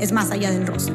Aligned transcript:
es 0.00 0.12
Más 0.12 0.30
Allá 0.30 0.50
del 0.50 0.66
Rosa. 0.66 0.92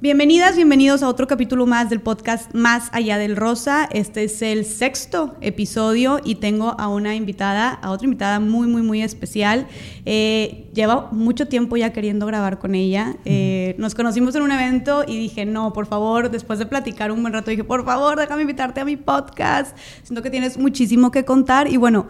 Bienvenidas, 0.00 0.54
bienvenidos 0.54 1.02
a 1.02 1.08
otro 1.08 1.26
capítulo 1.26 1.66
más 1.66 1.90
del 1.90 2.00
podcast 2.00 2.54
Más 2.54 2.90
Allá 2.92 3.18
del 3.18 3.34
Rosa. 3.34 3.88
Este 3.90 4.22
es 4.22 4.40
el 4.40 4.64
sexto 4.64 5.34
episodio 5.40 6.20
y 6.22 6.36
tengo 6.36 6.78
a 6.78 6.86
una 6.86 7.16
invitada, 7.16 7.70
a 7.70 7.90
otra 7.90 8.04
invitada 8.04 8.38
muy, 8.38 8.68
muy, 8.68 8.82
muy 8.82 9.02
especial. 9.02 9.66
Eh, 10.04 10.70
lleva 10.72 11.08
mucho 11.10 11.48
tiempo 11.48 11.76
ya 11.76 11.92
queriendo 11.92 12.24
grabar 12.26 12.60
con 12.60 12.76
ella. 12.76 13.16
Eh, 13.24 13.74
nos 13.78 13.96
conocimos 13.96 14.36
en 14.36 14.42
un 14.42 14.52
evento 14.52 15.04
y 15.06 15.18
dije, 15.18 15.44
no, 15.44 15.72
por 15.72 15.86
favor, 15.86 16.30
después 16.30 16.60
de 16.60 16.66
platicar 16.66 17.10
un 17.10 17.22
buen 17.22 17.32
rato, 17.32 17.50
dije, 17.50 17.64
por 17.64 17.84
favor, 17.84 18.16
déjame 18.16 18.42
invitarte 18.42 18.80
a 18.80 18.84
mi 18.84 18.96
podcast. 18.96 19.76
Siento 20.04 20.22
que 20.22 20.30
tienes 20.30 20.56
muchísimo 20.56 21.10
que 21.10 21.24
contar 21.24 21.68
y 21.68 21.78
bueno. 21.78 22.06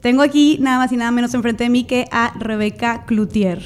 Tengo 0.00 0.22
aquí 0.22 0.58
nada 0.60 0.78
más 0.78 0.92
y 0.92 0.96
nada 0.96 1.10
menos 1.10 1.32
enfrente 1.34 1.64
de 1.64 1.70
mí 1.70 1.84
que 1.84 2.06
a 2.12 2.32
Rebeca 2.38 3.04
Cloutier. 3.06 3.60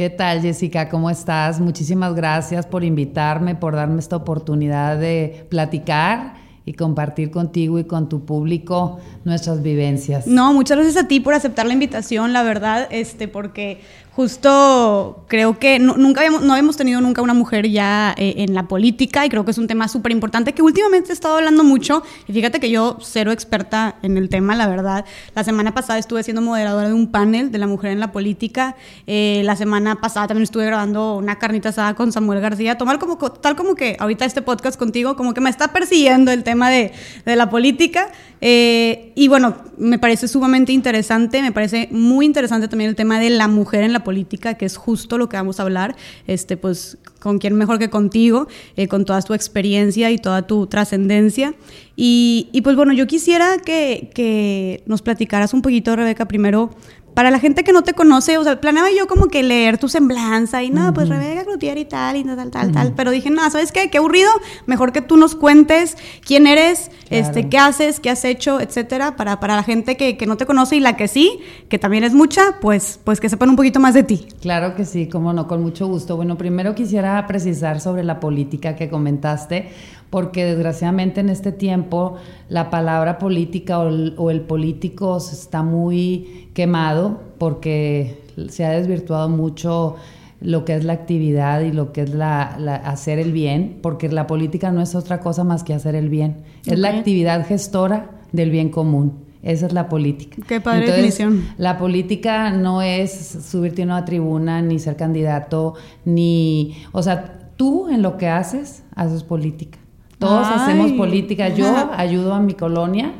¿Qué 0.00 0.08
tal, 0.08 0.40
Jessica? 0.40 0.88
¿Cómo 0.88 1.10
estás? 1.10 1.60
Muchísimas 1.60 2.14
gracias 2.14 2.64
por 2.64 2.84
invitarme, 2.84 3.54
por 3.54 3.76
darme 3.76 4.00
esta 4.00 4.16
oportunidad 4.16 4.96
de 4.96 5.44
platicar 5.50 6.36
y 6.64 6.72
compartir 6.72 7.30
contigo 7.30 7.78
y 7.78 7.84
con 7.84 8.08
tu 8.08 8.24
público 8.24 8.98
nuestras 9.26 9.62
vivencias. 9.62 10.26
No, 10.26 10.54
muchas 10.54 10.78
gracias 10.78 11.04
a 11.04 11.06
ti 11.06 11.20
por 11.20 11.34
aceptar 11.34 11.66
la 11.66 11.74
invitación, 11.74 12.32
la 12.32 12.42
verdad, 12.42 12.88
este, 12.90 13.28
porque 13.28 13.82
justo 14.14 15.24
creo 15.28 15.58
que 15.58 15.78
nunca 15.78 16.20
habíamos, 16.20 16.42
no 16.42 16.52
habíamos 16.52 16.76
tenido 16.76 17.00
nunca 17.00 17.22
una 17.22 17.34
mujer 17.34 17.68
ya 17.68 18.14
eh, 18.18 18.34
en 18.38 18.54
la 18.54 18.64
política 18.64 19.24
y 19.24 19.28
creo 19.28 19.44
que 19.44 19.52
es 19.52 19.58
un 19.58 19.66
tema 19.66 19.88
súper 19.88 20.12
importante 20.12 20.52
que 20.52 20.62
últimamente 20.62 21.10
he 21.10 21.12
estado 21.12 21.36
hablando 21.36 21.64
mucho 21.64 22.02
y 22.26 22.32
fíjate 22.32 22.60
que 22.60 22.70
yo 22.70 22.98
cero 23.00 23.32
experta 23.32 23.96
en 24.02 24.16
el 24.16 24.28
tema, 24.28 24.56
la 24.56 24.68
verdad. 24.68 25.04
La 25.34 25.44
semana 25.44 25.74
pasada 25.74 25.98
estuve 25.98 26.22
siendo 26.22 26.42
moderadora 26.42 26.88
de 26.88 26.94
un 26.94 27.10
panel 27.10 27.52
de 27.52 27.58
la 27.58 27.66
mujer 27.66 27.92
en 27.92 28.00
la 28.00 28.12
política. 28.12 28.76
Eh, 29.06 29.42
la 29.44 29.56
semana 29.56 30.00
pasada 30.00 30.28
también 30.28 30.44
estuve 30.44 30.66
grabando 30.66 31.16
una 31.16 31.38
carnita 31.38 31.70
asada 31.70 31.94
con 31.94 32.12
Samuel 32.12 32.40
García. 32.40 32.76
Tomar 32.76 32.98
como, 32.98 33.16
tal 33.16 33.56
como 33.56 33.74
que 33.74 33.96
ahorita 33.98 34.24
este 34.24 34.42
podcast 34.42 34.78
contigo, 34.78 35.16
como 35.16 35.34
que 35.34 35.40
me 35.40 35.50
está 35.50 35.68
persiguiendo 35.68 36.32
el 36.32 36.42
tema 36.42 36.70
de, 36.70 36.92
de 37.24 37.36
la 37.36 37.48
política. 37.48 38.08
Eh, 38.42 39.12
y 39.14 39.28
bueno, 39.28 39.56
me 39.76 39.98
parece 39.98 40.26
sumamente 40.26 40.72
interesante, 40.72 41.42
me 41.42 41.52
parece 41.52 41.88
muy 41.90 42.24
interesante 42.24 42.68
también 42.68 42.88
el 42.88 42.96
tema 42.96 43.20
de 43.20 43.30
la 43.30 43.48
mujer 43.48 43.82
en 43.82 43.92
la 43.92 43.99
política, 44.04 44.54
que 44.54 44.66
es 44.66 44.76
justo 44.76 45.18
lo 45.18 45.28
que 45.28 45.36
vamos 45.36 45.60
a 45.60 45.64
hablar, 45.64 45.96
este, 46.26 46.56
pues 46.56 46.98
con 47.18 47.38
quién 47.38 47.54
mejor 47.54 47.78
que 47.78 47.90
contigo, 47.90 48.48
eh, 48.76 48.88
con 48.88 49.04
toda 49.04 49.22
tu 49.22 49.34
experiencia 49.34 50.10
y 50.10 50.18
toda 50.18 50.46
tu 50.46 50.66
trascendencia. 50.66 51.54
Y, 51.96 52.48
y, 52.52 52.62
pues 52.62 52.76
bueno, 52.76 52.92
yo 52.92 53.06
quisiera 53.06 53.58
que, 53.58 54.10
que 54.14 54.82
nos 54.86 55.02
platicaras 55.02 55.52
un 55.52 55.62
poquito, 55.62 55.94
Rebeca, 55.96 56.26
primero, 56.26 56.70
para 57.14 57.30
la 57.30 57.38
gente 57.38 57.64
que 57.64 57.72
no 57.72 57.82
te 57.82 57.94
conoce, 57.94 58.38
o 58.38 58.44
sea, 58.44 58.60
planeaba 58.60 58.88
yo 58.96 59.06
como 59.06 59.28
que 59.28 59.42
leer 59.42 59.78
tu 59.78 59.88
semblanza 59.88 60.62
y 60.62 60.70
nada, 60.70 60.92
pues 60.92 61.08
Rebeca 61.08 61.44
Cloutier 61.44 61.78
y 61.78 61.84
tal, 61.84 62.16
y 62.16 62.24
tal, 62.24 62.50
tal, 62.50 62.72
tal, 62.72 62.92
pero 62.94 63.10
dije, 63.10 63.30
nada, 63.30 63.50
¿sabes 63.50 63.72
qué? 63.72 63.90
Qué 63.90 63.98
aburrido, 63.98 64.30
mejor 64.66 64.92
que 64.92 65.00
tú 65.00 65.16
nos 65.16 65.34
cuentes 65.34 65.96
quién 66.24 66.46
eres, 66.46 66.90
este, 67.10 67.48
qué 67.48 67.58
haces, 67.58 68.00
qué 68.00 68.10
has 68.10 68.24
hecho, 68.24 68.60
etcétera, 68.60 69.16
para, 69.16 69.40
para 69.40 69.56
la 69.56 69.62
gente 69.62 69.96
que, 69.96 70.16
que, 70.16 70.26
no 70.26 70.36
te 70.36 70.46
conoce 70.46 70.76
y 70.76 70.80
la 70.80 70.96
que 70.96 71.08
sí, 71.08 71.40
que 71.68 71.78
también 71.78 72.04
es 72.04 72.14
mucha, 72.14 72.60
pues, 72.60 73.00
pues 73.02 73.20
que 73.20 73.28
sepan 73.28 73.50
un 73.50 73.56
poquito 73.56 73.80
más 73.80 73.94
de 73.94 74.02
ti. 74.02 74.28
Claro 74.40 74.74
que 74.74 74.84
sí, 74.84 75.08
como 75.08 75.32
no, 75.32 75.48
con 75.48 75.62
mucho 75.62 75.86
gusto. 75.86 76.16
Bueno, 76.16 76.38
primero 76.38 76.74
quisiera 76.74 77.26
precisar 77.26 77.80
sobre 77.80 78.04
la 78.04 78.20
política 78.20 78.76
que 78.76 78.88
comentaste 78.88 79.68
porque 80.10 80.44
desgraciadamente 80.44 81.20
en 81.20 81.28
este 81.28 81.52
tiempo 81.52 82.16
la 82.48 82.68
palabra 82.68 83.18
política 83.18 83.78
o 83.78 84.30
el, 84.30 84.40
político 84.42 85.16
está 85.16 85.62
muy 85.62 86.48
quemado 86.52 87.20
porque 87.38 88.20
se 88.48 88.64
ha 88.64 88.70
desvirtuado 88.70 89.28
mucho 89.28 89.96
lo 90.40 90.64
que 90.64 90.74
es 90.74 90.84
la 90.84 90.94
actividad 90.94 91.60
y 91.60 91.70
lo 91.70 91.92
que 91.92 92.02
es 92.02 92.14
la, 92.14 92.42
hacer 92.84 93.18
el 93.18 93.30
bien, 93.32 93.78
porque 93.82 94.08
la 94.08 94.26
política 94.26 94.72
no 94.72 94.80
es 94.80 94.94
otra 94.94 95.20
cosa 95.20 95.44
más 95.44 95.62
que 95.62 95.74
hacer 95.74 95.94
el 95.94 96.08
bien. 96.08 96.44
Es 96.66 96.78
la 96.78 96.88
actividad 96.88 97.46
gestora 97.46 98.10
del 98.32 98.50
bien 98.50 98.70
común. 98.70 99.30
Esa 99.42 99.66
es 99.66 99.72
la 99.72 99.88
política. 99.88 100.42
Qué 100.46 100.60
padre 100.60 100.86
definición. 100.86 101.46
La 101.56 101.78
política 101.78 102.50
no 102.50 102.82
es 102.82 103.10
subirte 103.10 103.82
a 103.82 103.84
una 103.86 104.04
tribuna, 104.04 104.60
ni 104.60 104.78
ser 104.78 104.96
candidato, 104.96 105.74
ni. 106.04 106.76
O 106.92 107.02
sea, 107.02 107.50
tú 107.56 107.88
en 107.88 108.02
lo 108.02 108.18
que 108.18 108.28
haces, 108.28 108.82
haces 108.94 109.22
política. 109.22 109.79
Todos 110.20 110.46
hacemos 110.48 110.92
política. 110.92 111.48
Yo 111.48 111.66
ayudo 111.96 112.34
a 112.34 112.40
mi 112.40 112.52
colonia 112.52 113.14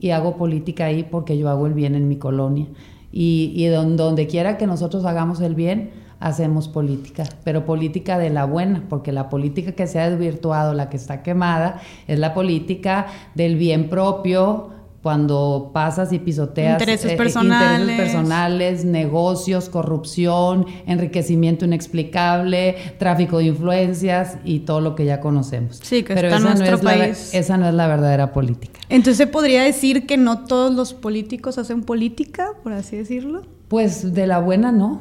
y 0.00 0.10
hago 0.10 0.36
política 0.36 0.86
ahí 0.86 1.06
porque 1.08 1.38
yo 1.38 1.48
hago 1.48 1.66
el 1.68 1.74
bien 1.74 1.94
en 1.94 2.08
mi 2.08 2.16
colonia. 2.16 2.66
Y, 3.12 3.52
y 3.54 3.66
donde, 3.66 4.26
quiera 4.26 4.58
que 4.58 4.66
nosotros 4.66 5.04
hagamos 5.04 5.40
el 5.40 5.54
bien, 5.54 5.90
hacemos 6.18 6.66
política, 6.68 7.24
pero 7.44 7.64
política 7.64 8.18
de 8.18 8.30
la 8.30 8.46
buena, 8.46 8.84
porque 8.88 9.12
la 9.12 9.28
política 9.28 9.72
que 9.72 9.86
se 9.86 10.00
ha 10.00 10.10
desvirtuado, 10.10 10.74
la 10.74 10.90
que 10.90 10.96
está 10.96 11.22
quemada, 11.22 11.80
es 12.08 12.18
la 12.18 12.34
política 12.34 13.06
del 13.36 13.54
bien 13.54 13.88
propio, 13.88 14.70
cuando 15.02 15.70
pasas 15.72 16.12
y 16.12 16.18
pisoteas 16.18 16.74
intereses, 16.80 17.12
eh, 17.12 17.16
personales. 17.16 17.80
intereses 17.80 18.14
personales, 18.14 18.84
negocios, 18.84 19.68
corrupción, 19.70 20.66
enriquecimiento 20.86 21.64
inexplicable, 21.64 22.76
tráfico 22.98 23.38
de 23.38 23.44
influencias 23.44 24.36
y 24.44 24.60
todo 24.60 24.80
lo 24.80 24.94
que 24.94 25.06
ya 25.06 25.20
conocemos. 25.20 25.80
Sí, 25.82 26.02
que 26.02 26.12
está 26.12 26.36
en 26.36 26.42
nuestro 26.42 26.78
país. 26.80 27.30
esa 27.32 27.56
no 27.56 27.68
es 27.68 27.74
la 27.74 27.86
verdadera 27.86 28.32
política. 28.32 28.80
Entonces, 28.88 29.16
¿se 29.16 29.26
podría 29.26 29.62
decir 29.62 30.06
que 30.06 30.16
no 30.16 30.44
todos 30.44 30.74
los 30.74 30.92
políticos 30.92 31.56
hacen 31.56 31.82
política, 31.82 32.52
por 32.62 32.72
así 32.72 32.96
decirlo? 32.96 33.42
Pues 33.68 34.12
de 34.14 34.26
la 34.26 34.38
buena 34.40 34.72
no. 34.72 35.00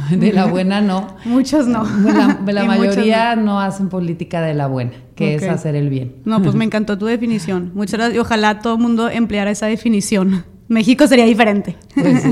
De 0.10 0.32
la 0.32 0.46
buena 0.46 0.80
no. 0.80 1.16
Muchos 1.24 1.66
no. 1.66 1.84
La, 1.84 2.64
mayoría 2.64 3.36
no. 3.36 3.60
hacen 3.60 3.88
política 3.88 4.40
de 4.40 4.54
la 4.54 4.66
buena, 4.66 4.92
que 5.14 5.34
es 5.34 5.42
hacer 5.44 5.74
el 5.74 5.88
bien. 5.90 6.16
No, 6.24 6.42
pues 6.42 6.54
me 6.54 6.64
encantó 6.64 6.98
tu 6.98 7.06
definición. 7.06 7.72
Muchas 7.74 7.94
gracias. 7.94 8.16
Y 8.16 8.18
ojalá 8.18 8.60
todo 8.60 8.74
el 8.74 8.80
mundo 8.80 9.08
empleara 9.08 9.50
esa 9.50 9.66
definición. 9.66 10.44
México 10.68 11.06
sería 11.06 11.26
diferente. 11.26 11.76
Pues 11.94 12.24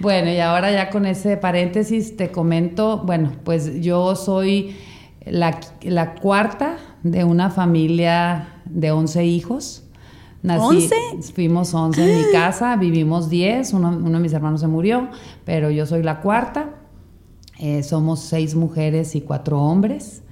bueno, 0.00 0.30
y 0.30 0.38
ahora 0.38 0.70
ya 0.70 0.90
con 0.90 1.06
ese 1.06 1.36
paréntesis 1.36 2.16
te 2.16 2.30
comento, 2.30 3.02
bueno, 3.04 3.32
pues 3.42 3.80
yo 3.80 4.14
soy 4.14 4.76
la, 5.24 5.58
la 5.82 6.14
cuarta 6.14 6.76
de 7.02 7.24
una 7.24 7.50
familia 7.50 8.48
de 8.64 8.92
11 8.92 9.24
hijos. 9.24 9.84
Nací, 10.42 10.90
Fuimos 11.34 11.72
11 11.72 12.02
en 12.02 12.18
mi 12.18 12.24
casa, 12.32 12.76
vivimos 12.76 13.30
10, 13.30 13.72
uno, 13.72 13.88
uno 13.88 14.18
de 14.18 14.20
mis 14.20 14.32
hermanos 14.34 14.60
se 14.60 14.66
murió, 14.66 15.08
pero 15.44 15.70
yo 15.70 15.86
soy 15.86 16.02
la 16.02 16.20
cuarta. 16.20 16.73
Eh, 17.58 17.82
somos 17.82 18.20
seis 18.20 18.54
mujeres 18.54 19.14
y 19.14 19.20
cuatro 19.20 19.60
hombres. 19.60 20.22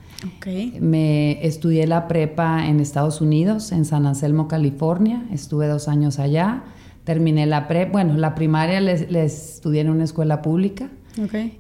Me 0.80 1.44
estudié 1.44 1.86
la 1.86 2.06
prepa 2.06 2.66
en 2.66 2.78
Estados 2.78 3.20
Unidos, 3.20 3.72
en 3.72 3.84
San 3.84 4.06
Anselmo, 4.06 4.46
California. 4.46 5.24
Estuve 5.32 5.66
dos 5.66 5.88
años 5.88 6.18
allá. 6.18 6.62
Terminé 7.04 7.46
la 7.46 7.66
prepa, 7.66 7.92
bueno, 7.92 8.16
la 8.16 8.34
primaria 8.34 8.80
les, 8.80 9.02
estudié 9.10 9.80
en 9.80 9.90
una 9.90 10.04
escuela 10.04 10.40
pública. 10.40 10.90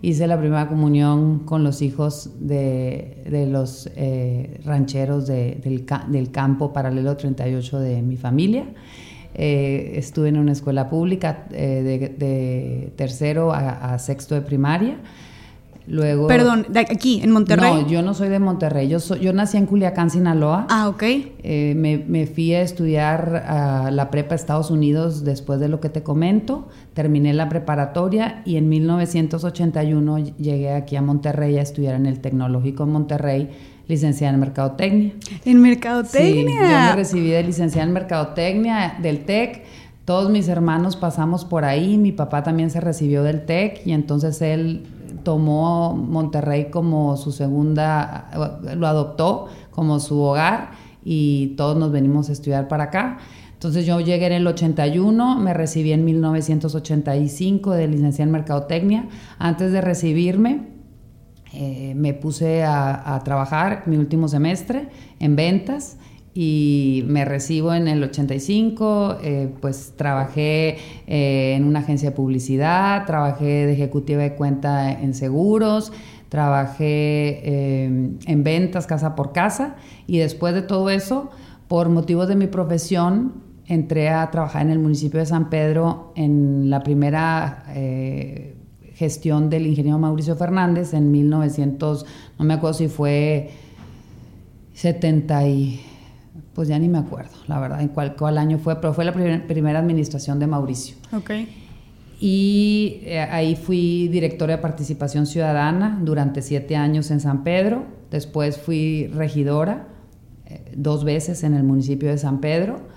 Hice 0.00 0.26
la 0.28 0.38
primera 0.38 0.66
comunión 0.68 1.40
con 1.40 1.62
los 1.62 1.82
hijos 1.82 2.30
de, 2.40 3.48
los 3.50 3.90
eh, 3.96 4.60
rancheros 4.64 5.26
del, 5.26 5.84
campo 6.30 6.72
paralelo 6.72 7.16
38 7.16 7.80
de 7.80 8.02
mi 8.02 8.16
familia. 8.16 8.64
Eh, 9.34 9.94
estuve 9.96 10.28
en 10.28 10.38
una 10.38 10.52
escuela 10.52 10.88
pública 10.88 11.46
de, 11.50 12.92
tercero 12.96 13.52
a, 13.52 13.98
sexto 13.98 14.34
de 14.36 14.42
primaria. 14.42 14.96
Luego, 15.86 16.28
Perdón, 16.28 16.66
aquí, 16.90 17.20
en 17.22 17.32
Monterrey. 17.32 17.82
No, 17.82 17.88
yo 17.88 18.02
no 18.02 18.14
soy 18.14 18.28
de 18.28 18.38
Monterrey. 18.38 18.88
Yo, 18.88 19.00
soy, 19.00 19.20
yo 19.20 19.32
nací 19.32 19.56
en 19.56 19.66
Culiacán, 19.66 20.10
Sinaloa. 20.10 20.66
Ah, 20.70 20.88
ok. 20.88 21.02
Eh, 21.02 21.74
me, 21.76 22.26
fui 22.26 22.54
a 22.54 22.62
estudiar 22.62 23.44
a 23.46 23.90
la 23.90 24.10
prepa 24.10 24.34
Estados 24.34 24.70
Unidos 24.70 25.24
después 25.24 25.58
de 25.58 25.68
lo 25.68 25.80
que 25.80 25.88
te 25.88 26.02
comento. 26.02 26.68
Terminé 26.94 27.32
la 27.34 27.48
preparatoria 27.48 28.42
y 28.44 28.56
en 28.56 28.68
1981 28.68 30.18
llegué 30.38 30.72
aquí 30.72 30.96
a 30.96 31.02
Monterrey 31.02 31.58
a 31.58 31.62
estudiar 31.62 31.96
en 31.96 32.06
el 32.06 32.20
Tecnológico 32.20 32.84
en 32.84 32.90
Monterrey, 32.90 33.50
licenciada 33.88 34.34
en 34.34 34.40
Mercadotecnia. 34.40 35.12
¿En 35.44 35.60
Mercadotecnia? 35.60 36.44
Sí, 36.44 36.60
yo 36.60 36.78
me 36.78 36.92
recibí 36.94 37.30
de 37.30 37.42
licenciada 37.42 37.86
en 37.86 37.92
Mercadotecnia 37.92 38.98
del 39.02 39.24
TEC. 39.24 39.64
Todos 40.04 40.30
mis 40.30 40.48
hermanos 40.48 40.96
pasamos 40.96 41.44
por 41.44 41.64
ahí. 41.64 41.96
Mi 41.98 42.12
papá 42.12 42.42
también 42.42 42.70
se 42.70 42.80
recibió 42.80 43.22
del 43.22 43.44
TEC 43.44 43.86
y 43.86 43.92
entonces 43.92 44.42
él 44.42 44.82
tomó 45.22 45.94
Monterrey 45.94 46.70
como 46.70 47.16
su 47.16 47.32
segunda, 47.32 48.30
lo 48.76 48.86
adoptó 48.86 49.48
como 49.70 50.00
su 50.00 50.20
hogar 50.20 50.72
y 51.04 51.54
todos 51.56 51.76
nos 51.76 51.90
venimos 51.92 52.28
a 52.28 52.32
estudiar 52.32 52.68
para 52.68 52.84
acá. 52.84 53.18
Entonces 53.54 53.86
yo 53.86 54.00
llegué 54.00 54.26
en 54.26 54.32
el 54.32 54.46
81, 54.46 55.38
me 55.38 55.54
recibí 55.54 55.92
en 55.92 56.04
1985 56.04 57.70
de 57.70 57.86
licenciada 57.86 58.26
en 58.26 58.32
Mercadotecnia. 58.32 59.08
Antes 59.38 59.70
de 59.70 59.80
recibirme, 59.80 60.72
eh, 61.52 61.92
me 61.94 62.14
puse 62.14 62.64
a, 62.64 63.20
trabajar 63.24 63.84
mi 63.86 63.98
último 63.98 64.26
semestre 64.26 64.88
en 65.20 65.36
ventas 65.36 65.98
y 66.34 67.04
me 67.06 67.24
recibo 67.24 67.74
en 67.74 67.88
el 67.88 68.02
85, 68.02 69.18
eh, 69.22 69.54
pues 69.60 69.94
trabajé 69.96 70.78
eh, 71.06 71.54
en 71.56 71.64
una 71.64 71.80
agencia 71.80 72.10
de 72.10 72.16
publicidad, 72.16 73.04
trabajé 73.06 73.66
de 73.66 73.72
ejecutiva 73.72 74.22
de 74.22 74.34
cuenta 74.34 74.92
en 74.92 75.14
seguros, 75.14 75.92
trabajé 76.28 77.84
en 77.84 78.42
ventas 78.42 78.86
casa 78.86 79.14
por 79.14 79.32
casa 79.32 79.76
y 80.06 80.16
después 80.16 80.54
de 80.54 80.62
todo 80.62 80.88
eso, 80.88 81.28
por 81.68 81.90
motivos 81.90 82.26
de 82.26 82.36
mi 82.36 82.46
profesión, 82.46 83.34
entré 83.66 84.08
a 84.08 84.30
trabajar 84.30 84.62
en 84.62 84.70
el 84.70 84.78
municipio 84.78 85.20
de 85.20 85.26
San 85.26 85.48
Pedro 85.48 86.12
en 86.16 86.68
la 86.68 86.82
primera 86.82 87.64
eh, 87.68 88.56
gestión 88.94 89.50
del 89.50 89.66
ingeniero 89.66 89.98
Mauricio 89.98 90.36
Fernández 90.36 90.94
en 90.94 91.10
1900, 91.10 92.06
no 92.38 92.44
me 92.44 92.54
acuerdo 92.54 92.74
si 92.74 92.88
fue 92.88 93.50
70 94.74 95.48
y 95.48 95.80
pues 96.54 96.68
ya 96.68 96.78
ni 96.78 96.88
me 96.88 96.98
acuerdo, 96.98 97.32
la 97.46 97.58
verdad, 97.58 97.80
en 97.80 97.88
cuál, 97.88 98.14
cuál 98.14 98.38
año 98.38 98.58
fue, 98.58 98.80
pero 98.80 98.92
fue 98.92 99.04
la 99.04 99.12
primera 99.12 99.78
administración 99.78 100.38
de 100.38 100.46
Mauricio. 100.46 100.96
Ok. 101.12 101.30
Y 102.20 103.00
eh, 103.02 103.20
ahí 103.20 103.56
fui 103.56 104.08
directora 104.08 104.56
de 104.56 104.62
participación 104.62 105.26
ciudadana 105.26 105.98
durante 106.02 106.40
siete 106.42 106.76
años 106.76 107.10
en 107.10 107.20
San 107.20 107.42
Pedro. 107.42 107.84
Después 108.10 108.58
fui 108.58 109.08
regidora 109.08 109.88
eh, 110.46 110.72
dos 110.76 111.04
veces 111.04 111.42
en 111.42 111.54
el 111.54 111.64
municipio 111.64 112.10
de 112.10 112.18
San 112.18 112.40
Pedro 112.40 112.92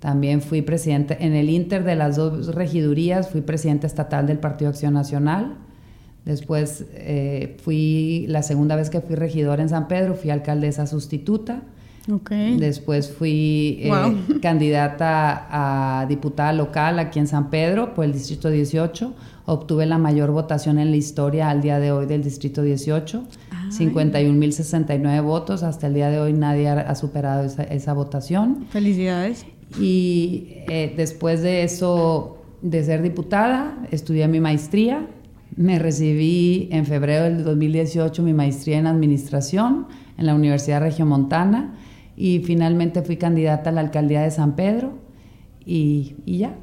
también 0.00 0.42
fui 0.42 0.62
presidente, 0.62 1.16
en 1.20 1.34
el 1.34 1.48
inter 1.48 1.82
de 1.82 1.96
las 1.96 2.16
dos 2.16 2.54
regidurías, 2.54 3.28
fui 3.30 3.40
presidente 3.40 3.86
estatal 3.86 4.26
del 4.26 4.38
Partido 4.38 4.70
Acción 4.70 4.94
Nacional. 4.94 5.56
Después 6.24 6.84
eh, 6.92 7.56
fui, 7.62 8.26
la 8.28 8.42
segunda 8.42 8.76
vez 8.76 8.90
que 8.90 9.00
fui 9.00 9.16
regidora 9.16 9.62
en 9.62 9.68
San 9.68 9.88
Pedro, 9.88 10.14
fui 10.14 10.30
alcaldesa 10.30 10.86
sustituta. 10.86 11.62
Okay. 12.08 12.56
Después 12.56 13.10
fui 13.10 13.80
eh, 13.82 13.90
candidata 14.42 15.48
a 15.50 16.06
diputada 16.06 16.52
local 16.52 16.98
aquí 17.00 17.18
en 17.18 17.26
San 17.26 17.50
Pedro 17.50 17.94
por 17.94 18.04
el 18.04 18.12
Distrito 18.12 18.48
18. 18.48 19.12
Obtuve 19.46 19.86
la 19.86 19.98
mayor 19.98 20.30
votación 20.30 20.78
en 20.78 20.90
la 20.90 20.96
historia 20.96 21.50
al 21.50 21.62
día 21.62 21.78
de 21.80 21.90
hoy 21.92 22.06
del 22.06 22.22
Distrito 22.22 22.62
18. 22.62 23.24
51.069 23.70 25.22
votos. 25.22 25.62
Hasta 25.64 25.88
el 25.88 25.94
día 25.94 26.08
de 26.08 26.20
hoy 26.20 26.32
nadie 26.32 26.68
ha, 26.68 26.94
superado 26.94 27.44
esa, 27.44 27.64
esa 27.64 27.92
votación. 27.92 28.66
Felicidades. 28.70 29.44
Y 29.80 30.48
eh, 30.68 30.94
después 30.96 31.42
de 31.42 31.64
eso, 31.64 32.38
de 32.62 32.84
ser 32.84 33.02
diputada, 33.02 33.76
estudié 33.90 34.28
mi 34.28 34.38
maestría. 34.38 35.06
Me 35.56 35.78
recibí 35.80 36.68
en 36.70 36.86
febrero 36.86 37.24
del 37.24 37.42
2018 37.42 38.22
mi 38.22 38.34
maestría 38.34 38.78
en 38.78 38.86
administración 38.86 39.86
en 40.18 40.26
la 40.26 40.34
Universidad 40.34 40.80
Regiomontana 40.80 41.74
y 42.16 42.40
finalmente 42.40 43.02
fui 43.02 43.16
candidata 43.16 43.70
a 43.70 43.72
la 43.72 43.82
alcaldía 43.82 44.22
de 44.22 44.30
San 44.30 44.56
Pedro 44.56 44.94
y, 45.64 46.16
ya. 46.26 46.54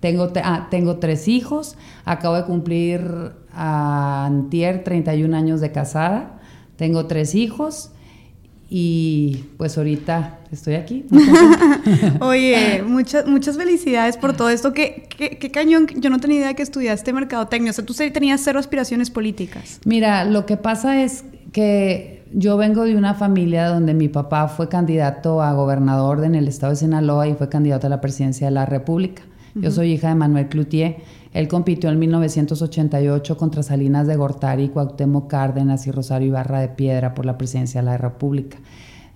Tengo, 0.00 0.30
ah, 0.44 0.68
tengo 0.70 0.98
tres 0.98 1.26
hijos, 1.26 1.76
acabo 2.04 2.34
de 2.36 2.44
cumplir 2.44 3.32
a 3.50 4.26
antier 4.26 4.84
31 4.84 5.34
años 5.34 5.60
de 5.60 5.72
casada, 5.72 6.38
tengo 6.76 7.06
tres 7.06 7.34
hijos 7.34 7.92
y 8.68 9.44
pues 9.56 9.78
ahorita 9.78 10.40
estoy 10.52 10.74
aquí. 10.74 11.06
Oye, 12.20 12.82
muchas, 12.86 13.26
muchas 13.26 13.56
felicidades 13.56 14.16
por 14.16 14.36
todo 14.36 14.50
esto. 14.50 14.72
¿Qué, 14.72 15.08
qué, 15.08 15.50
cañón, 15.50 15.86
yo 15.96 16.10
no 16.10 16.18
tenía 16.20 16.38
idea 16.38 16.54
que 16.54 16.62
estudiaste 16.62 17.12
mercadotecnia. 17.12 17.70
O 17.70 17.74
sea, 17.74 17.86
tú 17.86 17.94
tenías 17.94 18.40
cero 18.44 18.58
aspiraciones 18.58 19.10
políticas. 19.10 19.80
Mira, 19.84 20.24
lo 20.24 20.46
que 20.46 20.56
pasa 20.56 21.02
es 21.02 21.24
que 21.52 22.15
yo 22.32 22.56
vengo 22.56 22.84
de 22.84 22.96
una 22.96 23.14
familia 23.14 23.68
donde 23.68 23.94
mi 23.94 24.08
papá 24.08 24.48
fue 24.48 24.68
candidato 24.68 25.42
a 25.42 25.52
gobernador 25.52 26.24
en 26.24 26.34
el 26.34 26.48
estado 26.48 26.70
de 26.70 26.76
Sinaloa 26.76 27.28
y 27.28 27.34
fue 27.34 27.48
candidato 27.48 27.86
a 27.86 27.90
la 27.90 28.00
presidencia 28.00 28.48
de 28.48 28.50
la 28.52 28.66
República. 28.66 29.22
Yo 29.54 29.70
soy 29.70 29.92
hija 29.92 30.08
de 30.08 30.16
Manuel 30.16 30.48
Cloutier. 30.48 30.98
Él 31.32 31.48
compitió 31.48 31.88
en 31.88 31.98
1988 31.98 33.36
contra 33.38 33.62
Salinas 33.62 34.06
de 34.06 34.16
Gortari, 34.16 34.68
Cuauhtémoc 34.68 35.30
Cárdenas 35.30 35.86
y 35.86 35.92
Rosario 35.92 36.28
Ibarra 36.28 36.60
de 36.60 36.68
Piedra 36.68 37.14
por 37.14 37.24
la 37.24 37.38
presidencia 37.38 37.80
de 37.80 37.86
la 37.86 37.96
República. 37.96 38.58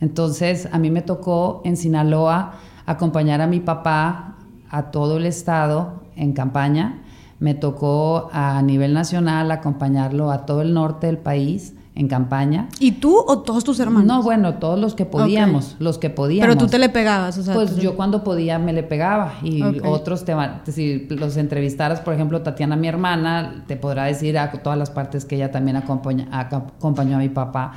Entonces, 0.00 0.68
a 0.72 0.78
mí 0.78 0.90
me 0.90 1.02
tocó 1.02 1.60
en 1.64 1.76
Sinaloa 1.76 2.54
acompañar 2.86 3.42
a 3.42 3.46
mi 3.46 3.60
papá 3.60 4.36
a 4.70 4.90
todo 4.90 5.18
el 5.18 5.26
estado 5.26 6.00
en 6.16 6.32
campaña. 6.32 7.02
Me 7.38 7.54
tocó 7.54 8.30
a 8.32 8.62
nivel 8.62 8.94
nacional 8.94 9.50
acompañarlo 9.50 10.30
a 10.30 10.46
todo 10.46 10.62
el 10.62 10.72
norte 10.72 11.06
del 11.06 11.18
país 11.18 11.74
en 11.94 12.08
campaña. 12.08 12.68
¿Y 12.78 12.92
tú 12.92 13.18
o 13.18 13.40
todos 13.40 13.64
tus 13.64 13.80
hermanos? 13.80 14.06
No, 14.06 14.22
bueno, 14.22 14.54
todos 14.54 14.78
los 14.78 14.94
que 14.94 15.04
podíamos, 15.04 15.76
los 15.80 15.98
que 15.98 16.08
podíamos. 16.08 16.54
Pero 16.54 16.58
tú 16.58 16.70
te 16.70 16.78
le 16.78 16.88
pegabas, 16.88 17.36
o 17.38 17.42
sea. 17.42 17.54
Pues 17.54 17.76
yo 17.76 17.96
cuando 17.96 18.22
podía 18.22 18.58
me 18.58 18.72
le 18.72 18.82
pegaba 18.82 19.34
y 19.42 19.62
otros 19.84 20.24
te 20.24 20.34
van, 20.34 20.62
si 20.66 21.06
los 21.08 21.36
entrevistaras, 21.36 22.00
por 22.00 22.14
ejemplo, 22.14 22.42
Tatiana, 22.42 22.76
mi 22.76 22.88
hermana, 22.88 23.64
te 23.66 23.76
podrá 23.76 24.04
decir 24.04 24.38
a 24.38 24.50
todas 24.52 24.78
las 24.78 24.90
partes 24.90 25.24
que 25.24 25.36
ella 25.36 25.50
también 25.50 25.76
acompaña, 25.76 26.28
acompañó 26.30 27.16
a 27.16 27.18
mi 27.18 27.28
papá. 27.28 27.74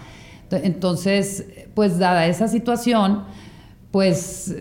Entonces, 0.52 1.48
pues 1.74 1.98
dada 1.98 2.28
esa 2.28 2.48
situación, 2.48 3.24
pues, 3.90 4.56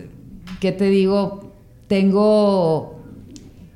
¿qué 0.59 0.71
te 0.71 0.85
digo? 0.85 1.51
Tengo, 1.87 2.99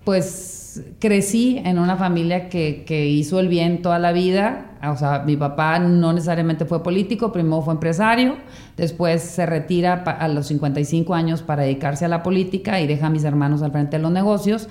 pues, 0.03 0.56
crecí 0.99 1.61
en 1.63 1.79
una 1.79 1.97
familia 1.97 2.49
que, 2.49 2.83
que 2.85 3.07
hizo 3.07 3.39
el 3.39 3.47
bien 3.47 3.81
toda 3.81 3.99
la 3.99 4.11
vida, 4.11 4.67
o 4.83 4.95
sea, 4.95 5.23
mi 5.25 5.35
papá 5.35 5.79
no 5.79 6.13
necesariamente 6.13 6.65
fue 6.65 6.83
político, 6.83 7.31
primero 7.31 7.61
fue 7.61 7.73
empresario, 7.73 8.37
después 8.75 9.21
se 9.21 9.45
retira 9.45 9.93
a 9.93 10.27
los 10.27 10.47
55 10.47 11.13
años 11.13 11.41
para 11.41 11.63
dedicarse 11.63 12.05
a 12.05 12.07
la 12.07 12.23
política 12.23 12.79
y 12.79 12.87
deja 12.87 13.07
a 13.07 13.09
mis 13.09 13.23
hermanos 13.23 13.61
al 13.61 13.71
frente 13.71 13.97
de 13.97 14.03
los 14.03 14.11
negocios. 14.11 14.67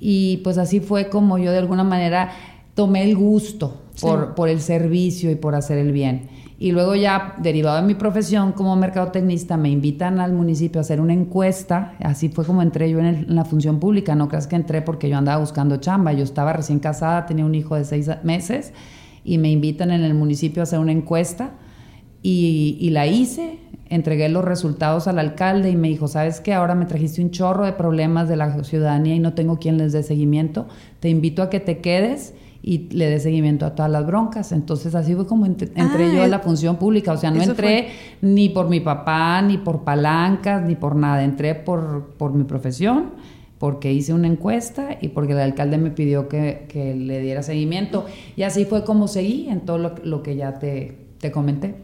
Y 0.00 0.38
pues 0.38 0.58
así 0.58 0.80
fue 0.80 1.08
como 1.08 1.38
yo 1.38 1.50
de 1.50 1.58
alguna 1.58 1.84
manera 1.84 2.32
tomé 2.74 3.02
el 3.04 3.16
gusto 3.16 3.82
por, 4.00 4.34
por 4.34 4.48
el 4.48 4.60
servicio 4.60 5.30
y 5.30 5.34
por 5.34 5.54
hacer 5.54 5.78
el 5.78 5.92
bien. 5.92 6.28
Y 6.58 6.72
luego 6.72 6.94
ya, 6.94 7.34
derivado 7.38 7.76
de 7.76 7.82
mi 7.82 7.94
profesión 7.94 8.52
como 8.52 8.76
mercadotecnista, 8.76 9.56
me 9.56 9.70
invitan 9.70 10.20
al 10.20 10.32
municipio 10.32 10.80
a 10.80 10.82
hacer 10.82 11.00
una 11.00 11.12
encuesta. 11.12 11.94
Así 12.00 12.28
fue 12.28 12.44
como 12.44 12.62
entré 12.62 12.90
yo 12.90 13.00
en, 13.00 13.34
la 13.34 13.44
función 13.44 13.80
pública. 13.80 14.14
No 14.14 14.28
creas 14.28 14.46
que 14.46 14.56
entré 14.56 14.80
porque 14.80 15.08
yo 15.08 15.16
andaba 15.16 15.40
buscando 15.40 15.78
chamba. 15.78 16.12
Yo 16.12 16.22
estaba 16.22 16.52
recién 16.52 16.78
casada, 16.78 17.26
tenía 17.26 17.44
un 17.44 17.54
hijo 17.54 17.74
de 17.74 17.84
seis 17.84 18.08
meses 18.22 18.72
y 19.24 19.38
me 19.38 19.50
invitan 19.50 19.90
en 19.90 20.02
el 20.02 20.14
municipio 20.14 20.62
a 20.62 20.64
hacer 20.64 20.78
una 20.78 20.92
encuesta 20.92 21.52
y, 22.26 22.88
la 22.90 23.06
hice, 23.06 23.58
entregué 23.90 24.30
los 24.30 24.42
resultados 24.42 25.08
al 25.08 25.18
alcalde 25.18 25.68
y 25.68 25.76
me 25.76 25.88
dijo, 25.88 26.08
¿sabes 26.08 26.40
qué? 26.40 26.54
Ahora 26.54 26.74
me 26.74 26.86
trajiste 26.86 27.20
un 27.20 27.30
chorro 27.30 27.66
de 27.66 27.72
problemas 27.72 28.30
de 28.30 28.36
la 28.36 28.64
ciudadanía 28.64 29.14
y 29.14 29.18
no 29.18 29.34
tengo 29.34 29.58
quien 29.58 29.76
les 29.76 29.92
dé 29.92 30.02
seguimiento, 30.02 30.66
te 31.00 31.10
invito 31.10 31.42
a 31.42 31.50
que 31.50 31.60
te 31.60 31.78
quedes 31.82 32.32
y 32.66 32.88
le 32.94 33.10
dé 33.10 33.20
seguimiento 33.20 33.66
a 33.66 33.74
todas 33.74 33.90
las 33.90 34.06
broncas. 34.06 34.50
Entonces 34.52 34.94
así 34.94 35.14
fue 35.14 35.26
como 35.26 35.44
entré 35.44 36.14
yo 36.14 36.22
a 36.22 36.28
la 36.28 36.38
función 36.38 36.76
pública, 36.76 37.12
o 37.12 37.16
sea, 37.18 37.30
no 37.30 37.42
entré 37.42 37.88
ni 38.22 38.48
por 38.48 38.70
mi 38.70 38.80
papá, 38.80 39.42
ni 39.42 39.58
por 39.58 39.84
palancas, 39.84 40.62
ni 40.62 40.74
por 40.74 40.96
nada, 40.96 41.22
entré 41.22 41.54
por, 41.54 42.14
por 42.16 42.32
mi 42.32 42.44
profesión 42.44 43.12
porque 43.58 43.92
hice 43.92 44.12
una 44.12 44.26
encuesta 44.26 44.98
y 45.00 45.08
porque 45.08 45.32
el 45.32 45.40
alcalde 45.40 45.78
me 45.78 45.90
pidió 45.90 46.28
que, 46.28 46.66
le 46.74 47.20
diera 47.20 47.42
seguimiento. 47.42 48.04
Y 48.36 48.42
así 48.42 48.64
fue 48.64 48.84
como 48.84 49.08
seguí 49.08 49.48
en 49.48 49.60
todo 49.60 49.78
lo, 50.02 50.22
que 50.22 50.36
ya 50.36 50.58
te, 50.58 50.98
te, 51.18 51.30
comenté. 51.32 51.74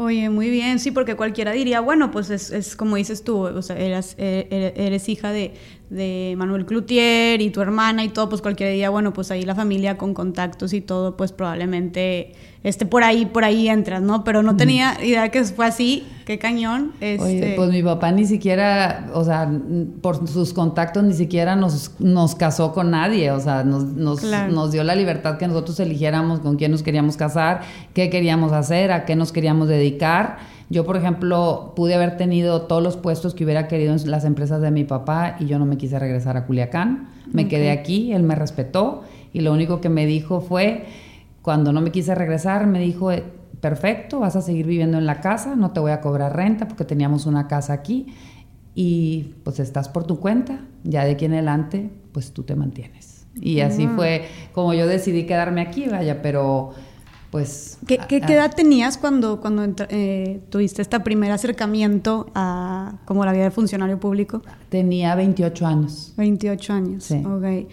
Oye, 0.00 0.30
muy 0.30 0.48
bien, 0.48 0.78
sí, 0.78 0.92
porque 0.92 1.16
cualquiera 1.16 1.50
diría, 1.50 1.80
bueno, 1.80 2.12
pues 2.12 2.30
es, 2.30 2.52
es 2.52 2.76
como 2.76 2.94
dices 2.94 3.24
tú, 3.24 3.38
o 3.40 3.62
sea, 3.62 3.76
eras, 3.76 4.14
eh, 4.16 4.72
eres 4.76 5.08
hija 5.08 5.32
de, 5.32 5.54
de 5.90 6.34
Manuel 6.38 6.66
Cloutier 6.66 7.40
y 7.42 7.50
tu 7.50 7.60
hermana 7.60 8.04
y 8.04 8.08
todo, 8.10 8.28
pues 8.28 8.40
cualquier 8.40 8.72
día, 8.72 8.90
bueno, 8.90 9.12
pues 9.12 9.32
ahí 9.32 9.42
la 9.42 9.56
familia 9.56 9.98
con 9.98 10.14
contactos 10.14 10.72
y 10.72 10.80
todo, 10.82 11.16
pues 11.16 11.32
probablemente 11.32 12.32
esté 12.64 12.86
por 12.86 13.04
ahí, 13.04 13.26
por 13.26 13.44
ahí 13.44 13.68
entras, 13.68 14.02
¿no? 14.02 14.24
Pero 14.24 14.42
no 14.42 14.56
tenía 14.56 14.96
idea 15.02 15.28
que 15.30 15.44
fue 15.44 15.66
así, 15.66 16.06
qué 16.26 16.38
cañón. 16.38 16.92
Este... 17.00 17.54
pues 17.56 17.70
mi 17.70 17.82
papá 17.82 18.12
ni 18.12 18.24
siquiera, 18.24 19.10
o 19.14 19.24
sea, 19.24 19.50
por 20.02 20.28
sus 20.28 20.52
contactos 20.52 21.04
ni 21.04 21.14
siquiera 21.14 21.56
nos, 21.56 21.92
nos 21.98 22.34
casó 22.34 22.72
con 22.72 22.90
nadie, 22.90 23.30
o 23.30 23.40
sea, 23.40 23.64
nos, 23.64 23.84
nos, 23.84 24.22
nos 24.22 24.72
dio 24.72 24.84
la 24.84 24.94
libertad 24.94 25.38
que 25.38 25.46
nosotros 25.46 25.78
eligiéramos 25.80 26.40
con 26.40 26.56
quién 26.56 26.72
nos 26.72 26.82
queríamos 26.82 27.16
casar, 27.16 27.62
qué 27.94 28.10
queríamos 28.10 28.52
hacer, 28.52 28.92
a 28.92 29.04
qué 29.04 29.16
nos 29.16 29.32
queríamos 29.32 29.68
dedicar 29.68 30.38
yo, 30.70 30.84
por 30.84 30.96
ejemplo, 30.96 31.72
pude 31.74 31.94
haber 31.94 32.18
tenido 32.18 32.62
todos 32.62 32.82
los 32.82 32.96
puestos 32.98 33.34
que 33.34 33.44
hubiera 33.44 33.68
querido 33.68 33.94
en 33.94 34.10
las 34.10 34.24
empresas 34.24 34.60
de 34.60 34.70
mi 34.70 34.84
papá 34.84 35.36
y 35.40 35.46
yo 35.46 35.58
no 35.58 35.64
me 35.64 35.78
quise 35.78 35.98
regresar 35.98 36.36
a 36.36 36.44
Culiacán. 36.44 37.08
Me 37.32 37.48
quedé 37.48 37.70
aquí, 37.70 38.12
él 38.12 38.22
me 38.22 38.34
respetó 38.34 39.02
y 39.32 39.40
lo 39.40 39.52
único 39.52 39.80
que 39.80 39.88
me 39.88 40.04
dijo 40.04 40.42
fue 40.42 40.84
Cuando 41.42 41.72
no 41.72 41.80
me 41.80 41.90
quise 41.90 42.14
regresar, 42.14 42.66
me 42.66 42.80
dijo, 42.80 43.12
eh, 43.12 43.24
perfecto, 43.60 44.20
vas 44.20 44.36
a 44.36 44.42
seguir 44.42 44.66
viviendo 44.66 44.98
en 44.98 45.06
la 45.06 45.20
casa, 45.20 45.56
no 45.56 45.70
te 45.70 45.80
voy 45.80 45.92
a 45.92 46.00
cobrar 46.00 46.36
renta 46.36 46.68
porque 46.68 46.84
teníamos 46.84 47.26
una 47.26 47.48
casa 47.48 47.72
aquí 47.72 48.06
y 48.74 49.34
pues 49.44 49.58
estás 49.58 49.88
por 49.88 50.04
tu 50.04 50.20
cuenta, 50.20 50.60
ya 50.84 51.04
de 51.04 51.12
aquí 51.12 51.24
en 51.24 51.32
adelante, 51.32 51.90
pues 52.12 52.32
tú 52.32 52.44
te 52.44 52.54
mantienes. 52.54 53.26
Y 53.40 53.60
así 53.60 53.86
ah. 53.88 53.92
fue 53.94 54.28
como 54.52 54.74
yo 54.74 54.86
decidí 54.86 55.26
quedarme 55.26 55.60
aquí, 55.60 55.88
vaya, 55.88 56.22
pero 56.22 56.74
pues... 57.30 57.78
¿Qué, 57.86 57.98
qué, 58.08 58.16
edad 58.18 58.54
tenías 58.54 58.96
cuando, 58.96 59.40
cuando 59.40 59.84
eh, 59.88 60.40
tuviste 60.48 60.82
este 60.82 60.98
primer 61.00 61.30
acercamiento 61.30 62.30
a 62.34 62.98
como 63.04 63.24
la 63.24 63.32
vida 63.32 63.44
de 63.44 63.50
funcionario 63.50 64.00
público? 64.00 64.42
Tenía 64.68 65.14
28 65.14 65.66
años. 65.66 66.14
28 66.16 66.72
años, 66.72 67.04
sí. 67.04 67.22
ok. 67.24 67.68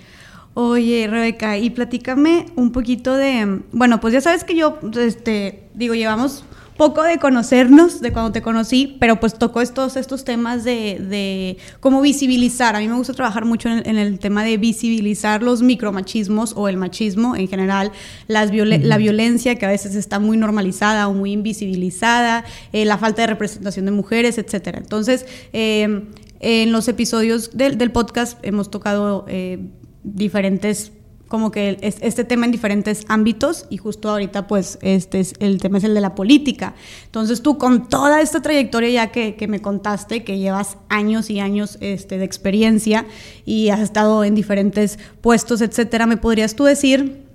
Oye, 0.58 1.06
Rebeca, 1.10 1.58
y 1.58 1.70
platícame 1.70 2.46
un 2.56 2.72
poquito 2.72 3.14
de, 3.18 3.60
bueno, 3.74 4.00
pues 4.00 4.14
ya 4.14 4.22
sabes 4.22 4.46
que 4.46 4.56
yo, 4.56 4.80
este, 4.98 5.68
digo, 5.74 5.96
llevamos 5.96 6.46
poco 6.78 7.04
de 7.04 7.18
conocernos, 7.18 8.00
de 8.00 8.14
cuando 8.14 8.32
te 8.32 8.42
conocí, 8.42 8.96
pero 8.98 9.20
pues 9.20 9.34
tocó 9.34 9.60
estos, 9.60 9.98
estos 9.98 10.24
temas 10.24 10.64
de, 10.64 10.98
de 11.10 11.58
cómo 11.82 12.00
visibilizar. 12.00 12.74
A 12.78 12.80
mí 12.80 12.88
me 12.88 12.96
gusta 12.96 13.12
trabajar 13.14 13.44
mucho 13.44 13.68
en 13.68 13.98
el, 13.98 14.18
tema 14.18 14.46
de 14.46 14.56
visibilizar 14.56 15.44
los 15.44 15.62
micromachismos 15.62 16.54
o 16.56 16.70
el 16.70 16.78
machismo 16.78 17.36
en 17.36 17.50
general, 17.50 17.92
las 18.28 18.50
la 18.54 18.98
violencia 18.98 19.56
que 19.56 19.66
a 19.66 19.70
veces 19.70 19.94
está 19.96 20.20
muy 20.20 20.38
normalizada 20.38 21.10
o 21.10 21.14
muy 21.14 21.34
invisibilizada, 21.34 22.46
eh, 22.72 22.86
la 22.86 22.98
falta 22.98 23.24
de 23.24 23.28
representación 23.28 23.84
de 23.84 23.92
mujeres, 23.92 24.38
etcétera. 24.38 24.78
Entonces, 24.78 25.26
eh, 25.52 26.06
en 26.40 26.72
los 26.72 26.88
episodios 26.88 27.58
del, 27.58 27.78
del 27.78 27.92
podcast 27.92 28.38
hemos 28.42 28.72
tocado 28.72 29.26
eh, 29.28 29.60
diferentes 30.06 30.92
como 31.28 31.52
que 31.52 31.78
este 31.82 32.24
tema 32.24 32.46
en 32.46 32.52
diferentes 32.52 33.04
ámbitos 33.08 33.66
y 33.70 33.78
justo 33.78 34.10
ahorita 34.10 34.48
pues 34.48 34.78
este 34.82 35.20
es 35.20 35.34
el 35.40 35.60
tema 35.60 35.80
es 35.80 35.84
el 35.84 35.94
de 35.94 36.02
la 36.02 36.14
política. 36.14 36.76
Entonces 37.06 37.42
tú 37.42 37.58
con 37.58 37.90
toda 37.90 38.22
esta 38.22 38.42
trayectoria 38.42 38.90
ya 38.90 39.12
que, 39.12 39.36
que 39.36 39.48
me 39.48 39.62
contaste, 39.62 40.24
que 40.24 40.38
llevas 40.38 40.78
años 40.88 41.30
y 41.30 41.40
años 41.40 41.78
este, 41.82 42.18
de 42.20 42.26
experiencia 42.26 43.06
y 43.44 43.70
has 43.70 43.80
estado 43.80 44.24
en 44.24 44.36
diferentes 44.36 45.00
puestos, 45.22 45.62
etcétera, 45.62 46.06
¿me 46.06 46.18
podrías 46.18 46.56
tú 46.56 46.66
decir, 46.66 47.26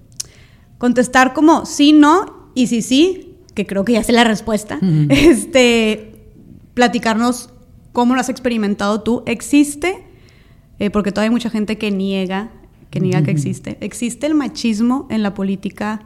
contestar 0.79 1.35
como 1.35 1.67
sí, 1.67 1.93
no 1.93 2.51
y 2.55 2.69
sí, 2.69 2.83
sí, 2.83 3.35
que 3.55 3.67
creo 3.67 3.85
que 3.85 3.95
ya 3.95 4.05
sé 4.05 4.13
la 4.13 4.25
respuesta, 4.25 4.79
este, 5.09 6.29
platicarnos 6.75 7.51
cómo 7.93 8.15
lo 8.15 8.21
has 8.21 8.29
experimentado 8.29 9.01
tú, 9.03 9.25
existe, 9.27 10.05
eh, 10.79 10.91
porque 10.91 11.11
todavía 11.11 11.31
hay 11.31 11.35
mucha 11.35 11.51
gente 11.51 11.77
que 11.77 11.91
niega 11.91 12.53
que 12.91 13.01
niega 13.01 13.23
que 13.23 13.31
existe. 13.31 13.79
¿Existe 13.81 14.27
el 14.27 14.35
machismo 14.35 15.07
en 15.11 15.23
la 15.23 15.35
política 15.35 16.03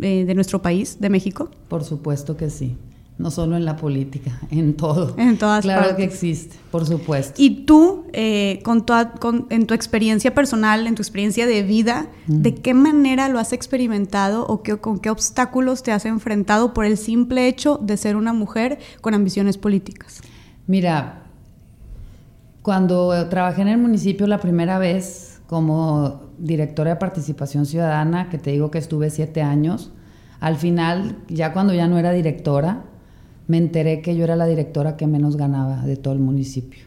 eh, 0.00 0.24
de 0.24 0.34
nuestro 0.34 0.62
país, 0.62 1.00
de 1.00 1.10
México? 1.10 1.50
Por 1.68 1.84
supuesto 1.84 2.36
que 2.36 2.50
sí. 2.50 2.76
No 3.18 3.32
solo 3.32 3.56
en 3.56 3.64
la 3.64 3.74
política, 3.76 4.38
en 4.52 4.74
todo. 4.74 5.16
En 5.18 5.38
todas 5.38 5.64
claro 5.64 5.96
que 5.96 6.04
existe, 6.04 6.56
por 6.70 6.86
supuesto. 6.86 7.34
Y 7.36 7.64
tú, 7.66 8.04
eh, 8.12 8.62
con, 8.62 8.84
en 9.50 9.66
tu 9.66 9.74
experiencia 9.74 10.32
personal, 10.34 10.86
en 10.86 10.94
tu 10.94 11.02
experiencia 11.02 11.44
de 11.44 11.64
vida, 11.64 12.06
¿de 12.28 12.54
qué 12.54 12.74
manera 12.74 13.28
lo 13.28 13.40
has 13.40 13.52
experimentado 13.52 14.46
o 14.46 14.62
qué, 14.62 14.76
con 14.76 15.00
qué 15.00 15.10
obstáculos 15.10 15.82
te 15.82 15.90
has 15.90 16.04
enfrentado 16.04 16.72
por 16.72 16.84
el 16.84 16.96
simple 16.96 17.48
hecho 17.48 17.80
de 17.82 17.96
ser 17.96 18.14
una 18.14 18.32
mujer 18.32 18.78
con 19.00 19.14
ambiciones 19.14 19.58
políticas? 19.58 20.20
Mira, 20.68 21.24
cuando 22.62 23.28
trabajé 23.28 23.62
en 23.62 23.68
el 23.68 23.78
municipio 23.78 24.28
la 24.28 24.38
primera 24.38 24.78
vez 24.78 25.27
como 25.48 26.20
directora 26.36 26.90
de 26.90 26.96
participación 26.96 27.64
ciudadana, 27.64 28.28
que 28.28 28.36
te 28.36 28.50
digo 28.50 28.70
que 28.70 28.76
estuve 28.76 29.08
siete 29.08 29.40
años, 29.40 29.90
al 30.40 30.56
final, 30.56 31.16
ya 31.28 31.54
cuando 31.54 31.72
ya 31.72 31.88
no 31.88 31.98
era 31.98 32.12
directora, 32.12 32.84
me 33.46 33.56
enteré 33.56 34.02
que 34.02 34.14
yo 34.14 34.24
era 34.24 34.36
la 34.36 34.44
directora 34.44 34.98
que 34.98 35.06
menos 35.06 35.38
ganaba 35.38 35.86
de 35.86 35.96
todo 35.96 36.12
el 36.12 36.20
municipio. 36.20 36.84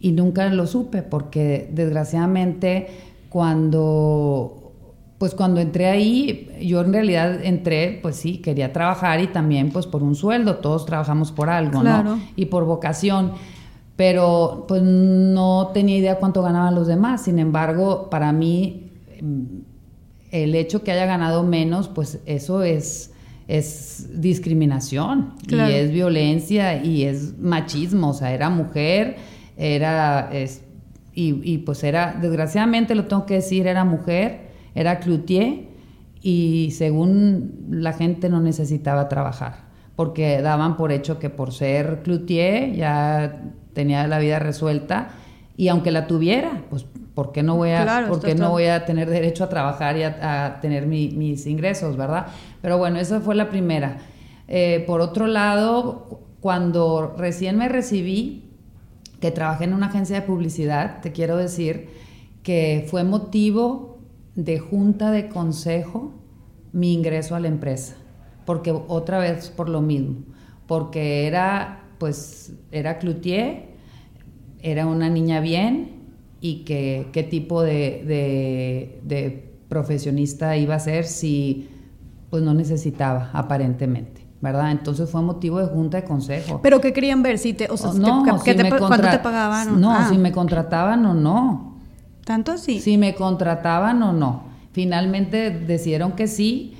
Y 0.00 0.12
nunca 0.12 0.48
lo 0.48 0.66
supe, 0.66 1.02
porque 1.02 1.70
desgraciadamente 1.72 2.86
cuando, 3.28 4.72
pues 5.18 5.34
cuando 5.34 5.60
entré 5.60 5.86
ahí, 5.86 6.48
yo 6.62 6.80
en 6.80 6.92
realidad 6.94 7.44
entré, 7.44 7.98
pues 8.00 8.16
sí, 8.16 8.38
quería 8.38 8.72
trabajar 8.72 9.20
y 9.20 9.26
también 9.26 9.70
pues 9.70 9.86
por 9.86 10.02
un 10.02 10.14
sueldo, 10.14 10.56
todos 10.56 10.86
trabajamos 10.86 11.32
por 11.32 11.50
algo, 11.50 11.82
¿no? 11.82 12.18
Y 12.34 12.46
por 12.46 12.64
vocación 12.64 13.32
pero 13.96 14.64
pues 14.66 14.82
no 14.82 15.70
tenía 15.72 15.96
idea 15.96 16.18
cuánto 16.18 16.42
ganaban 16.42 16.74
los 16.74 16.86
demás. 16.86 17.24
Sin 17.24 17.38
embargo, 17.38 18.08
para 18.10 18.32
mí, 18.32 18.90
mm, 19.20 19.42
el 20.32 20.54
hecho 20.54 20.82
que 20.82 20.90
haya 20.92 21.06
ganado 21.06 21.44
menos, 21.44 21.88
pues 21.88 22.18
eso 22.26 22.62
es, 22.62 23.12
es 23.46 24.08
discriminación 24.20 25.34
y 25.48 25.54
es 25.54 25.92
violencia 25.92 26.82
y 26.82 27.04
es 27.04 27.38
machismo. 27.38 28.10
O 28.10 28.14
sea, 28.14 28.32
era 28.32 28.50
mujer, 28.50 29.16
era... 29.56 30.30
y, 31.14 31.52
y, 31.52 31.58
pues 31.58 31.84
era, 31.84 32.18
desgraciadamente 32.20 32.96
lo 32.96 33.04
tengo 33.04 33.26
que 33.26 33.34
decir, 33.34 33.68
era 33.68 33.84
mujer, 33.84 34.50
era 34.74 34.98
cloutier 34.98 35.68
y 36.20 36.72
según 36.72 37.66
la 37.70 37.92
gente 37.92 38.28
no 38.28 38.40
necesitaba 38.40 39.08
trabajar 39.08 39.64
porque 39.94 40.42
daban 40.42 40.76
por 40.76 40.90
hecho 40.90 41.18
que 41.18 41.30
por 41.30 41.52
ser 41.52 42.02
cloutier 42.02 42.74
ya 42.74 43.42
tenía 43.74 44.06
la 44.06 44.18
vida 44.18 44.38
resuelta 44.38 45.10
y 45.56 45.68
aunque 45.68 45.90
la 45.90 46.06
tuviera, 46.06 46.62
pues 46.70 46.86
¿por 47.14 47.32
qué 47.32 47.42
no 47.42 47.56
voy 47.56 47.70
a, 47.70 48.08
no 48.36 48.50
voy 48.50 48.64
a 48.66 48.84
tener 48.84 49.08
derecho 49.08 49.44
a 49.44 49.48
trabajar 49.48 49.96
y 49.96 50.02
a, 50.02 50.58
tener 50.60 50.86
mis 50.86 51.46
ingresos, 51.46 51.96
verdad? 51.96 52.26
Pero 52.60 52.78
bueno, 52.78 52.98
esa 52.98 53.20
fue 53.20 53.34
la 53.34 53.50
primera. 53.50 53.98
Eh, 54.48 54.82
por 54.86 55.00
otro 55.00 55.26
lado, 55.26 56.20
cuando 56.40 57.14
recién 57.16 57.56
me 57.56 57.68
recibí, 57.68 58.50
que 59.20 59.30
trabajé 59.30 59.64
en 59.64 59.72
una 59.72 59.86
agencia 59.86 60.20
de 60.20 60.26
publicidad, 60.26 61.00
te 61.00 61.12
quiero 61.12 61.36
decir 61.36 61.88
que 62.42 62.86
fue 62.90 63.04
motivo 63.04 63.98
de 64.34 64.58
junta 64.58 65.10
de 65.10 65.28
consejo 65.28 66.12
mi 66.72 66.92
ingreso 66.92 67.34
a 67.34 67.40
la 67.40 67.48
empresa, 67.48 67.94
porque 68.44 68.72
otra 68.88 69.18
vez 69.18 69.48
por 69.48 69.68
lo 69.68 69.80
mismo, 69.80 70.16
porque 70.66 71.26
era 71.26 71.83
pues 72.04 72.52
era 72.70 72.98
cloutier, 72.98 73.62
era 74.60 74.86
una 74.86 75.08
niña 75.08 75.40
bien 75.40 76.02
y 76.42 76.64
que 76.64 77.06
qué 77.12 77.22
tipo 77.22 77.62
de, 77.62 79.00
de, 79.02 79.50
profesionista 79.70 80.54
iba 80.58 80.74
a 80.74 80.80
ser 80.80 81.06
si 81.06 81.70
pues 82.28 82.42
no 82.42 82.52
necesitaba 82.52 83.30
aparentemente. 83.32 84.20
¿verdad? 84.42 84.70
Entonces 84.70 85.08
fue 85.08 85.22
motivo 85.22 85.60
de 85.60 85.66
junta 85.68 86.02
de 86.02 86.04
consejo. 86.04 86.60
¿Pero 86.62 86.78
qué 86.82 86.92
querían 86.92 87.22
ver? 87.22 87.38
Si 87.38 87.54
te, 87.54 87.70
o 87.70 87.78
sea, 87.78 87.94
no, 87.94 88.22
¿cuánto 88.22 88.44
te 88.44 89.18
pagaban? 89.18 89.80
No, 89.80 89.90
ah. 89.90 90.06
si 90.10 90.18
me 90.18 90.30
contrataban 90.30 91.06
o 91.06 91.14
no. 91.14 91.78
¿Tanto 92.26 92.52
así? 92.52 92.82
Si 92.82 92.98
me 92.98 93.14
contrataban 93.14 94.02
o 94.02 94.12
no. 94.12 94.42
Finalmente 94.72 95.48
decidieron 95.48 96.12
que 96.12 96.26
sí, 96.26 96.74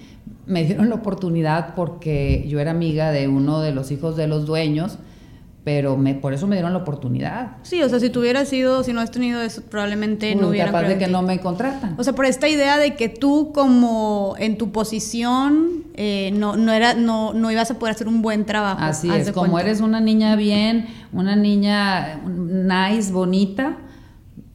me 0.45 0.65
dieron 0.65 0.91
la 0.91 0.97
oportunidad 0.97 1.75
porque 1.75 2.45
yo 2.47 2.61
era 2.61 2.73
amiga 2.73 3.11
de 3.11 3.27
uno 3.27 3.61
de 3.61 3.73
los 3.73 3.91
hijos 3.91 4.17
de 4.17 4.27
los 4.27 4.45
dueños 4.45 4.99
pero 5.65 5.97
me, 5.97 6.15
por 6.15 6.35
eso 6.35 6.47
me 6.47 6.57
dieron 6.57 6.75
la 6.75 6.81
oportunidad. 6.81 7.57
Sí, 7.63 7.83
o 7.83 7.89
sea, 7.89 7.99
si 7.99 8.11
tuviera 8.11 8.45
sido, 8.45 8.85
si 8.85 8.93
no 8.93 9.01
has 9.01 9.11
tenido 9.11 9.41
eso, 9.41 9.63
probablemente 9.63 10.35
no 10.35 10.49
hubiera... 10.49 10.67
capaz 10.67 10.87
de 10.87 10.99
que 10.99 11.09
no 11.09 11.23
me 11.23 11.41
contratan. 11.41 11.95
O 11.99 12.05
sea, 12.05 12.13
por 12.13 12.27
esta 12.27 12.49
idea 12.49 12.77
de 12.77 12.97
que 12.97 13.09
tú 13.09 13.53
como 13.55 14.35
en 14.39 14.59
tu 14.59 14.73
posición 14.73 15.85
eh, 15.95 16.33
no, 16.35 16.57
no, 16.57 16.71
era, 16.71 16.93
no, 16.93 17.33
no 17.33 17.51
ibas 17.51 17.71
a 17.71 17.79
poder 17.79 17.95
hacer 17.95 18.09
un 18.09 18.21
buen 18.21 18.45
trabajo. 18.45 18.83
Así 18.83 19.11
es, 19.11 19.33
como 19.33 19.59
eres 19.59 19.81
una 19.81 20.01
niña 20.01 20.37
bien, 20.37 20.87
una 21.13 21.35
niña 21.35 22.21
nice, 22.27 23.11
bonita, 23.11 23.79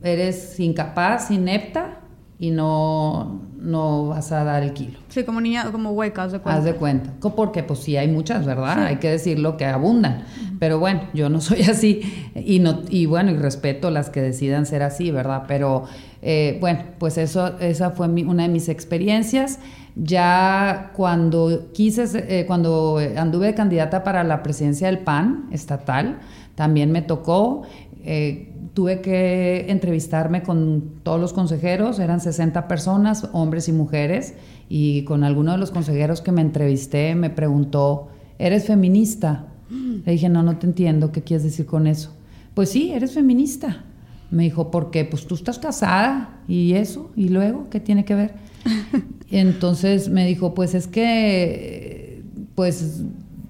eres 0.04 0.60
incapaz, 0.60 1.32
inepta 1.32 2.02
y 2.38 2.52
no, 2.52 3.49
no 3.62 4.08
vas 4.08 4.32
a 4.32 4.44
dar 4.44 4.64
el 4.64 4.74
kilo. 4.74 5.00
Sí, 5.10 5.24
como 5.24 5.42
niña, 5.42 5.70
como 5.72 5.92
hueca, 5.92 6.24
haz 6.24 6.32
de 6.32 6.40
cuenta. 6.40 6.60
Haz 6.60 6.66
de 6.66 6.76
cuenta. 6.76 7.12
Porque 7.36 7.64
pues 7.64 7.80
sí 7.80 7.98
hay 7.98 8.08
muchas, 8.08 8.46
¿verdad? 8.46 8.86
Hay 8.86 8.98
que 8.98 9.10
decirlo 9.10 9.58
que 9.58 9.66
abundan. 9.66 10.24
Pero 10.60 10.80
bueno, 10.80 11.02
yo 11.14 11.30
no 11.30 11.42
soy 11.42 11.62
así 11.64 12.02
y, 12.36 12.60
no, 12.60 12.82
y 12.90 13.06
bueno, 13.06 13.32
y 13.32 13.36
respeto 13.36 13.92
las 13.92 14.10
que 14.10 14.22
decidan 14.22 14.66
ser 14.66 14.84
así, 14.84 15.12
¿verdad? 15.12 15.44
Pero 15.48 15.84
eh, 16.22 16.58
bueno, 16.62 16.84
pues 16.98 17.18
eso, 17.18 17.60
esa 17.60 17.92
fue 17.92 18.08
una 18.08 18.44
de 18.44 18.50
mis 18.50 18.70
experiencias. 18.70 19.60
Ya 19.96 20.92
cuando 20.96 21.72
quise, 21.74 22.06
eh, 22.14 22.46
cuando 22.46 23.00
anduve 23.18 23.48
de 23.48 23.56
candidata 23.56 24.04
para 24.04 24.24
la 24.24 24.42
presidencia 24.42 24.88
del 24.88 25.00
PAN 25.00 25.48
estatal, 25.52 26.20
también 26.56 26.92
me 26.92 27.02
tocó. 27.02 27.64
Eh, 28.06 28.49
tuve 28.80 29.02
que 29.02 29.66
entrevistarme 29.68 30.42
con 30.42 31.02
todos 31.04 31.20
los 31.20 31.34
consejeros, 31.34 32.00
eran 32.00 32.22
60 32.22 32.70
personas, 32.70 33.28
hombres 33.34 33.68
y 33.68 33.74
mujeres, 33.74 34.36
y 34.70 35.04
con 35.04 35.26
alguno 35.26 35.52
de 35.52 35.58
los 35.58 35.70
consejeros 35.70 36.22
que 36.22 36.32
me 36.32 36.40
entrevisté 36.40 37.14
me 37.14 37.30
preguntó, 37.30 38.08
¿eres 38.38 38.68
feminista? 38.68 39.48
Le 39.70 40.14
dije, 40.14 40.30
no, 40.30 40.44
no 40.44 40.60
te 40.60 40.66
entiendo, 40.66 41.12
¿qué 41.12 41.22
quieres 41.24 41.44
decir 41.44 41.66
con 41.66 41.88
eso? 41.88 42.16
Pues 42.54 42.70
sí, 42.70 42.94
eres 42.94 43.12
feminista. 43.16 43.84
Me 44.32 44.44
dijo, 44.44 44.72
¿por 44.72 44.92
qué? 44.92 45.04
Pues 45.04 45.28
tú 45.28 45.36
estás 45.36 45.60
casada 45.60 46.40
y 46.48 46.76
eso, 46.76 47.12
y 47.18 47.28
luego, 47.28 47.68
¿qué 47.70 47.82
tiene 47.82 48.06
que 48.06 48.16
ver? 48.16 48.36
Entonces 49.30 50.08
me 50.08 50.26
dijo, 50.26 50.54
pues 50.54 50.74
es 50.74 50.88
que, 50.88 52.24
pues, 52.56 53.04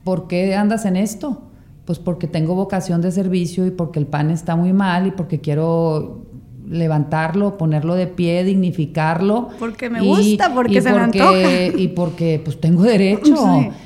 ¿por 0.04 0.28
qué 0.28 0.56
andas 0.56 0.86
en 0.86 0.96
esto? 0.96 1.44
Pues 1.90 1.98
porque 1.98 2.28
tengo 2.28 2.54
vocación 2.54 3.02
de 3.02 3.12
servicio 3.12 3.66
y 3.66 3.72
porque 3.72 3.98
el 3.98 4.06
pan 4.06 4.30
está 4.30 4.56
muy 4.56 4.74
mal 4.74 5.08
y 5.08 5.12
porque 5.12 5.42
quiero 5.42 6.24
levantarlo, 6.68 7.58
ponerlo 7.58 7.96
de 7.96 8.06
pie, 8.06 8.44
dignificarlo. 8.44 9.50
Porque 9.58 9.90
me 9.90 10.00
gusta, 10.00 10.54
porque 10.54 10.84
se 10.84 10.92
me 10.92 11.00
antoja. 11.00 11.34
Y 11.76 11.88
porque 11.88 12.40
pues 12.46 12.62
tengo 12.62 12.84
derecho. 12.84 13.34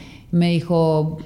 Me 0.32 0.50
dijo, 0.50 1.20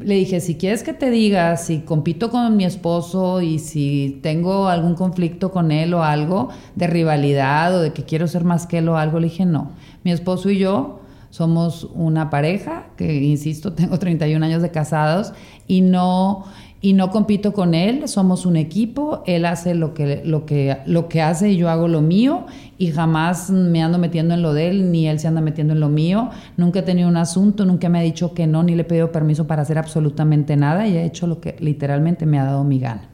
le 0.00 0.14
dije, 0.14 0.40
si 0.40 0.54
quieres 0.54 0.82
que 0.82 0.94
te 0.94 1.10
diga 1.10 1.58
si 1.58 1.80
compito 1.80 2.30
con 2.30 2.56
mi 2.56 2.64
esposo 2.64 3.42
y 3.42 3.58
si 3.58 4.18
tengo 4.22 4.68
algún 4.68 4.94
conflicto 4.94 5.50
con 5.50 5.70
él 5.72 5.92
o 5.92 6.04
algo 6.04 6.48
de 6.74 6.86
rivalidad 6.86 7.76
o 7.76 7.82
de 7.82 7.92
que 7.92 8.04
quiero 8.04 8.28
ser 8.28 8.44
más 8.44 8.66
que 8.66 8.78
él 8.78 8.88
o 8.88 8.96
algo, 8.96 9.20
le 9.20 9.28
dije, 9.28 9.44
no. 9.44 9.72
Mi 10.04 10.12
esposo 10.12 10.48
y 10.48 10.56
yo 10.56 10.97
somos 11.30 11.88
una 11.94 12.30
pareja, 12.30 12.86
que 12.96 13.14
insisto, 13.22 13.72
tengo 13.74 13.98
31 13.98 14.44
años 14.44 14.62
de 14.62 14.70
casados 14.70 15.32
y 15.66 15.80
no 15.80 16.44
y 16.80 16.92
no 16.92 17.10
compito 17.10 17.52
con 17.52 17.74
él, 17.74 18.06
somos 18.06 18.46
un 18.46 18.56
equipo, 18.56 19.24
él 19.26 19.46
hace 19.46 19.74
lo 19.74 19.94
que, 19.94 20.22
lo 20.24 20.46
que, 20.46 20.78
lo 20.86 21.08
que 21.08 21.22
hace 21.22 21.50
y 21.50 21.56
yo 21.56 21.70
hago 21.70 21.88
lo 21.88 22.02
mío 22.02 22.46
y 22.78 22.92
jamás 22.92 23.50
me 23.50 23.82
ando 23.82 23.98
metiendo 23.98 24.34
en 24.34 24.42
lo 24.42 24.52
de 24.54 24.68
él, 24.68 24.92
ni 24.92 25.08
él 25.08 25.18
se 25.18 25.26
anda 25.26 25.40
metiendo 25.40 25.72
en 25.72 25.80
lo 25.80 25.88
mío, 25.88 26.30
nunca 26.56 26.78
he 26.78 26.82
tenido 26.82 27.08
un 27.08 27.16
asunto, 27.16 27.64
nunca 27.64 27.88
me 27.88 27.98
ha 27.98 28.02
dicho 28.02 28.32
que 28.32 28.46
no, 28.46 28.62
ni 28.62 28.76
le 28.76 28.82
he 28.82 28.84
pedido 28.84 29.10
permiso 29.10 29.48
para 29.48 29.62
hacer 29.62 29.76
absolutamente 29.76 30.56
nada 30.56 30.86
y 30.86 30.96
he 30.96 31.04
hecho 31.04 31.26
lo 31.26 31.40
que 31.40 31.56
literalmente 31.58 32.26
me 32.26 32.38
ha 32.38 32.44
dado 32.44 32.62
mi 32.62 32.78
gana, 32.78 33.08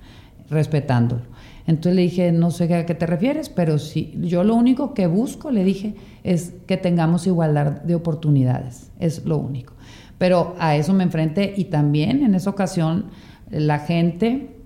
respetándolo. 0.51 1.23
Entonces 1.67 1.97
le 1.97 2.03
dije, 2.03 2.31
no 2.33 2.51
sé 2.51 2.73
a 2.75 2.85
qué 2.85 2.95
te 2.95 3.07
refieres, 3.07 3.49
pero 3.49 3.79
sí, 3.79 4.15
yo 4.21 4.45
lo 4.45 4.55
único 4.55 4.93
que 4.93 5.07
busco, 5.07 5.51
le 5.51 5.65
dije, 5.65 5.95
es 6.23 6.53
que 6.67 6.77
tengamos 6.77 7.27
igualdad 7.27 7.83
de 7.83 7.95
oportunidades, 7.95 8.91
es 8.99 9.25
lo 9.25 9.39
único. 9.39 9.73
Pero 10.19 10.55
a 10.59 10.77
eso 10.77 10.93
me 10.93 11.05
enfrenté 11.05 11.55
y 11.57 11.65
también 11.65 12.23
en 12.23 12.35
esa 12.35 12.51
ocasión 12.51 13.07
la 13.51 13.79
gente, 13.79 14.57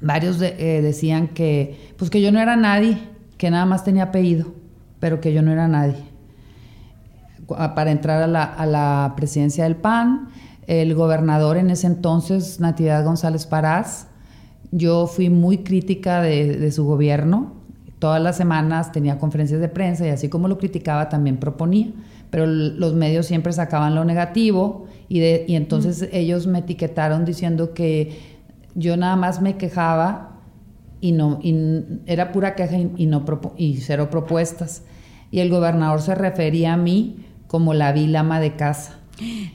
varios 0.00 0.40
eh, 0.40 0.80
decían 0.82 1.28
que, 1.28 1.92
pues 1.96 2.10
que 2.10 2.20
yo 2.20 2.32
no 2.32 2.40
era 2.40 2.56
nadie, 2.56 2.98
que 3.38 3.50
nada 3.50 3.64
más 3.64 3.84
tenía 3.84 4.04
apellido, 4.04 4.52
pero 5.00 5.20
que 5.20 5.32
yo 5.32 5.42
no 5.42 5.52
era 5.52 5.68
nadie. 5.68 5.96
Para 7.46 7.90
entrar 7.90 8.22
a 8.22 8.66
la, 8.66 9.12
presidencia 9.16 9.64
del 9.64 9.76
PAN, 9.76 10.28
el 10.66 10.94
gobernador 10.94 11.56
en 11.56 11.70
ese 11.70 11.86
entonces, 11.86 12.60
Natividad 12.60 13.04
González 13.04 13.46
Parás, 13.46 14.06
yo 14.72 15.06
fui 15.06 15.30
muy 15.30 15.58
crítica 15.58 16.20
de, 16.22 16.72
su 16.72 16.84
gobierno. 16.84 17.52
Todas 17.98 18.20
las 18.20 18.36
semanas 18.36 18.90
tenía 18.90 19.18
conferencias 19.18 19.60
de 19.60 19.68
prensa 19.68 20.06
y 20.06 20.10
así 20.10 20.28
como 20.28 20.48
lo 20.48 20.58
criticaba 20.58 21.08
también 21.08 21.36
proponía, 21.36 21.92
pero 22.30 22.46
los 22.46 22.94
medios 22.94 23.26
siempre 23.26 23.52
sacaban 23.52 23.94
lo 23.94 24.04
negativo 24.04 24.86
y, 25.08 25.20
de, 25.20 25.44
y 25.46 25.54
entonces 25.54 26.08
ellos 26.10 26.48
me 26.48 26.60
etiquetaron 26.60 27.24
diciendo 27.24 27.74
que 27.74 28.18
yo 28.74 28.96
nada 28.96 29.14
más 29.14 29.40
me 29.40 29.56
quejaba 29.56 30.40
y 31.00 31.12
no 31.12 31.40
era 32.06 32.32
pura 32.32 32.54
queja 32.54 32.76
y, 32.78 33.06
no 33.06 33.24
y 33.56 33.76
cero 33.76 34.08
propuestas. 34.10 34.82
Y 35.30 35.40
el 35.40 35.50
gobernador 35.50 36.00
se 36.00 36.14
refería 36.14 36.72
a 36.72 36.76
mí 36.76 37.26
como 37.46 37.74
la 37.74 37.92
vilama 37.92 38.40
de 38.40 38.56
casa. 38.56 39.01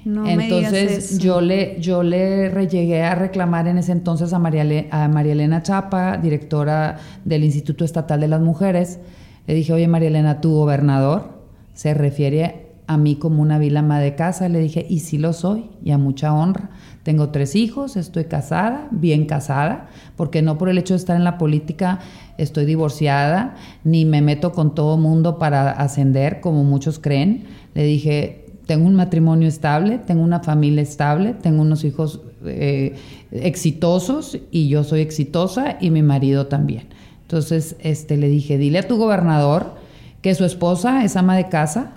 No 0.06 0.28
entonces 0.28 1.18
yo 1.20 1.42
le 1.42 1.78
yo 1.82 2.04
le 2.04 2.68
llegué 2.68 3.04
a 3.04 3.16
reclamar 3.16 3.68
en 3.68 3.78
ese 3.78 3.92
entonces 3.92 4.32
a 4.34 4.40
María, 4.40 4.88
a 4.92 5.08
María 5.08 5.34
Elena 5.34 5.64
Chapa, 5.64 6.18
directora 6.18 6.98
del 7.26 7.44
Instituto 7.44 7.84
Estatal 7.84 8.20
de 8.20 8.28
las 8.28 8.42
Mujeres. 8.42 9.00
Le 9.48 9.54
dije, 9.54 9.74
oye 9.74 9.88
María 9.88 10.10
Elena, 10.10 10.42
tu 10.42 10.52
gobernador 10.52 11.38
se 11.74 11.94
refiere 11.94 12.68
a 12.88 12.98
mí 12.98 13.16
como 13.16 13.42
una 13.42 13.60
vilama 13.60 14.00
de 14.00 14.16
casa. 14.16 14.50
Le 14.50 14.60
dije, 14.60 14.86
y 14.90 15.00
sí 15.00 15.18
lo 15.18 15.34
soy, 15.34 15.70
y 15.84 15.92
a 15.92 15.98
mucha 15.98 16.34
honra. 16.34 16.70
Tengo 17.04 17.30
tres 17.30 17.56
hijos, 17.56 17.96
estoy 17.96 18.26
casada, 18.26 18.88
bien 18.92 19.26
casada, 19.26 19.88
porque 20.16 20.42
no 20.42 20.58
por 20.58 20.70
el 20.70 20.78
hecho 20.78 20.94
de 20.94 21.00
estar 21.00 21.16
en 21.16 21.24
la 21.24 21.38
política 21.38 22.00
estoy 22.38 22.66
divorciada, 22.66 23.56
ni 23.84 24.06
me 24.06 24.22
meto 24.22 24.52
con 24.52 24.76
todo 24.76 24.98
mundo 24.98 25.38
para 25.38 25.72
ascender, 25.72 26.42
como 26.42 26.64
muchos 26.64 27.00
creen. 27.00 27.46
Le 27.76 27.84
dije, 27.84 28.47
tengo 28.68 28.86
un 28.86 28.96
matrimonio 28.96 29.48
estable, 29.48 29.98
tengo 29.98 30.22
una 30.22 30.42
familia 30.42 30.84
estable, 30.84 31.34
tengo 31.34 31.62
unos 31.64 31.84
hijos 31.84 32.22
eh, 32.46 32.96
exitosos 33.32 34.38
y 34.52 34.68
yo 34.68 34.84
soy 34.84 35.02
exitosa 35.02 35.78
y 35.82 35.90
mi 35.90 36.04
marido 36.04 36.48
también. 36.48 36.84
Entonces 37.24 37.76
este, 37.80 38.18
le 38.18 38.30
dije, 38.30 38.58
dile 38.58 38.80
a 38.80 38.88
tu 38.88 38.98
gobernador 38.98 39.76
que 40.22 40.36
su 40.36 40.46
esposa 40.46 41.04
es 41.04 41.16
ama 41.16 41.36
de 41.36 41.50
casa, 41.50 41.94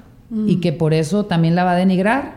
y 0.46 0.56
que 0.56 0.72
por 0.72 0.94
eso 0.94 1.26
también 1.26 1.56
la 1.56 1.64
va 1.64 1.72
a 1.72 1.76
denigrar 1.76 2.34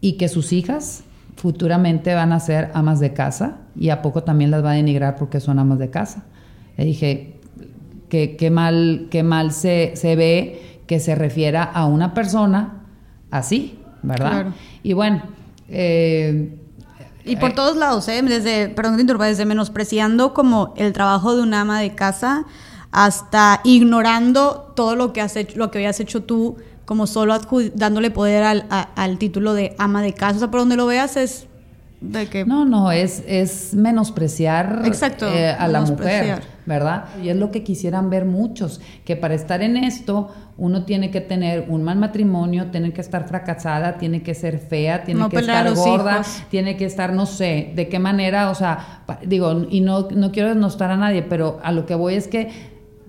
y 0.00 0.12
que 0.14 0.28
sus 0.28 0.52
hijas 0.52 1.04
futuramente 1.36 2.14
van 2.14 2.32
a 2.32 2.40
ser 2.40 2.70
amas 2.74 3.00
de 3.00 3.14
casa 3.14 3.58
y 3.74 3.88
a 3.88 4.02
poco 4.02 4.22
también 4.22 4.50
las 4.50 4.62
va 4.62 4.72
a 4.72 4.74
denigrar 4.74 5.16
porque 5.16 5.40
son 5.40 5.58
amas 5.58 5.78
de 5.78 5.88
casa. 5.88 6.24
Le 6.76 6.84
dije, 6.84 7.36
que 8.10 8.36
qué 8.36 8.50
mal, 8.50 9.08
qué 9.10 9.22
mal 9.22 9.52
se, 9.52 9.92
se, 9.94 10.14
ve 10.14 10.80
que 10.86 11.00
se 11.00 11.14
refiera 11.14 11.62
a 11.62 11.86
una 11.86 12.12
persona 12.12 12.81
así, 13.32 13.78
¿verdad? 14.02 14.52
Y 14.84 14.92
bueno, 14.92 15.22
eh, 15.68 16.56
y 17.24 17.36
por 17.36 17.50
eh, 17.50 17.54
todos 17.54 17.76
lados, 17.76 18.06
¿eh? 18.08 18.22
desde, 18.22 18.68
perdón 18.68 19.04
desde 19.04 19.44
menospreciando 19.44 20.34
como 20.34 20.74
el 20.76 20.92
trabajo 20.92 21.34
de 21.34 21.42
una 21.42 21.62
ama 21.62 21.80
de 21.80 21.94
casa 21.94 22.44
hasta 22.92 23.60
ignorando 23.64 24.72
todo 24.76 24.94
lo 24.94 25.12
que 25.12 25.22
has 25.22 25.34
hecho, 25.34 25.58
lo 25.58 25.70
que 25.70 25.78
habías 25.78 25.98
hecho 25.98 26.22
tú 26.22 26.58
como 26.84 27.06
solo 27.06 27.36
dándole 27.74 28.10
poder 28.10 28.42
al, 28.42 28.66
al, 28.70 29.18
título 29.18 29.54
de 29.54 29.74
ama 29.78 30.02
de 30.02 30.12
casa. 30.12 30.36
O 30.36 30.38
sea, 30.40 30.50
por 30.50 30.60
donde 30.60 30.76
lo 30.76 30.84
veas 30.86 31.16
es 31.16 31.46
de 32.02 32.26
que... 32.26 32.44
No, 32.44 32.64
no, 32.64 32.92
es, 32.92 33.22
es 33.26 33.74
menospreciar 33.74 34.82
Exacto, 34.84 35.28
eh, 35.28 35.50
a 35.50 35.68
la 35.68 35.82
mujer, 35.82 36.42
¿verdad? 36.66 37.04
Y 37.22 37.28
es 37.28 37.36
lo 37.36 37.50
que 37.50 37.62
quisieran 37.62 38.10
ver 38.10 38.24
muchos, 38.24 38.80
que 39.04 39.16
para 39.16 39.34
estar 39.34 39.62
en 39.62 39.76
esto 39.76 40.34
uno 40.58 40.84
tiene 40.84 41.10
que 41.10 41.20
tener 41.20 41.66
un 41.68 41.82
mal 41.82 41.98
matrimonio, 41.98 42.70
tiene 42.70 42.92
que 42.92 43.00
estar 43.00 43.26
fracasada, 43.26 43.98
tiene 43.98 44.22
que 44.22 44.34
ser 44.34 44.58
fea, 44.58 45.04
tiene 45.04 45.28
que 45.28 45.36
estar 45.36 45.74
gorda, 45.74 46.22
tiene 46.50 46.76
que 46.76 46.84
estar, 46.84 47.12
no 47.12 47.26
sé, 47.26 47.72
de 47.74 47.88
qué 47.88 47.98
manera, 47.98 48.50
o 48.50 48.54
sea, 48.54 49.02
digo, 49.24 49.66
y 49.70 49.80
no, 49.80 50.08
no 50.10 50.32
quiero 50.32 50.48
desnostar 50.48 50.90
a 50.90 50.96
nadie, 50.96 51.22
pero 51.22 51.60
a 51.62 51.72
lo 51.72 51.86
que 51.86 51.94
voy 51.94 52.14
es 52.14 52.28
que 52.28 52.50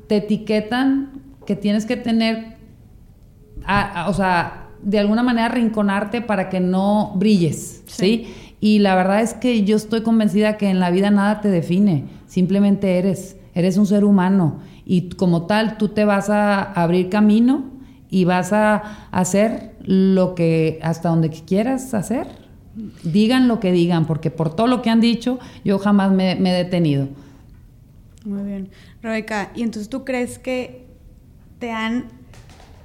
te 0.08 0.18
etiquetan 0.18 1.22
que 1.46 1.56
tienes 1.56 1.86
que 1.86 1.98
tener 1.98 2.54
o 4.08 4.14
sea, 4.14 4.68
de 4.82 5.00
alguna 5.00 5.24
manera 5.24 5.48
rinconarte 5.48 6.22
para 6.22 6.50
que 6.50 6.60
no 6.60 7.14
brilles, 7.16 7.84
¿sí? 7.86 8.34
Y 8.64 8.80
la 8.80 8.96
verdad 8.96 9.20
es 9.20 9.34
que 9.34 9.66
yo 9.66 9.76
estoy 9.76 10.04
convencida 10.04 10.56
que 10.56 10.70
en 10.70 10.80
la 10.80 10.90
vida 10.90 11.12
nada 11.12 11.42
te 11.42 11.50
define, 11.50 12.06
simplemente 12.28 12.98
eres, 12.98 13.36
eres 13.54 13.76
un 13.76 13.86
ser 13.86 14.06
humano 14.06 14.62
y 14.86 15.10
como 15.10 15.48
tal 15.48 15.78
tú 15.78 15.90
te 15.90 16.06
vas 16.06 16.30
a 16.30 16.62
abrir 16.62 17.10
camino 17.10 17.66
y 18.10 18.24
vas 18.24 18.54
a 18.54 19.10
hacer 19.12 19.76
lo 19.82 20.34
que 20.34 20.80
hasta 20.82 21.10
donde 21.10 21.30
quieras 21.30 21.94
hacer. 21.94 22.26
Digan 23.04 23.50
lo 23.50 23.60
que 23.60 23.74
digan, 23.74 24.06
porque 24.06 24.32
por 24.32 24.56
todo 24.56 24.68
lo 24.68 24.82
que 24.82 24.90
han 24.90 25.02
dicho 25.02 25.40
yo 25.66 25.78
jamás 25.78 26.14
me, 26.14 26.32
he 26.32 26.54
detenido. 26.54 27.10
Muy 28.24 28.44
bien. 28.44 28.70
Rebeca, 29.02 29.52
¿y 29.56 29.64
entonces 29.64 29.90
tú 29.90 30.06
crees 30.06 30.40
que 30.40 30.88
te 31.60 31.70
han 31.70 32.06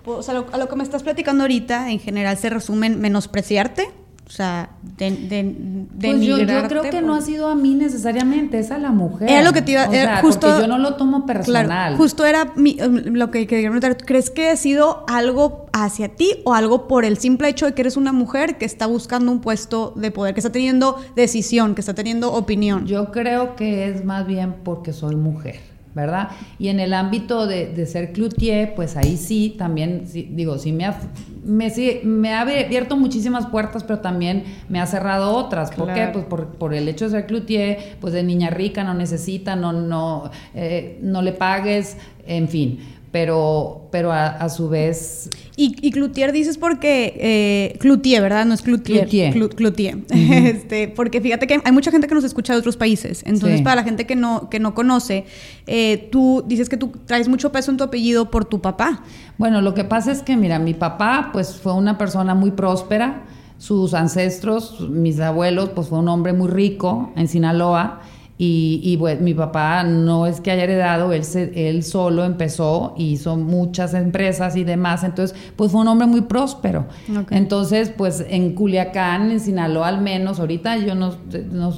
o 0.04 0.24
sea, 0.24 0.44
a 0.50 0.58
lo 0.58 0.68
que 0.68 0.74
me 0.74 0.82
estás 0.82 1.04
platicando 1.04 1.44
ahorita, 1.44 1.92
en 1.92 2.00
general 2.00 2.36
se 2.36 2.50
resume 2.50 2.88
en 2.88 3.00
menospreciarte, 3.00 3.92
o 4.28 4.30
sea, 4.30 4.68
de, 4.82 5.10
de, 5.10 5.86
pues 5.98 6.20
yo, 6.20 6.36
creo 6.68 6.82
que 6.82 7.00
no 7.00 7.14
ha 7.14 7.22
sido 7.22 7.48
a 7.48 7.54
mí 7.54 7.74
necesariamente, 7.74 8.58
es 8.58 8.70
a 8.70 8.76
la 8.76 8.90
mujer. 8.90 9.30
Era 9.30 9.42
lo 9.42 9.54
que 9.54 9.62
te 9.62 9.72
iba 9.72 9.84
a 9.84 9.88
decir. 9.88 10.06
Justo, 10.20 10.46
porque 10.46 10.60
yo 10.60 10.68
no 10.68 10.76
lo 10.76 10.96
tomo 10.96 11.24
personal. 11.24 11.64
Claro, 11.64 11.96
justo 11.96 12.26
era 12.26 12.52
um, 12.54 12.96
lo 13.14 13.30
que 13.30 13.46
quería 13.46 13.70
preguntar. 13.70 13.96
¿Crees 13.96 14.28
que 14.28 14.50
ha 14.50 14.56
sido 14.56 15.06
algo 15.08 15.64
hacia 15.72 16.10
ti 16.14 16.42
o 16.44 16.52
algo 16.52 16.88
por 16.88 17.06
el 17.06 17.16
simple 17.16 17.48
hecho 17.48 17.64
de 17.64 17.72
que 17.72 17.80
eres 17.80 17.96
una 17.96 18.12
mujer 18.12 18.58
que 18.58 18.66
está 18.66 18.84
buscando 18.86 19.32
un 19.32 19.40
puesto 19.40 19.94
de 19.96 20.10
poder, 20.10 20.34
que 20.34 20.40
está 20.40 20.52
teniendo 20.52 21.02
decisión, 21.16 21.74
que 21.74 21.80
está 21.80 21.94
teniendo 21.94 22.30
opinión? 22.34 22.86
Yo 22.86 23.10
creo 23.10 23.56
que 23.56 23.88
es 23.88 24.04
más 24.04 24.26
bien 24.26 24.56
porque 24.62 24.92
soy 24.92 25.16
mujer. 25.16 25.67
¿Verdad? 25.94 26.29
Y 26.59 26.68
en 26.68 26.81
el 26.81 26.94
ámbito 26.94 27.46
de, 27.46 27.87
ser 27.87 28.12
cloutier, 28.12 28.74
pues 28.74 28.96
ahí 28.96 29.16
sí, 29.16 29.55
también, 29.57 30.05
digo, 30.12 30.59
sí 30.59 30.72
me 30.72 30.87
ha, 30.87 30.98
me, 31.44 31.72
me 32.05 32.33
ha 32.35 32.42
abierto 32.42 32.96
muchísimas 32.96 33.46
puertas, 33.46 33.85
pero 33.85 34.01
también 34.01 34.44
me 34.68 34.81
ha 34.81 34.87
cerrado 34.87 35.35
otras. 35.35 35.70
¿Por 35.70 35.92
qué? 35.92 36.11
Pues 36.12 36.24
por, 36.59 36.74
el 36.74 36.88
hecho 36.88 37.07
de 37.07 37.11
ser 37.12 37.27
cloutier, 37.27 37.96
pues 38.01 38.12
de 38.12 38.22
niña 38.22 38.51
rica, 38.51 38.85
no 38.85 38.94
necesita, 38.94 39.57
no, 39.57 39.72
no, 39.72 40.31
eh, 40.55 40.98
no 41.03 41.22
le 41.22 41.33
pagues, 41.33 41.96
en 42.27 42.48
fin. 42.48 42.97
Pero, 43.11 43.88
pero 43.90 44.12
a, 44.12 44.49
su 44.49 44.68
vez... 44.68 45.31
Y, 45.57 45.75
y, 45.81 45.90
Cloutier 45.90 46.31
dices 46.33 46.59
porque... 46.59 47.14
Eh, 47.18 47.79
Cloutier, 47.79 48.21
¿verdad? 48.23 48.44
No 48.44 48.55
es 48.55 48.62
Cloutier. 48.62 49.09
Cloutier. 49.09 49.55
Cloutier. 49.55 49.99
este, 50.11 50.88
porque 50.88 51.21
fíjate 51.21 51.47
que 51.47 51.61
hay 51.64 51.73
mucha 51.73 51.90
gente 51.90 52.07
que 52.07 52.14
nos 52.14 52.25
escucha 52.25 52.53
de 52.53 52.59
otros 52.59 52.77
países. 52.77 53.23
Entonces, 53.27 53.62
para 53.62 53.77
la 53.77 53.85
gente 53.85 54.07
que 54.07 54.14
no, 54.14 54.51
que 54.51 54.61
no 54.61 54.75
conoce, 54.75 55.25
eh, 55.66 56.09
tú 56.12 56.44
dices 56.47 56.68
que 56.68 56.77
tú 56.77 56.92
traes 57.07 57.29
mucho 57.29 57.51
peso 57.51 57.71
en 57.71 57.79
tu 57.79 57.85
apellido 57.85 58.31
por 58.31 58.44
tu 58.44 58.61
papá. 58.61 59.03
Bueno, 59.38 59.62
lo 59.62 59.75
que 59.75 59.85
pasa 59.85 60.12
es 60.12 60.23
que, 60.23 60.37
mira, 60.37 60.59
mi 60.59 60.75
papá 60.75 61.31
pues 61.33 61.57
fue 61.57 61.73
una 61.75 61.97
persona 61.97 62.35
muy 62.35 62.51
próspera. 62.51 63.25
Sus 63.57 63.94
ancestros, 63.94 64.88
mis 64.88 65.18
abuelos, 65.18 65.71
pues 65.71 65.88
fue 65.88 65.99
un 65.99 66.09
hombre 66.09 66.33
muy 66.33 66.49
rico 66.49 67.12
en 67.16 67.27
Sinaloa 67.27 68.03
y, 68.38 68.81
y 68.85 68.96
bueno, 68.96 69.20
mi 69.22 69.35
papá 69.35 69.83
no 69.83 70.27
es 70.27 70.40
que 70.40 70.53
haya 70.53 70.62
heredado, 70.62 71.12
él, 71.12 71.22
él 71.55 71.83
solo 71.83 72.24
empezó, 72.24 72.94
hizo 72.96 73.37
muchas 73.37 73.94
empresas 73.94 74.55
y 74.55 74.62
demás, 74.62 75.03
entonces 75.03 75.37
pues 75.57 75.72
fue 75.72 75.81
un 75.81 75.88
hombre 75.88 76.07
muy 76.07 76.22
próspero. 76.22 76.87
Entonces 77.31 77.92
pues 77.94 78.24
en 78.29 78.55
Culiacán, 78.55 79.33
en 79.33 79.40
Sinaloa 79.40 79.88
al 79.88 80.01
menos, 80.01 80.38
ahorita 80.38 80.77
yo 80.79 80.94
no, 80.94 81.14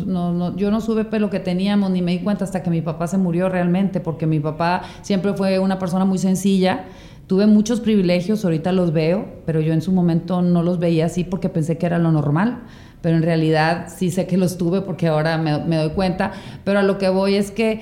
no, 0.06 0.56
yo 0.56 0.70
no 0.70 0.80
supe 0.80 1.18
lo 1.18 1.30
que 1.30 1.40
teníamos 1.40 1.90
ni 1.90 2.02
me 2.02 2.12
di 2.12 2.18
cuenta 2.18 2.44
hasta 2.44 2.62
que 2.62 2.70
mi 2.70 2.82
papá 2.82 3.06
se 3.06 3.16
murió 3.16 3.48
realmente, 3.48 4.00
porque 4.00 4.26
mi 4.26 4.38
papá 4.38 4.82
siempre 5.02 5.32
fue 5.32 5.58
una 5.58 5.78
persona 5.78 6.04
muy 6.04 6.18
sencilla. 6.18 6.84
Tuve 7.26 7.46
muchos 7.46 7.80
privilegios, 7.80 8.44
ahorita 8.44 8.72
los 8.72 8.92
veo, 8.92 9.24
pero 9.46 9.60
yo 9.60 9.72
en 9.72 9.82
su 9.82 9.92
momento 9.92 10.42
no 10.42 10.64
los 10.64 10.80
veía 10.80 11.06
así 11.06 11.22
porque 11.22 11.48
pensé 11.48 11.78
que 11.78 11.86
era 11.86 11.98
lo 11.98 12.10
normal 12.10 12.62
pero 13.02 13.16
en 13.16 13.22
realidad 13.22 13.88
sí 13.94 14.10
sé 14.10 14.26
que 14.26 14.36
los 14.36 14.58
tuve 14.58 14.82
porque 14.82 15.08
ahora 15.08 15.38
me, 15.38 15.76
doy 15.76 15.90
cuenta, 15.90 16.32
pero 16.64 16.80
a 16.80 16.82
lo 16.82 16.98
que 16.98 17.08
voy 17.08 17.36
es 17.36 17.50
que 17.50 17.80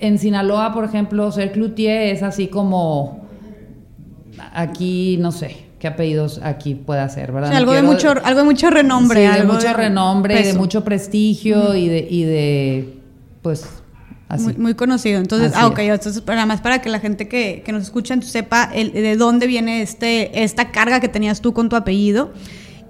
en 0.00 0.18
Sinaloa, 0.18 0.72
por 0.72 0.84
ejemplo, 0.84 1.30
ser 1.32 1.52
cloutier 1.52 2.14
es 2.14 2.22
así 2.22 2.48
como 2.48 3.26
aquí, 4.52 5.16
no 5.18 5.32
sé, 5.32 5.56
qué 5.78 5.88
apellidos 5.88 6.40
aquí 6.42 6.74
pueda 6.74 7.08
ser, 7.08 7.32
¿verdad? 7.32 7.52
algo, 7.52 7.72
de 7.72 7.82
mucho, 7.82 8.10
algo 8.22 8.40
de 8.40 8.44
mucho 8.44 8.70
renombre. 8.70 9.26
Sí, 9.26 9.38
de 9.38 9.44
mucho 9.44 9.72
renombre, 9.72 10.42
de 10.42 10.54
mucho 10.54 10.84
prestigio 10.84 11.74
y, 11.74 11.88
de, 11.88 12.06
y 12.08 12.24
de, 12.24 13.00
pues, 13.42 13.66
Así. 14.28 14.52
Muy, 14.58 14.74
conocido. 14.74 15.18
Entonces, 15.18 15.52
ah, 15.54 15.66
ok, 15.68 15.78
entonces, 15.78 16.22
nada 16.26 16.44
más 16.44 16.60
para 16.60 16.82
que 16.82 16.90
la 16.90 17.00
gente 17.00 17.28
que, 17.28 17.62
que 17.64 17.72
nos 17.72 17.84
escucha 17.84 18.20
sepa 18.20 18.70
el, 18.74 18.92
de 18.92 19.16
dónde 19.16 19.46
viene 19.46 19.80
este, 19.80 20.42
esta 20.42 20.70
carga 20.70 21.00
que 21.00 21.08
tenías 21.08 21.40
tú 21.40 21.54
con 21.54 21.70
tu 21.70 21.76
apellido. 21.76 22.30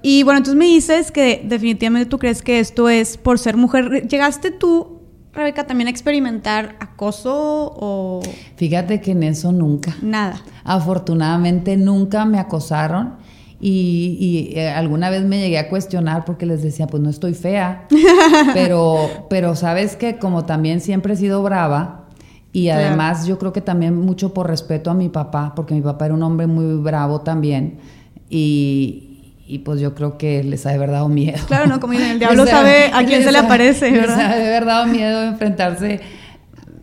Y 0.02 0.22
bueno, 0.22 0.38
entonces 0.38 0.58
me 0.58 0.66
dices 0.66 1.11
que 1.11 1.42
definitivamente 1.44 2.08
tú 2.08 2.18
crees 2.18 2.42
que 2.42 2.61
esto 2.61 2.88
es 2.88 3.16
por 3.16 3.38
ser 3.38 3.56
mujer. 3.56 4.06
¿Llegaste 4.08 4.50
tú, 4.50 5.00
Rebeca, 5.32 5.66
también 5.66 5.88
a 5.88 5.90
experimentar 5.90 6.76
acoso 6.80 7.32
o...? 7.34 8.20
Fíjate 8.56 9.00
que 9.00 9.12
en 9.12 9.22
eso 9.22 9.52
nunca. 9.52 9.96
Nada. 10.02 10.42
Afortunadamente 10.64 11.76
nunca 11.76 12.24
me 12.24 12.38
acosaron. 12.38 13.16
Y, 13.61 14.52
eh, 14.54 14.68
alguna 14.68 15.11
vez 15.11 15.24
me 15.24 15.40
llegué 15.40 15.58
a 15.58 15.68
cuestionar 15.68 16.24
porque 16.24 16.46
les 16.46 16.62
decía, 16.62 16.87
pues 16.87 17.02
no 17.02 17.11
estoy 17.11 17.34
fea, 17.34 17.88
pero, 18.54 19.26
pero 19.28 19.56
sabes 19.56 19.96
que 19.96 20.16
como 20.18 20.44
también 20.44 20.80
siempre 20.80 21.14
he 21.14 21.16
sido 21.16 21.42
brava, 21.42 22.04
y 22.52 22.68
además 22.68 23.26
yo 23.26 23.38
creo 23.38 23.52
que 23.52 23.61
también 23.61 23.96
mucho 23.96 24.32
por 24.32 24.46
respeto 24.46 24.90
a 24.90 24.94
mi 24.94 25.08
papá, 25.08 25.54
porque 25.56 25.74
mi 25.74 25.80
papá 25.80 26.06
era 26.06 26.14
un 26.14 26.22
hombre 26.22 26.46
muy 26.46 26.76
bravo 26.76 27.22
también, 27.22 27.78
y, 28.30 29.08
y 29.48 29.61
pues 29.61 29.80
yo 29.80 29.94
creo 29.94 30.18
que 30.18 30.44
les 30.44 30.66
ha 30.66 30.68
de 30.68 30.74
haber 30.74 30.90
dado 30.90 31.08
miedo. 31.08 31.38
Claro, 31.46 31.66
no, 31.66 31.80
como 31.80 31.94
el 31.94 32.18
diablo 32.18 32.46
sabe 32.46 32.90
a 32.92 33.04
quién 33.04 33.24
se 33.24 33.32
le 33.32 33.38
aparece, 33.38 33.90
¿verdad? 33.90 34.16
Les 34.18 34.26
ha 34.26 34.37
de 34.37 34.46
haber 34.46 34.64
dado 34.66 34.87
miedo 34.87 35.22
enfrentarse. 35.24 36.00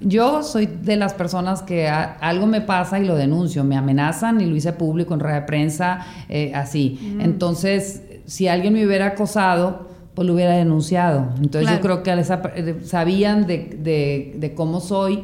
Yo 0.01 0.41
soy 0.41 0.65
de 0.65 0.95
las 0.95 1.13
personas 1.13 1.61
que 1.61 1.87
algo 1.87 2.47
me 2.47 2.61
pasa 2.61 2.99
y 2.99 3.05
lo 3.05 3.15
denuncio, 3.15 3.63
me 3.63 3.77
amenazan 3.77 4.41
y 4.41 4.45
lo 4.45 4.55
hice 4.55 4.73
público 4.73 5.13
en 5.13 5.19
red 5.19 5.33
de 5.35 5.41
prensa, 5.43 6.07
eh, 6.27 6.51
así. 6.55 6.99
Mm. 7.01 7.21
Entonces, 7.21 8.01
si 8.25 8.47
alguien 8.47 8.73
me 8.73 8.85
hubiera 8.85 9.07
acosado, 9.07 9.87
pues 10.15 10.27
lo 10.27 10.33
hubiera 10.33 10.53
denunciado. 10.53 11.29
Entonces 11.41 11.69
yo 11.71 11.81
creo 11.81 12.01
que 12.01 12.11
eh, 12.11 12.75
sabían 12.83 13.45
de, 13.45 13.77
de, 13.79 14.33
de 14.37 14.53
cómo 14.55 14.79
soy 14.79 15.23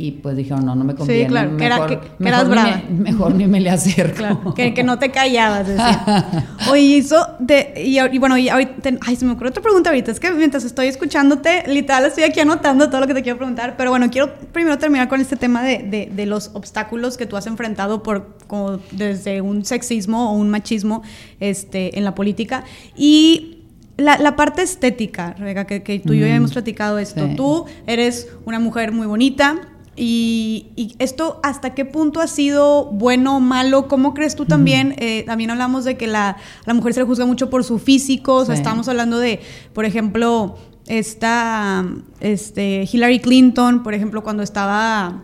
y 0.00 0.12
pues 0.12 0.34
dijeron, 0.34 0.64
no, 0.64 0.74
no 0.74 0.82
me 0.82 0.94
conviene. 0.94 1.24
Sí, 1.24 1.28
claro, 1.28 1.50
mejor, 1.50 2.00
que, 2.00 2.26
eras 2.26 2.48
brava. 2.48 2.82
Ni 2.88 2.98
mejor 3.00 3.34
ni 3.34 3.46
me 3.46 3.60
le 3.60 3.68
acerco. 3.68 4.16
Claro, 4.16 4.54
que, 4.54 4.82
no 4.82 4.98
te 4.98 5.10
callabas, 5.10 5.68
decía. 5.68 6.46
Oye, 6.70 6.96
eso 6.96 7.36
de, 7.38 7.74
y, 7.76 8.18
bueno, 8.18 8.38
y 8.38 8.48
ahorita, 8.48 8.92
ay, 9.02 9.16
se 9.16 9.26
me 9.26 9.32
ocurrió 9.32 9.50
otra 9.50 9.62
pregunta 9.62 9.90
ahorita. 9.90 10.10
Es 10.10 10.18
que 10.18 10.30
mientras 10.30 10.64
estoy 10.64 10.86
escuchándote, 10.86 11.64
literal 11.66 12.06
estoy 12.06 12.24
aquí 12.24 12.40
anotando 12.40 12.88
todo 12.88 13.02
lo 13.02 13.06
que 13.06 13.12
te 13.12 13.22
quiero 13.22 13.36
preguntar. 13.36 13.74
Pero 13.76 13.90
bueno, 13.90 14.10
quiero 14.10 14.34
primero 14.52 14.78
terminar 14.78 15.08
con 15.08 15.20
este 15.20 15.36
tema 15.36 15.62
de, 15.62 15.78
de, 15.78 16.10
de 16.10 16.24
los 16.24 16.50
obstáculos 16.54 17.18
que 17.18 17.26
tú 17.26 17.36
has 17.36 17.46
enfrentado 17.46 18.02
por, 18.02 18.38
como 18.46 18.80
desde 18.92 19.42
un 19.42 19.66
sexismo 19.66 20.30
o 20.30 20.32
un 20.32 20.48
machismo 20.48 21.02
este, 21.40 21.98
en 21.98 22.04
la 22.04 22.14
política. 22.14 22.64
Y 22.96 23.58
la, 24.00 24.16
la, 24.18 24.34
parte 24.34 24.62
estética, 24.62 25.34
Rebeca, 25.34 25.66
que, 25.66 25.82
que, 25.82 25.98
tú 25.98 26.14
y 26.14 26.20
yo 26.20 26.26
ya 26.26 26.34
hemos 26.34 26.52
platicado 26.52 26.98
esto. 26.98 27.28
Tú 27.36 27.66
eres 27.86 28.28
una 28.46 28.58
mujer 28.58 28.92
muy 28.92 29.06
bonita, 29.06 29.60
y, 29.96 30.94
esto, 30.98 31.40
¿hasta 31.42 31.74
qué 31.74 31.84
punto 31.84 32.20
ha 32.20 32.26
sido 32.26 32.86
bueno 32.86 33.36
o 33.36 33.40
malo? 33.40 33.88
¿Cómo 33.88 34.14
crees 34.14 34.36
tú 34.36 34.46
también? 34.46 34.94
Eh, 34.98 35.24
también 35.26 35.50
hablamos 35.50 35.84
de 35.84 35.96
que 35.96 36.06
la, 36.06 36.36
la, 36.64 36.74
mujer 36.74 36.94
se 36.94 37.00
le 37.00 37.06
juzga 37.06 37.26
mucho 37.26 37.50
por 37.50 37.64
su 37.64 37.78
físico. 37.78 38.36
O 38.36 38.44
sea, 38.44 38.54
estamos 38.54 38.88
hablando 38.88 39.18
de, 39.18 39.40
por 39.74 39.84
ejemplo, 39.84 40.56
esta 40.86 41.84
este, 42.20 42.88
Hillary 42.90 43.20
Clinton, 43.20 43.82
por 43.82 43.94
ejemplo, 43.94 44.22
cuando 44.22 44.42
estaba 44.42 45.22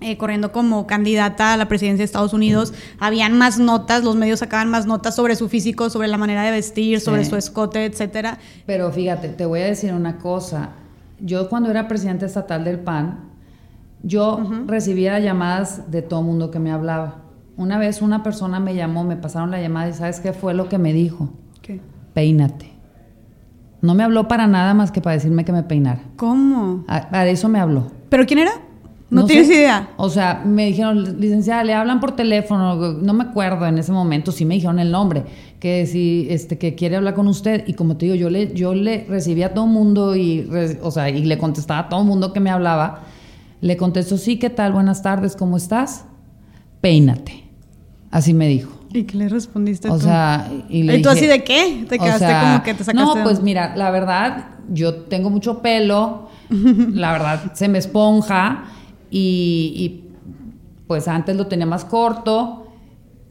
eh, 0.00 0.16
corriendo 0.16 0.52
como 0.52 0.86
candidata 0.86 1.54
a 1.54 1.56
la 1.56 1.66
presidencia 1.66 2.02
de 2.02 2.04
Estados 2.04 2.32
Unidos, 2.34 2.72
habían 2.98 3.36
más 3.36 3.58
notas, 3.58 4.04
los 4.04 4.16
medios 4.16 4.40
sacaban 4.40 4.70
más 4.70 4.86
notas 4.86 5.16
sobre 5.16 5.34
su 5.34 5.48
físico, 5.48 5.90
sobre 5.90 6.08
la 6.08 6.18
manera 6.18 6.42
de 6.42 6.50
vestir, 6.50 7.00
sobre 7.00 7.24
su 7.24 7.36
escote, 7.36 7.84
etcétera. 7.84 8.38
Pero 8.66 8.92
fíjate, 8.92 9.28
te 9.30 9.46
voy 9.46 9.60
a 9.60 9.64
decir 9.64 9.92
una 9.92 10.18
cosa. 10.18 10.70
Yo 11.20 11.48
cuando 11.48 11.70
era 11.70 11.88
presidente 11.88 12.26
estatal 12.26 12.64
del 12.64 12.78
PAN, 12.78 13.33
yo 14.04 14.38
recibía 14.66 15.18
llamadas 15.18 15.90
de 15.90 16.02
todo 16.02 16.22
mundo 16.22 16.50
que 16.50 16.58
me 16.58 16.70
hablaba. 16.70 17.22
Una 17.56 17.78
vez 17.78 18.02
una 18.02 18.22
persona 18.22 18.60
me 18.60 18.74
llamó, 18.74 19.02
me 19.04 19.16
pasaron 19.16 19.50
la 19.50 19.60
llamada 19.60 19.88
y 19.88 19.94
¿sabes 19.94 20.20
qué 20.20 20.32
fue 20.32 20.54
lo 20.54 20.68
que 20.68 20.78
me 20.78 20.92
dijo? 20.92 21.30
¿Qué? 21.62 21.80
Peínate. 22.12 22.70
No 23.80 23.94
me 23.94 24.02
habló 24.02 24.28
para 24.28 24.46
nada 24.46 24.74
más 24.74 24.90
que 24.90 25.00
para 25.00 25.14
decirme 25.14 25.44
que 25.44 25.52
me 25.52 25.62
peinara. 25.62 26.02
¿Cómo? 26.16 26.84
para 26.86 27.26
eso 27.28 27.48
me 27.48 27.60
habló. 27.60 27.90
¿Pero 28.08 28.26
quién 28.26 28.40
era? 28.40 28.52
No, 29.10 29.26
tienes 29.26 29.48
idea. 29.48 29.90
O 29.96 30.08
sea, 30.08 30.42
me 30.44 30.66
dijeron, 30.66 31.20
licenciada, 31.20 31.62
le 31.62 31.74
hablan 31.74 32.00
por 32.00 32.16
teléfono, 32.16 32.94
no 32.94 33.14
me 33.14 33.24
acuerdo 33.24 33.66
en 33.66 33.78
ese 33.78 33.92
momento, 33.92 34.32
sí 34.32 34.44
me 34.44 34.54
dijeron 34.54 34.78
el 34.80 34.90
nombre, 34.90 35.24
que 35.60 35.86
si 35.86 36.26
este 36.30 36.58
que 36.58 36.74
quiere 36.74 36.96
hablar 36.96 37.14
con 37.14 37.28
usted 37.28 37.64
y 37.66 37.74
como 37.74 37.96
te 37.96 38.06
digo, 38.06 38.16
yo 38.16 38.28
le 38.30 38.52
yo 38.54 38.74
le 38.74 39.06
recibía 39.08 39.46
a 39.46 39.54
todo 39.54 39.66
mundo 39.66 40.16
y 40.16 40.48
o 40.82 40.90
sea, 40.90 41.10
y 41.10 41.24
le 41.24 41.38
contestaba 41.38 41.80
a 41.80 41.88
todo 41.88 42.02
mundo 42.02 42.32
que 42.32 42.40
me 42.40 42.50
hablaba 42.50 43.02
le 43.64 43.78
contestó, 43.78 44.18
sí, 44.18 44.38
¿qué 44.38 44.50
tal? 44.50 44.74
Buenas 44.74 45.00
tardes, 45.00 45.36
¿cómo 45.36 45.56
estás? 45.56 46.04
Peínate. 46.82 47.44
Así 48.10 48.34
me 48.34 48.46
dijo. 48.46 48.78
¿Y 48.92 49.04
qué 49.04 49.16
le 49.16 49.26
respondiste 49.30 49.88
o 49.88 49.94
tú? 49.94 50.04
sea, 50.04 50.52
y 50.68 50.82
le 50.82 50.98
tú 50.98 51.08
así 51.08 51.26
de 51.26 51.42
qué? 51.44 51.86
¿Te 51.88 51.98
quedaste 51.98 52.26
como 52.26 52.62
que 52.62 52.74
te 52.74 52.84
sacaste? 52.84 53.18
No, 53.18 53.24
pues 53.24 53.40
mira, 53.40 53.74
la 53.74 53.90
verdad, 53.90 54.48
yo 54.68 54.94
tengo 55.04 55.30
mucho 55.30 55.62
pelo, 55.62 56.28
la 56.50 57.12
verdad, 57.12 57.54
se 57.54 57.68
me 57.68 57.78
esponja 57.78 58.64
y, 59.10 59.72
y 59.74 60.10
pues 60.86 61.08
antes 61.08 61.34
lo 61.34 61.46
tenía 61.46 61.64
más 61.64 61.86
corto 61.86 62.63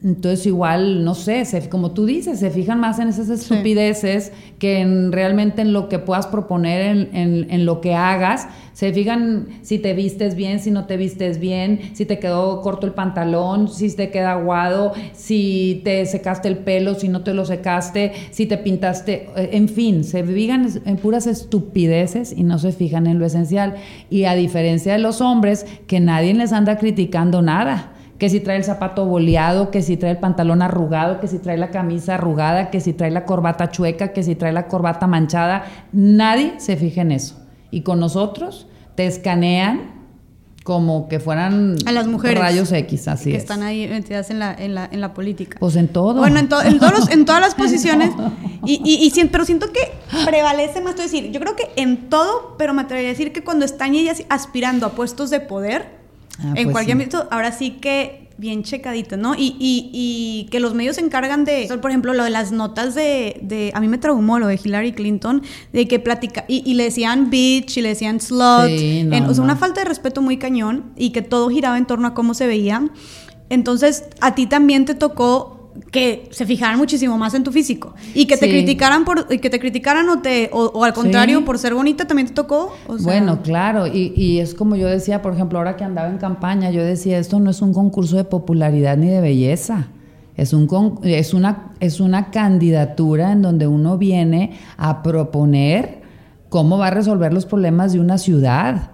entonces 0.04 0.46
igual, 0.46 1.02
no 1.02 1.14
sé, 1.14 1.44
como 1.70 1.92
tú 1.92 2.04
dices, 2.04 2.38
se 2.38 2.50
fijan 2.50 2.78
más 2.78 2.98
en 2.98 3.08
esas 3.08 3.30
estupideces 3.30 4.32
que 4.58 4.80
en, 4.80 5.12
realmente 5.12 5.62
en 5.62 5.72
lo 5.72 5.88
que 5.88 5.98
puedas 5.98 6.26
proponer, 6.26 7.08
en, 7.10 7.46
en, 7.50 7.64
lo 7.64 7.80
que 7.80 7.94
hagas. 7.94 8.46
Se 8.74 8.92
fijan 8.92 9.46
si 9.62 9.78
te 9.78 9.94
vistes 9.94 10.34
bien, 10.34 10.60
si 10.60 10.70
no 10.70 10.84
te 10.84 10.98
vistes 10.98 11.38
bien, 11.38 11.80
si 11.94 12.04
te 12.04 12.18
quedó 12.18 12.60
corto 12.60 12.86
el 12.86 12.92
pantalón, 12.92 13.68
si 13.68 13.90
te 13.96 14.10
queda 14.10 14.32
aguado, 14.32 14.92
si 15.14 15.80
te 15.84 16.04
secaste 16.04 16.48
el 16.48 16.58
pelo, 16.58 16.96
si 16.96 17.08
no 17.08 17.22
te 17.22 17.32
lo 17.32 17.46
secaste, 17.46 18.12
si 18.30 18.44
te 18.44 18.58
pintaste, 18.58 19.30
eh, 19.36 19.50
en 19.52 19.70
fin, 19.70 20.04
se 20.04 20.22
fijan 20.22 20.68
en 20.84 20.96
puras 20.98 21.26
estupideces 21.26 22.30
y 22.36 22.42
no 22.42 22.58
se 22.58 22.72
fijan 22.72 23.06
en 23.06 23.18
lo 23.18 23.24
esencial. 23.24 23.76
Y 24.10 24.24
a 24.24 24.34
diferencia 24.34 24.92
de 24.92 24.98
los 24.98 25.22
hombres, 25.22 25.64
que 25.86 25.98
nadie 25.98 26.34
les 26.34 26.52
anda 26.52 26.76
criticando 26.76 27.40
nada 27.40 27.93
que 28.18 28.30
si 28.30 28.40
trae 28.40 28.56
el 28.56 28.64
zapato 28.64 29.06
boleado, 29.06 29.70
que 29.70 29.82
si 29.82 29.96
trae 29.96 30.12
el 30.12 30.18
pantalón 30.18 30.62
arrugado, 30.62 31.20
que 31.20 31.26
si 31.26 31.38
trae 31.38 31.56
la 31.56 31.70
camisa 31.70 32.14
arrugada, 32.14 32.70
que 32.70 32.80
si 32.80 32.92
trae 32.92 33.10
la 33.10 33.24
corbata 33.24 33.70
chueca, 33.70 34.12
que 34.12 34.22
si 34.22 34.34
trae 34.34 34.52
la 34.52 34.68
corbata 34.68 35.06
manchada. 35.06 35.64
Nadie 35.92 36.54
se 36.58 36.76
fija 36.76 37.02
en 37.02 37.12
eso. 37.12 37.36
Y 37.70 37.82
con 37.82 37.98
nosotros 37.98 38.68
te 38.94 39.06
escanean 39.06 39.94
como 40.62 41.08
que 41.08 41.20
fueran 41.20 41.76
a 41.84 41.92
las 41.92 42.06
mujeres 42.06 42.38
rayos 42.38 42.72
X, 42.72 43.06
así 43.08 43.32
que 43.32 43.36
están 43.36 43.62
ahí 43.62 43.86
metidas 43.86 44.30
en 44.30 44.38
la, 44.38 44.54
en 44.54 44.74
la, 44.74 44.88
en 44.90 45.02
la 45.02 45.12
política. 45.12 45.58
Pues 45.60 45.76
en 45.76 45.88
todo. 45.88 46.14
Bueno, 46.20 46.38
en, 46.38 46.48
en, 46.64 46.78
todos 46.78 47.10
en 47.10 47.24
todas 47.26 47.42
las 47.42 47.54
posiciones. 47.56 48.10
y, 48.64 48.80
y, 48.82 49.12
y, 49.14 49.24
pero 49.26 49.44
siento 49.44 49.66
que 49.72 49.92
prevalece 50.24 50.80
más, 50.80 50.96
decir, 50.96 51.30
yo 51.32 51.40
creo 51.40 51.54
que 51.54 51.68
en 51.76 52.08
todo, 52.08 52.54
pero 52.56 52.72
me 52.72 52.80
atrevería 52.80 53.10
a 53.10 53.12
decir 53.12 53.32
que 53.32 53.44
cuando 53.44 53.66
están 53.66 53.94
ellas 53.94 54.22
aspirando 54.30 54.86
a 54.86 54.92
puestos 54.92 55.28
de 55.28 55.40
poder, 55.40 56.03
Ah, 56.38 56.54
en 56.56 56.64
pues 56.64 56.72
cualquier 56.72 56.96
ámbito, 56.96 57.28
ahora 57.30 57.52
sí 57.52 57.72
que 57.72 58.24
bien 58.36 58.64
checadito, 58.64 59.16
¿no? 59.16 59.34
Y, 59.34 59.56
y, 59.58 59.90
y, 59.92 60.48
que 60.50 60.58
los 60.58 60.74
medios 60.74 60.96
se 60.96 61.02
encargan 61.02 61.44
de, 61.44 61.68
por 61.80 61.90
ejemplo, 61.90 62.12
lo 62.14 62.24
de 62.24 62.30
las 62.30 62.50
notas 62.50 62.94
de, 62.94 63.38
de 63.42 63.70
a 63.74 63.80
mí 63.80 63.88
me 63.88 63.98
traumó 63.98 64.38
lo 64.38 64.48
de 64.48 64.58
Hillary 64.62 64.92
Clinton, 64.92 65.42
de 65.72 65.86
que 65.86 66.00
platica, 66.00 66.44
y, 66.48 66.74
le 66.74 66.84
decían 66.84 67.30
bitch, 67.30 67.76
y 67.76 67.82
le 67.82 67.90
decían 67.90 68.20
slut, 68.20 68.40
o 68.40 69.34
sea, 69.34 69.44
una 69.44 69.56
falta 69.56 69.82
de 69.82 69.88
respeto 69.88 70.20
muy 70.20 70.36
cañón, 70.36 70.92
y 70.96 71.10
que 71.10 71.22
todo 71.22 71.48
giraba 71.48 71.78
en 71.78 71.86
torno 71.86 72.08
a 72.08 72.14
cómo 72.14 72.34
se 72.34 72.46
veía. 72.46 72.88
Entonces, 73.50 74.04
a 74.20 74.34
ti 74.34 74.46
también 74.46 74.84
te 74.84 74.94
tocó 74.94 75.63
que 75.90 76.28
se 76.30 76.46
fijaran 76.46 76.78
muchísimo 76.78 77.18
más 77.18 77.34
en 77.34 77.42
tu 77.42 77.50
físico 77.50 77.94
y 78.14 78.26
que 78.26 78.36
te 78.36 78.48
criticaran 78.48 79.04
por 79.04 79.26
que 79.26 79.50
te 79.50 79.58
criticaran 79.58 80.08
o 80.08 80.20
te 80.20 80.48
o, 80.52 80.84
al 80.84 80.92
contrario 80.92 81.44
por 81.44 81.58
ser 81.58 81.74
bonita 81.74 82.06
también 82.06 82.28
te 82.28 82.34
tocó 82.34 82.76
bueno 83.00 83.42
claro 83.42 83.86
y, 83.86 84.12
y, 84.16 84.38
es 84.38 84.54
como 84.54 84.76
yo 84.76 84.86
decía 84.86 85.20
por 85.20 85.34
ejemplo 85.34 85.58
ahora 85.58 85.76
que 85.76 85.84
andaba 85.84 86.08
en 86.08 86.18
campaña 86.18 86.70
yo 86.70 86.84
decía 86.84 87.18
esto 87.18 87.40
no 87.40 87.50
es 87.50 87.60
un 87.60 87.74
concurso 87.74 88.16
de 88.16 88.24
popularidad 88.24 88.96
ni 88.96 89.08
de 89.08 89.20
belleza 89.20 89.88
es 90.36 90.52
un 90.52 91.00
es 91.02 91.34
una 91.34 91.72
es 91.80 92.00
una 92.00 92.30
candidatura 92.30 93.32
en 93.32 93.42
donde 93.42 93.66
uno 93.66 93.98
viene 93.98 94.52
a 94.76 95.02
proponer 95.02 96.02
cómo 96.48 96.78
va 96.78 96.88
a 96.88 96.90
resolver 96.90 97.32
los 97.32 97.46
problemas 97.46 97.92
de 97.92 98.00
una 98.00 98.18
ciudad 98.18 98.92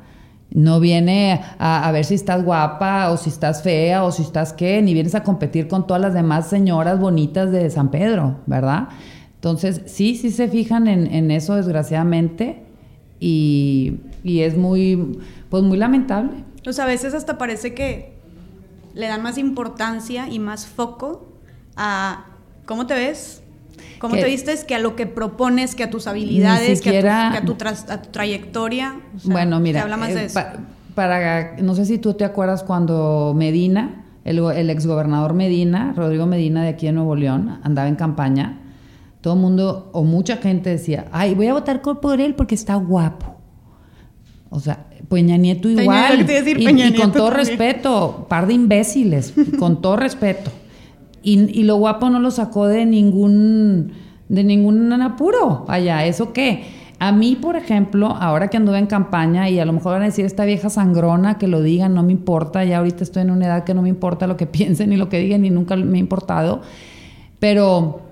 no 0.52 0.80
viene 0.80 1.40
a, 1.58 1.90
ver 1.92 2.04
si 2.04 2.14
estás 2.14 2.44
guapa 2.44 3.10
o 3.10 3.16
si 3.16 3.30
estás 3.30 3.62
fea 3.62 4.04
o 4.04 4.10
si 4.10 4.22
estás 4.22 4.52
qué, 4.52 4.82
ni 4.82 4.94
vienes 4.94 5.14
a 5.14 5.22
competir 5.22 5.68
con 5.68 5.86
todas 5.86 6.02
las 6.02 6.14
demás 6.14 6.48
señoras 6.48 6.98
bonitas 6.98 7.52
de 7.52 7.70
San 7.70 7.90
Pedro, 7.90 8.38
¿verdad? 8.46 8.88
Entonces, 9.36 9.82
sí, 9.86 10.16
sí 10.16 10.30
se 10.30 10.48
fijan 10.48 10.88
en, 10.88 11.30
eso, 11.30 11.54
desgraciadamente, 11.54 12.62
y, 13.20 14.00
y, 14.22 14.40
es 14.40 14.56
muy, 14.56 15.18
pues 15.48 15.62
muy 15.62 15.78
lamentable. 15.78 16.44
O 16.66 16.72
sea, 16.72 16.84
a 16.84 16.88
veces 16.88 17.14
hasta 17.14 17.38
parece 17.38 17.72
que 17.72 18.12
le 18.94 19.06
dan 19.06 19.22
más 19.22 19.38
importancia 19.38 20.28
y 20.28 20.38
más 20.38 20.66
foco 20.66 21.28
a 21.76 22.26
cómo 22.66 22.86
te 22.86 22.94
ves, 22.94 23.39
cómo 23.98 24.14
te 24.14 24.24
vistes, 24.24 24.64
que 24.64 24.74
a 24.74 24.78
lo 24.78 24.96
que 24.96 25.06
propones, 25.06 25.74
que 25.74 25.84
a 25.84 25.90
tus 25.90 26.06
habilidades, 26.06 26.80
que, 26.80 26.98
a 26.98 27.42
tu, 27.44 27.56
trayectoria. 28.10 29.00
bueno, 29.24 29.60
mira, 29.60 29.82
habla 29.82 29.96
más 29.96 30.14
de 30.14 30.22
eh, 30.22 30.24
eso. 30.26 30.40
para, 30.94 31.56
no 31.56 31.74
sé 31.74 31.84
si 31.84 31.98
tú 31.98 32.14
te 32.14 32.24
acuerdas 32.24 32.62
cuando 32.62 33.34
Medina, 33.36 34.04
el, 34.24 34.38
el 34.38 34.70
exgobernador 34.70 35.34
Medina, 35.34 35.92
Rodrigo 35.96 36.26
Medina 36.26 36.62
de 36.62 36.68
aquí 36.68 36.86
en 36.86 36.96
Nuevo 36.96 37.16
León, 37.16 37.60
andaba 37.62 37.88
en 37.88 37.96
campaña, 37.96 38.60
todo 39.20 39.34
el 39.34 39.40
mundo 39.40 39.90
o 39.92 40.04
mucha 40.04 40.38
gente 40.38 40.70
decía, 40.70 41.06
ay, 41.12 41.34
voy 41.34 41.48
a 41.48 41.52
votar 41.52 41.82
por 41.82 42.20
él 42.20 42.34
porque 42.34 42.54
está 42.54 42.74
guapo. 42.76 43.36
O 44.48 44.58
sea, 44.58 44.86
Peña 45.08 45.36
Nieto 45.36 45.68
igual. 45.68 46.26
y, 46.28 46.94
con 46.94 47.12
todo 47.12 47.30
respeto, 47.30 48.26
par 48.28 48.46
de 48.46 48.54
imbéciles, 48.54 49.32
con 49.58 49.80
todo 49.80 49.96
respeto. 49.96 50.50
Y, 51.22 51.62
lo 51.64 51.76
guapo 51.76 52.08
no 52.08 52.18
lo 52.18 52.30
sacó 52.30 52.66
de 52.66 52.86
ningún, 52.86 53.92
de 54.28 54.44
ningún 54.44 54.92
apuro. 54.92 55.64
Vaya, 55.68 56.06
¿eso 56.06 56.32
qué? 56.32 56.64
A 56.98 57.12
mí, 57.12 57.34
por 57.34 57.56
ejemplo, 57.56 58.08
ahora 58.08 58.48
que 58.48 58.58
anduve 58.58 58.78
en 58.78 58.86
campaña 58.86 59.48
y 59.48 59.58
a 59.58 59.64
lo 59.64 59.72
mejor 59.72 59.92
van 59.92 60.02
a 60.02 60.06
decir 60.06 60.26
esta 60.26 60.44
vieja 60.44 60.68
sangrona 60.68 61.38
que 61.38 61.48
lo 61.48 61.62
digan, 61.62 61.94
no 61.94 62.02
me 62.02 62.12
importa, 62.12 62.62
ya 62.64 62.78
ahorita 62.78 63.04
estoy 63.04 63.22
en 63.22 63.30
una 63.30 63.46
edad 63.46 63.64
que 63.64 63.72
no 63.72 63.80
me 63.80 63.88
importa 63.88 64.26
lo 64.26 64.36
que 64.36 64.46
piensen 64.58 64.90
ni 64.90 64.96
lo 64.96 65.08
que 65.08 65.18
digan 65.18 65.44
y 65.46 65.50
nunca 65.50 65.76
me 65.76 65.96
ha 65.96 66.00
importado, 66.00 66.60
pero 67.38 68.02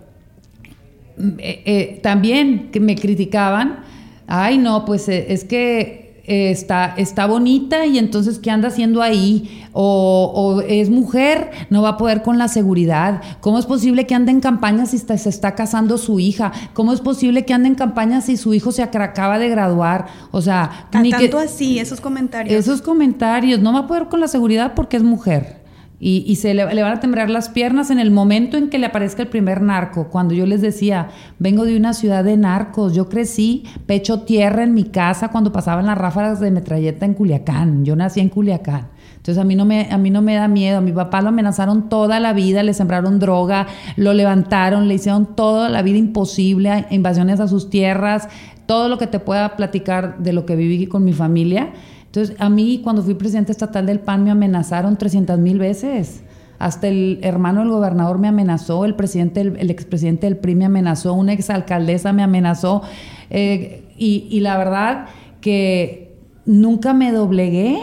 eh, 1.19 1.63
eh, 1.67 2.01
también 2.03 2.71
que 2.71 2.81
me 2.81 2.95
criticaban, 2.95 3.81
ay 4.27 4.57
no, 4.57 4.87
pues 4.87 5.07
eh, 5.11 5.35
es 5.35 5.45
que 5.45 6.08
está, 6.29 6.95
está 6.97 7.27
bonita 7.27 7.87
y 7.87 7.99
entonces 7.99 8.39
¿qué 8.39 8.51
anda 8.51 8.69
haciendo 8.69 9.03
ahí? 9.03 9.65
O, 9.73 10.63
es 10.67 10.91
mujer, 10.91 11.51
no 11.71 11.83
va 11.83 11.91
a 11.91 11.97
poder 11.97 12.23
con 12.23 12.37
la 12.37 12.49
seguridad. 12.49 13.23
¿Cómo 13.41 13.59
es 13.59 13.67
posible 13.67 14.07
que 14.07 14.15
ande 14.15 14.33
en 14.33 14.41
campaña 14.41 14.87
si 14.87 14.99
se 14.99 15.29
está 15.29 15.55
casando 15.55 15.99
su 15.99 16.21
hija? 16.21 16.53
¿Cómo 16.75 16.93
es 16.93 17.01
posible 17.01 17.45
que 17.45 17.55
ande 17.55 17.69
en 17.69 17.75
campaña 17.75 18.21
si 18.21 18.37
su 18.37 18.55
hijo 18.55 18.73
se 18.73 18.83
acaba 18.83 19.39
de 19.39 19.49
graduar? 19.49 20.07
O 20.31 20.41
sea, 20.43 20.89
ni 21.01 21.11
tanto 21.11 21.39
así, 21.39 21.79
esos 21.79 22.01
comentarios. 22.01 22.55
Esos 22.55 22.83
comentarios, 22.83 23.61
no 23.61 23.73
va 23.73 23.81
a 23.81 23.87
poder 23.87 24.09
con 24.09 24.21
la 24.21 24.29
seguridad 24.29 24.75
porque 24.75 24.97
es 24.97 25.03
mujer. 25.03 25.58
Y, 26.01 26.37
se 26.37 26.55
le, 26.55 26.65
van 26.65 26.93
a 26.93 27.01
temblar 27.01 27.29
las 27.29 27.49
piernas 27.49 27.91
en 27.91 27.99
el 27.99 28.13
momento 28.13 28.57
en 28.57 28.71
que 28.71 28.79
le 28.79 28.87
aparezca 28.87 29.23
el 29.23 29.29
primer 29.29 29.61
narco. 29.61 30.09
Cuando 30.11 30.33
yo 30.33 30.47
les 30.47 30.63
decía, 30.63 31.09
vengo 31.41 31.65
de 31.65 31.77
una 31.77 31.93
ciudad 31.93 32.23
de 32.23 32.37
narcos, 32.37 32.95
yo 32.95 33.09
crecí 33.09 33.65
pecho 33.87 34.21
tierra 34.21 34.63
en 34.63 34.75
mi 34.75 34.85
casa 34.85 35.31
cuando 35.31 35.51
pasaban 35.51 35.87
las 35.87 35.99
ráfagas 35.99 36.39
de 36.39 36.53
metralleta 36.53 37.05
en 37.05 37.15
Culiacán. 37.15 37.85
Yo 37.85 37.97
nací 37.97 38.21
en 38.21 38.29
Culiacán. 38.29 38.91
Entonces 39.17 39.43
a 39.43 39.45
mí 39.45 39.57
no 39.57 39.65
me, 39.65 39.89
a 39.91 39.99
mí 39.99 40.11
no 40.11 40.23
me 40.23 40.37
da 40.37 40.47
miedo. 40.47 40.79
A 40.79 40.81
mi 40.81 40.93
papá 40.93 41.21
lo 41.21 41.31
amenazaron 41.31 41.89
toda 41.89 42.21
la 42.21 42.33
vida, 42.33 42.63
le 42.63 42.75
sembraron 42.75 43.19
droga, 43.19 43.67
lo 43.97 44.15
levantaron, 44.15 44.87
le 44.87 44.95
hicieron 44.95 45.35
toda 45.35 45.69
la 45.69 45.83
vida 45.83 45.99
imposible, 45.99 46.87
invasiones 46.91 47.41
a 47.41 47.49
sus 47.49 47.71
tierras, 47.71 48.29
todo 48.67 48.89
lo 48.89 48.99
que 48.99 49.09
te 49.09 49.19
pueda 49.19 49.57
platicar 49.57 50.19
de 50.19 50.33
lo 50.33 50.47
que 50.47 50.55
viví 50.55 50.87
con 50.87 51.05
mi 51.05 51.13
familia. 51.13 51.73
Entonces, 52.09 52.37
a 52.39 52.49
mí 52.49 52.81
cuando 52.83 53.03
fui 53.03 53.15
presidente 53.15 53.53
estatal 53.53 53.87
del 53.87 54.01
PAN 54.01 54.25
me 54.25 54.31
amenazaron 54.31 54.97
300 54.97 55.39
mil 55.39 55.59
veces. 55.59 56.23
Hasta 56.59 56.89
el 56.89 57.21
hermano 57.23 57.61
del 57.61 57.69
gobernador 57.69 58.19
me 58.19 58.29
amenazó, 58.29 58.85
el 58.85 58.97
presidente, 58.97 59.43
el, 59.43 59.71
expresidente 59.71 60.27
del 60.27 60.37
PRI 60.39 60.57
me 60.57 60.65
amenazó, 60.65 61.13
una 61.13 61.33
exalcaldesa 61.33 62.13
me 62.13 62.23
amenazó. 62.23 62.83
Eh, 63.31 63.85
y, 63.97 64.27
y 64.31 64.41
la 64.41 64.59
verdad 64.59 65.07
que 65.41 66.17
nunca 66.47 66.95
me 66.95 67.13
doblegué 67.13 67.79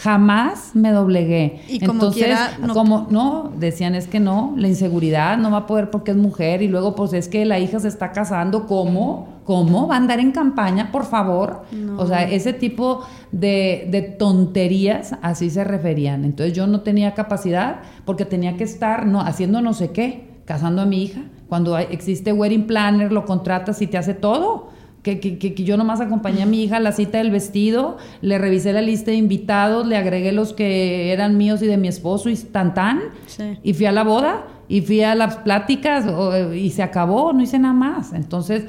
jamás 0.00 0.70
me 0.74 0.92
doblegué. 0.92 1.60
Y 1.68 1.80
como 1.80 2.04
Entonces, 2.04 2.36
no... 2.58 2.72
como 2.72 3.06
no, 3.10 3.52
decían 3.58 3.94
es 3.94 4.06
que 4.06 4.18
no, 4.18 4.54
la 4.56 4.66
inseguridad 4.66 5.36
no 5.36 5.50
va 5.50 5.58
a 5.58 5.66
poder 5.66 5.90
porque 5.90 6.12
es 6.12 6.16
mujer 6.16 6.62
y 6.62 6.68
luego 6.68 6.94
pues 6.94 7.12
es 7.12 7.28
que 7.28 7.44
la 7.44 7.58
hija 7.58 7.78
se 7.80 7.88
está 7.88 8.12
casando, 8.12 8.66
¿cómo? 8.66 9.40
¿Cómo 9.44 9.88
va 9.88 9.96
a 9.96 9.98
andar 9.98 10.18
en 10.18 10.32
campaña, 10.32 10.90
por 10.90 11.04
favor? 11.04 11.64
O 11.98 12.06
sea, 12.06 12.22
ese 12.22 12.52
tipo 12.52 13.02
de, 13.30 13.88
de, 13.90 14.00
tonterías 14.00 15.16
así 15.22 15.50
se 15.50 15.64
referían. 15.64 16.24
Entonces 16.24 16.54
yo 16.54 16.66
no 16.66 16.80
tenía 16.80 17.14
capacidad 17.14 17.80
porque 18.04 18.24
tenía 18.24 18.56
que 18.56 18.64
estar 18.64 19.06
no, 19.06 19.20
haciendo 19.20 19.60
no 19.60 19.74
sé 19.74 19.90
qué, 19.90 20.28
casando 20.46 20.82
a 20.82 20.86
mi 20.86 21.02
hija. 21.02 21.22
Cuando 21.48 21.76
existe 21.76 22.32
wedding 22.32 22.66
planner, 22.66 23.12
lo 23.12 23.24
contratas 23.26 23.82
y 23.82 23.86
te 23.86 23.98
hace 23.98 24.14
todo 24.14 24.70
que, 25.02 25.18
que, 25.20 25.38
que, 25.38 25.64
yo 25.64 25.76
nomás 25.76 26.00
acompañé 26.00 26.42
a 26.42 26.46
mi 26.46 26.62
hija 26.62 26.76
a 26.76 26.80
la 26.80 26.92
cita 26.92 27.18
del 27.18 27.30
vestido, 27.30 27.96
le 28.20 28.38
revisé 28.38 28.72
la 28.72 28.82
lista 28.82 29.10
de 29.10 29.16
invitados, 29.16 29.86
le 29.86 29.96
agregué 29.96 30.32
los 30.32 30.52
que 30.52 31.12
eran 31.12 31.38
míos 31.38 31.62
y 31.62 31.66
de 31.66 31.76
mi 31.76 31.88
esposo 31.88 32.28
y 32.28 32.36
tan 32.36 32.74
tan, 32.74 33.00
y 33.62 33.72
fui 33.74 33.86
a 33.86 33.92
la 33.92 34.04
boda 34.04 34.46
y 34.68 34.82
fui 34.82 35.02
a 35.02 35.14
las 35.14 35.36
pláticas 35.38 36.06
y 36.54 36.70
se 36.70 36.82
acabó, 36.82 37.32
no 37.32 37.42
hice 37.42 37.58
nada 37.58 37.74
más. 37.74 38.12
Entonces, 38.12 38.66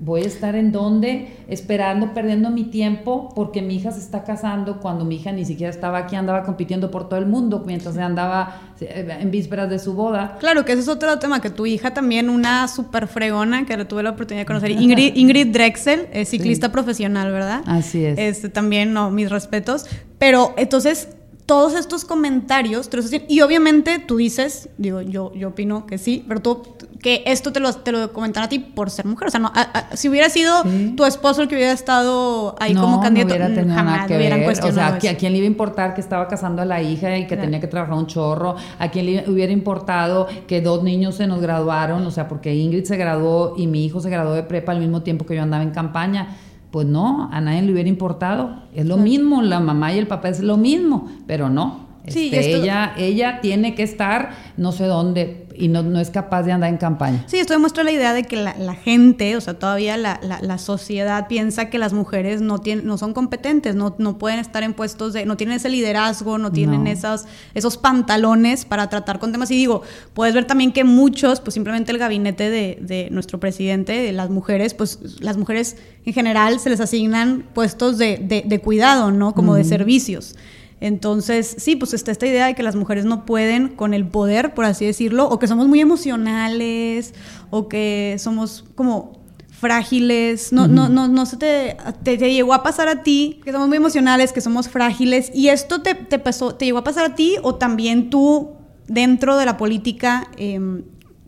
voy 0.00 0.22
a 0.22 0.26
estar 0.26 0.54
en 0.54 0.72
donde 0.72 1.28
esperando, 1.48 2.14
perdiendo 2.14 2.50
mi 2.50 2.64
tiempo 2.64 3.32
porque 3.34 3.62
mi 3.62 3.76
hija 3.76 3.90
se 3.90 4.00
está 4.00 4.24
casando 4.24 4.80
cuando 4.80 5.04
mi 5.04 5.16
hija 5.16 5.32
ni 5.32 5.44
siquiera 5.44 5.70
estaba 5.70 5.98
aquí, 5.98 6.16
andaba 6.16 6.44
compitiendo 6.44 6.90
por 6.90 7.08
todo 7.08 7.18
el 7.18 7.26
mundo 7.26 7.64
mientras 7.66 7.94
se 7.94 8.02
andaba 8.02 8.74
eh, 8.80 9.18
en 9.20 9.30
vísperas 9.30 9.68
de 9.68 9.78
su 9.78 9.94
boda. 9.94 10.36
Claro, 10.40 10.64
que 10.64 10.72
ese 10.72 10.82
es 10.82 10.88
otro 10.88 11.18
tema, 11.18 11.40
que 11.40 11.50
tu 11.50 11.66
hija 11.66 11.92
también, 11.92 12.30
una 12.30 12.68
súper 12.68 13.08
fregona 13.08 13.66
que 13.66 13.84
tuve 13.84 14.02
la 14.02 14.10
oportunidad 14.10 14.42
de 14.42 14.46
conocer, 14.46 14.70
Ingrid, 14.70 15.12
Ingrid 15.16 15.52
Drexel, 15.52 16.08
es 16.12 16.28
ciclista 16.28 16.70
profesional, 16.70 17.32
¿verdad? 17.32 17.62
Así 17.66 18.04
es. 18.04 18.18
Este, 18.18 18.48
también, 18.48 18.92
no, 18.92 19.10
mis 19.10 19.30
respetos. 19.30 19.86
Pero 20.18 20.54
entonces 20.56 21.08
todos 21.48 21.74
estos 21.74 22.04
comentarios 22.04 22.90
y 23.26 23.40
obviamente 23.40 24.00
tú 24.00 24.18
dices, 24.18 24.68
digo, 24.76 25.00
yo, 25.00 25.32
yo 25.32 25.48
opino 25.48 25.86
que 25.86 25.96
sí, 25.96 26.22
pero 26.28 26.42
tú, 26.42 26.62
que 27.00 27.22
esto 27.24 27.54
te 27.54 27.58
lo, 27.58 27.72
te 27.72 27.90
lo 27.90 28.12
comentan 28.12 28.42
a 28.42 28.50
ti 28.50 28.58
por 28.58 28.90
ser 28.90 29.06
mujer, 29.06 29.28
o 29.28 29.30
sea, 29.30 29.40
no, 29.40 29.50
si 29.94 30.10
hubiera 30.10 30.28
sido 30.28 30.62
tu 30.94 31.06
esposo 31.06 31.40
el 31.40 31.48
que 31.48 31.54
hubiera 31.54 31.72
estado 31.72 32.54
ahí 32.60 32.74
como 32.74 33.00
candidato, 33.00 33.38
no 33.38 33.48
hubiera 33.48 33.74
jamás 33.74 34.06
que 34.06 34.18
hubieran 34.18 34.44
cuestionado. 34.44 34.98
O 34.98 35.00
sea, 35.00 35.10
¿a 35.12 35.16
quién 35.16 35.32
le 35.32 35.38
iba 35.38 35.44
a 35.44 35.46
importar 35.46 35.94
que 35.94 36.02
estaba 36.02 36.28
casando 36.28 36.60
a 36.60 36.66
la 36.66 36.82
hija 36.82 37.16
y 37.16 37.26
que 37.26 37.38
tenía 37.38 37.60
que 37.60 37.66
trabajar 37.66 37.96
un 37.96 38.06
chorro? 38.06 38.56
¿A 38.78 38.90
quién 38.90 39.06
le 39.06 39.30
hubiera 39.30 39.50
importado 39.50 40.26
que 40.46 40.60
dos 40.60 40.82
niños 40.82 41.14
se 41.14 41.26
nos 41.26 41.40
graduaron? 41.40 42.06
O 42.06 42.10
sea, 42.10 42.28
porque 42.28 42.54
Ingrid 42.54 42.84
se 42.84 42.98
graduó 42.98 43.54
y 43.56 43.68
mi 43.68 43.86
hijo 43.86 44.02
se 44.02 44.10
graduó 44.10 44.34
de 44.34 44.42
prepa 44.42 44.72
al 44.72 44.80
mismo 44.80 45.00
tiempo 45.00 45.24
que 45.24 45.34
yo 45.34 45.42
andaba 45.42 45.62
en 45.62 45.70
campaña 45.70 46.36
pues 46.70 46.86
no, 46.86 47.28
a 47.32 47.40
nadie 47.40 47.62
le 47.62 47.72
hubiera 47.72 47.88
importado. 47.88 48.62
Es 48.74 48.86
lo 48.86 48.96
mismo, 48.96 49.42
la 49.42 49.60
mamá 49.60 49.92
y 49.92 49.98
el 49.98 50.06
papá 50.06 50.28
es 50.28 50.40
lo 50.40 50.56
mismo, 50.56 51.08
pero 51.26 51.48
no. 51.48 51.88
Este, 52.04 52.54
ella, 52.54 52.94
ella 52.96 53.40
tiene 53.42 53.74
que 53.74 53.82
estar 53.82 54.30
no 54.56 54.72
sé 54.72 54.86
dónde 54.86 55.47
y 55.58 55.68
no, 55.68 55.82
no, 55.82 56.00
es 56.00 56.10
capaz 56.10 56.42
de 56.44 56.52
andar 56.52 56.70
en 56.70 56.76
campaña. 56.76 57.24
Sí, 57.26 57.38
esto 57.38 57.52
demuestra 57.52 57.84
la 57.84 57.92
idea 57.92 58.14
de 58.14 58.24
que 58.24 58.36
la, 58.36 58.74
gente, 58.74 59.36
o 59.36 59.40
sea, 59.40 59.54
todavía 59.54 59.96
la, 59.96 60.20
la, 60.22 60.58
sociedad 60.58 61.26
piensa 61.28 61.70
que 61.70 61.78
las 61.78 61.92
mujeres 61.92 62.40
no, 62.40 62.58
tienen, 62.58 62.86
no 62.86 62.98
son 62.98 63.12
competentes, 63.12 63.74
no, 63.74 63.94
no 63.98 64.18
pueden 64.18 64.38
estar 64.38 64.62
en 64.62 64.74
puestos 64.74 65.12
de, 65.12 65.26
no 65.26 65.36
tienen 65.36 65.56
ese 65.56 65.68
liderazgo, 65.68 66.38
no 66.38 66.52
tienen 66.52 66.86
Esos, 66.86 67.26
esos 67.54 67.76
pantalones 67.76 68.64
para 68.64 68.88
tratar 68.88 69.18
con 69.18 69.32
temas. 69.32 69.50
Y 69.50 69.56
digo, 69.56 69.82
puedes 70.14 70.34
ver 70.34 70.46
también 70.46 70.72
que 70.72 70.84
muchos, 70.84 71.40
pues 71.40 71.54
simplemente 71.54 71.92
el 71.92 71.98
gabinete 71.98 72.50
de, 72.50 72.78
de 72.80 73.08
nuestro 73.10 73.40
presidente, 73.40 73.92
de 73.92 74.12
las 74.12 74.30
mujeres, 74.30 74.74
pues 74.74 75.20
las 75.20 75.36
mujeres 75.36 75.76
en 76.04 76.14
general 76.14 76.58
se 76.60 76.70
les 76.70 76.80
asignan 76.80 77.44
puestos 77.52 77.98
de, 77.98 78.44
de, 78.46 78.60
cuidado, 78.60 79.10
¿no? 79.10 79.34
Como 79.34 79.54
de 79.54 79.64
servicios. 79.64 80.36
Entonces, 80.80 81.56
sí, 81.58 81.76
pues 81.76 81.94
está 81.94 82.12
esta 82.12 82.26
idea 82.26 82.46
de 82.46 82.54
que 82.54 82.62
las 82.62 82.76
mujeres 82.76 83.04
no 83.04 83.24
pueden 83.24 83.68
con 83.68 83.94
el 83.94 84.06
poder, 84.06 84.54
por 84.54 84.64
así 84.64 84.84
decirlo, 84.84 85.28
o 85.28 85.38
que 85.38 85.46
somos 85.46 85.66
muy 85.66 85.80
emocionales, 85.80 87.14
o 87.50 87.68
que 87.68 88.16
somos 88.18 88.64
como 88.74 89.18
frágiles, 89.50 90.52
no, 90.52 90.68
no, 90.68 90.88
no, 90.88 91.08
no 91.08 91.26
se 91.26 91.36
te, 91.36 91.76
te, 92.04 92.16
llegó 92.16 92.54
a 92.54 92.62
pasar 92.62 92.86
a 92.86 93.02
ti, 93.02 93.40
que 93.44 93.50
somos 93.50 93.66
muy 93.66 93.78
emocionales, 93.78 94.32
que 94.32 94.40
somos 94.40 94.68
frágiles, 94.68 95.32
y 95.34 95.48
esto 95.48 95.82
te, 95.82 95.96
te 95.96 96.20
pasó, 96.20 96.54
te 96.54 96.64
llegó 96.64 96.78
a 96.78 96.84
pasar 96.84 97.04
a 97.04 97.14
ti, 97.16 97.34
o 97.42 97.56
también 97.56 98.08
tú 98.08 98.52
dentro 98.86 99.36
de 99.36 99.46
la 99.46 99.56
política, 99.56 100.28
em, 100.36 100.84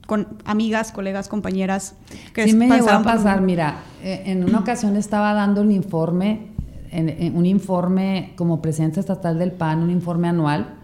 con 0.06 0.26
amigas, 0.44 0.90
colegas, 0.92 1.28
compañeras. 1.28 1.94
Que 2.32 2.44
sí 2.44 2.54
me 2.54 2.68
llegó 2.68 2.90
a 2.90 3.02
pasar, 3.02 3.40
mira, 3.40 3.82
eh, 4.02 4.22
en 4.26 4.44
una 4.44 4.58
ocasión 4.58 4.96
estaba 4.96 5.34
dando 5.34 5.60
un 5.60 5.70
informe, 5.70 6.49
en, 6.90 7.36
un 7.36 7.46
informe 7.46 8.32
como 8.36 8.60
presidenta 8.60 9.00
estatal 9.00 9.38
del 9.38 9.52
PAN, 9.52 9.82
un 9.82 9.90
informe 9.90 10.28
anual, 10.28 10.74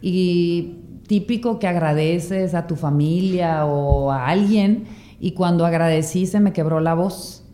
y 0.00 0.76
típico 1.06 1.58
que 1.58 1.68
agradeces 1.68 2.54
a 2.54 2.66
tu 2.66 2.76
familia 2.76 3.66
o 3.66 4.10
a 4.10 4.26
alguien, 4.26 4.84
y 5.20 5.32
cuando 5.32 5.64
agradecí 5.64 6.26
se 6.26 6.40
me 6.40 6.52
quebró 6.52 6.80
la 6.80 6.94
voz. 6.94 7.44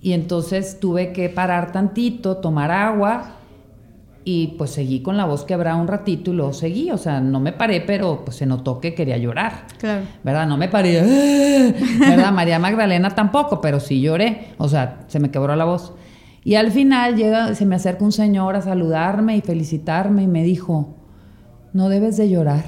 Y 0.00 0.12
entonces 0.12 0.78
tuve 0.80 1.12
que 1.12 1.28
parar 1.28 1.72
tantito, 1.72 2.36
tomar 2.36 2.70
agua 2.70 3.38
y 4.30 4.48
pues 4.58 4.72
seguí 4.72 5.00
con 5.00 5.16
la 5.16 5.24
voz 5.24 5.44
quebrada 5.44 5.76
un 5.76 5.88
ratito 5.88 6.30
y 6.30 6.34
luego 6.34 6.52
seguí. 6.52 6.90
O 6.90 6.98
sea, 6.98 7.18
no 7.18 7.40
me 7.40 7.52
paré, 7.52 7.80
pero 7.80 8.26
pues 8.26 8.36
se 8.36 8.44
notó 8.44 8.78
que 8.78 8.94
quería 8.94 9.16
llorar. 9.16 9.66
Claro. 9.78 10.04
¿Verdad? 10.22 10.46
No 10.46 10.58
me 10.58 10.68
paré. 10.68 11.00
¿Verdad? 11.98 12.30
María 12.30 12.58
Magdalena 12.58 13.08
tampoco, 13.10 13.62
pero 13.62 13.80
sí 13.80 14.02
lloré. 14.02 14.48
O 14.58 14.68
sea, 14.68 15.04
se 15.06 15.18
me 15.18 15.30
quebró 15.30 15.56
la 15.56 15.64
voz. 15.64 15.94
Y 16.44 16.54
al 16.54 16.70
final 16.70 17.16
llega, 17.16 17.54
se 17.54 17.66
me 17.66 17.74
acerca 17.74 18.04
un 18.04 18.12
señor 18.12 18.56
a 18.56 18.62
saludarme 18.62 19.36
y 19.36 19.40
felicitarme 19.40 20.22
y 20.22 20.26
me 20.26 20.42
dijo, 20.44 20.94
no 21.72 21.88
debes 21.88 22.16
de 22.16 22.30
llorar. 22.30 22.64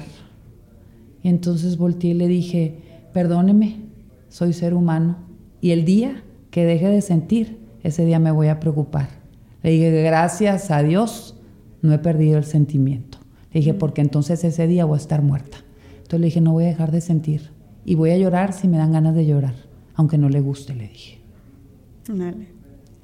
Y 1.23 1.29
entonces 1.29 1.77
volteé 1.77 2.11
y 2.11 2.15
le 2.15 2.27
dije, 2.27 2.79
perdóneme, 3.13 3.81
soy 4.29 4.53
ser 4.53 4.73
humano. 4.73 5.17
Y 5.61 5.71
el 5.71 5.85
día 5.85 6.23
que 6.49 6.65
deje 6.65 6.87
de 6.87 7.01
sentir, 7.01 7.59
ese 7.83 8.05
día 8.05 8.19
me 8.19 8.31
voy 8.31 8.47
a 8.47 8.59
preocupar. 8.59 9.09
Le 9.63 9.71
dije, 9.71 10.03
gracias 10.03 10.71
a 10.71 10.81
Dios, 10.83 11.35
no 11.81 11.93
he 11.93 11.99
perdido 11.99 12.37
el 12.37 12.45
sentimiento. 12.45 13.19
Le 13.53 13.59
dije, 13.59 13.73
porque 13.73 14.01
entonces 14.01 14.43
ese 14.43 14.67
día 14.67 14.85
voy 14.85 14.95
a 14.95 15.01
estar 15.01 15.21
muerta. 15.21 15.57
Entonces 15.97 16.19
le 16.19 16.25
dije, 16.27 16.41
no 16.41 16.53
voy 16.53 16.65
a 16.65 16.67
dejar 16.67 16.91
de 16.91 17.01
sentir. 17.01 17.51
Y 17.85 17.95
voy 17.95 18.11
a 18.11 18.17
llorar 18.17 18.53
si 18.53 18.67
me 18.67 18.77
dan 18.77 18.91
ganas 18.91 19.15
de 19.15 19.25
llorar, 19.25 19.55
aunque 19.95 20.17
no 20.17 20.29
le 20.29 20.41
guste, 20.41 20.73
le 20.75 20.87
dije. 20.87 21.19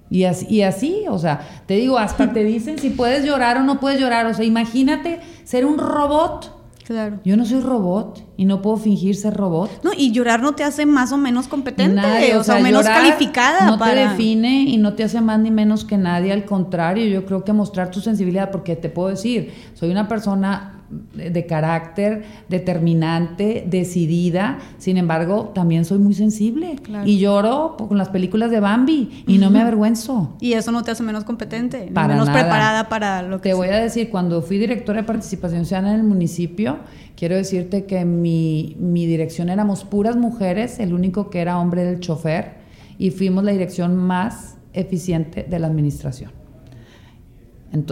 Y 0.09 0.23
así, 0.23 0.45
y 0.49 0.61
así, 0.61 1.03
o 1.09 1.17
sea, 1.17 1.41
te 1.65 1.75
digo, 1.75 1.97
hasta 1.97 2.31
te 2.33 2.43
dicen 2.43 2.79
si 2.79 2.89
puedes 2.89 3.25
llorar 3.25 3.57
o 3.57 3.63
no 3.63 3.79
puedes 3.79 3.99
llorar. 3.99 4.25
O 4.25 4.33
sea, 4.33 4.45
imagínate 4.45 5.19
ser 5.43 5.65
un 5.65 5.77
robot 5.77 6.57
Claro. 6.87 7.19
Yo 7.25 7.35
no 7.35 7.45
soy 7.45 7.59
robot 7.59 8.23
y 8.37 8.45
no 8.45 8.61
puedo 8.61 8.77
fingir 8.77 9.17
ser 9.17 9.33
robot. 9.33 9.83
No, 9.83 9.91
y 9.95 10.13
llorar 10.13 10.41
no 10.41 10.55
te 10.55 10.63
hace 10.63 10.85
más 10.85 11.11
o 11.11 11.17
menos 11.17 11.49
competente, 11.49 12.37
o, 12.37 12.45
sea, 12.45 12.59
menos 12.59 12.85
calificada. 12.85 13.65
No 13.65 13.77
te 13.77 13.93
define 13.93 14.61
y 14.61 14.77
no 14.77 14.93
te 14.93 15.03
hace 15.03 15.19
más 15.19 15.37
ni 15.37 15.51
menos 15.51 15.83
que 15.83 15.97
nadie, 15.97 16.31
al 16.31 16.45
contrario, 16.45 17.05
yo 17.07 17.25
creo 17.25 17.43
que 17.43 17.51
mostrar 17.51 17.91
tu 17.91 17.99
sensibilidad, 17.99 18.51
porque 18.51 18.77
te 18.77 18.87
puedo 18.87 19.09
decir, 19.09 19.51
soy 19.73 19.91
una 19.91 20.07
persona 20.07 20.76
de 20.89 21.45
carácter, 21.45 22.23
determinante, 22.49 23.65
decidida. 23.67 24.59
Sin 24.77 24.97
embargo, 24.97 25.51
también 25.53 25.85
soy 25.85 25.99
muy 25.99 26.13
sensible 26.13 26.77
y 27.05 27.19
lloro 27.19 27.75
con 27.77 27.97
las 27.97 28.09
películas 28.09 28.51
de 28.51 28.59
Bambi 28.59 29.23
y 29.27 29.37
no 29.37 29.49
me 29.49 29.61
avergüenzo. 29.61 30.35
Y 30.39 30.53
eso 30.53 30.71
no 30.71 30.83
te 30.83 30.91
hace 30.91 31.03
menos 31.03 31.23
competente, 31.23 31.89
menos 31.91 32.29
preparada 32.29 32.89
para 32.89 33.21
lo 33.21 33.41
que 33.41 33.49
Te 33.49 33.55
voy 33.55 33.69
a 33.69 33.77
decir, 33.77 34.09
cuando 34.09 34.41
fui 34.41 34.57
directora 34.57 35.01
de 35.01 35.07
participación 35.07 35.65
ciudadana 35.65 35.93
en 35.93 36.01
el 36.01 36.07
municipio, 36.07 36.77
quiero 37.15 37.35
decirte 37.35 37.85
que 37.85 38.05
mi, 38.05 38.75
mi 38.79 39.05
dirección 39.05 39.49
éramos 39.49 39.83
puras 39.83 40.15
mujeres, 40.15 40.79
el 40.79 40.93
único 40.93 41.29
que 41.29 41.39
era 41.39 41.59
hombre 41.59 41.83
del 41.83 41.99
chofer 41.99 42.57
y 42.97 43.11
fuimos 43.11 43.43
la 43.43 43.51
dirección 43.51 43.95
más 43.95 44.57
eficiente 44.73 45.43
de 45.43 45.59
la 45.59 45.67
administración. 45.67 46.31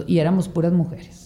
y 0.08 0.20
éramos 0.20 0.48
puras 0.48 0.72
mujeres. 0.72 1.25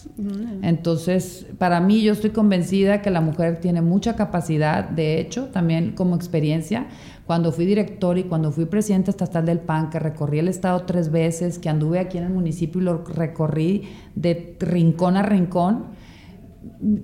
Entonces, 0.62 1.46
para 1.58 1.80
mí 1.80 2.02
yo 2.02 2.14
estoy 2.14 2.32
convencida 2.32 3.02
que 3.02 3.10
la 3.10 3.22
mujer 3.22 3.60
tiene 3.60 3.82
mucha 3.82 4.16
capacidad, 4.16 4.88
de 4.88 5.20
hecho, 5.20 5.46
también 5.48 5.92
como 5.92 6.16
experiencia, 6.16 6.88
cuando 7.26 7.52
fui 7.52 7.66
director 7.66 8.18
y 8.18 8.24
cuando 8.24 8.52
fui 8.52 8.66
presidenta 8.66 9.12
estatal 9.12 9.46
del 9.46 9.60
PAN, 9.60 9.90
que 9.90 10.00
recorrí 10.00 10.40
el 10.40 10.48
estado 10.48 10.82
tres 10.82 11.12
veces, 11.12 11.60
que 11.60 11.70
anduve 11.70 12.00
aquí 12.00 12.18
en 12.18 12.26
el 12.26 12.32
municipio 12.32 12.82
y 12.82 12.84
lo 12.84 13.04
recorrí 13.06 13.84
de 14.16 14.56
rincón 14.60 15.16
a 15.16 15.22
rincón, 15.22 15.86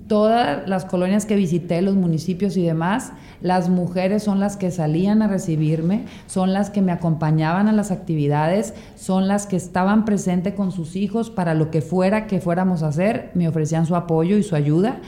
todas 0.08 0.68
las 0.68 0.86
colonias 0.86 1.26
que 1.26 1.36
visité, 1.36 1.82
los 1.82 1.96
municipios 1.96 2.58
y 2.58 2.63
demás, 2.63 3.13
las 3.41 3.70
mujeres 3.70 4.24
son 4.24 4.39
las 4.39 4.58
que 4.58 4.72
salían 4.72 5.22
a 5.22 5.28
recibirme, 5.28 6.06
son 6.28 6.54
las 6.54 6.70
que 6.70 6.82
me 6.82 6.91
acompañaban 6.91 7.68
a 7.68 7.72
las 7.74 7.91
actividades, 7.91 8.74
son 8.96 9.28
las 9.28 9.48
que 9.48 9.56
estaban 9.56 10.06
presentes 10.06 10.54
con 10.54 10.72
sus 10.72 10.96
hijos 10.96 11.30
para 11.30 11.54
lo 11.54 11.72
que 11.72 11.82
fuera 11.82 12.28
que 12.28 12.41
fuéramos 12.41 12.84
a 12.84 12.88
hacer, 12.88 13.32
me 13.34 13.48
ofrecían 13.48 13.86
su 13.86 13.96
apoyo 13.96 14.38
y 14.38 14.44
su 14.44 14.56
ayuda. 14.56 15.00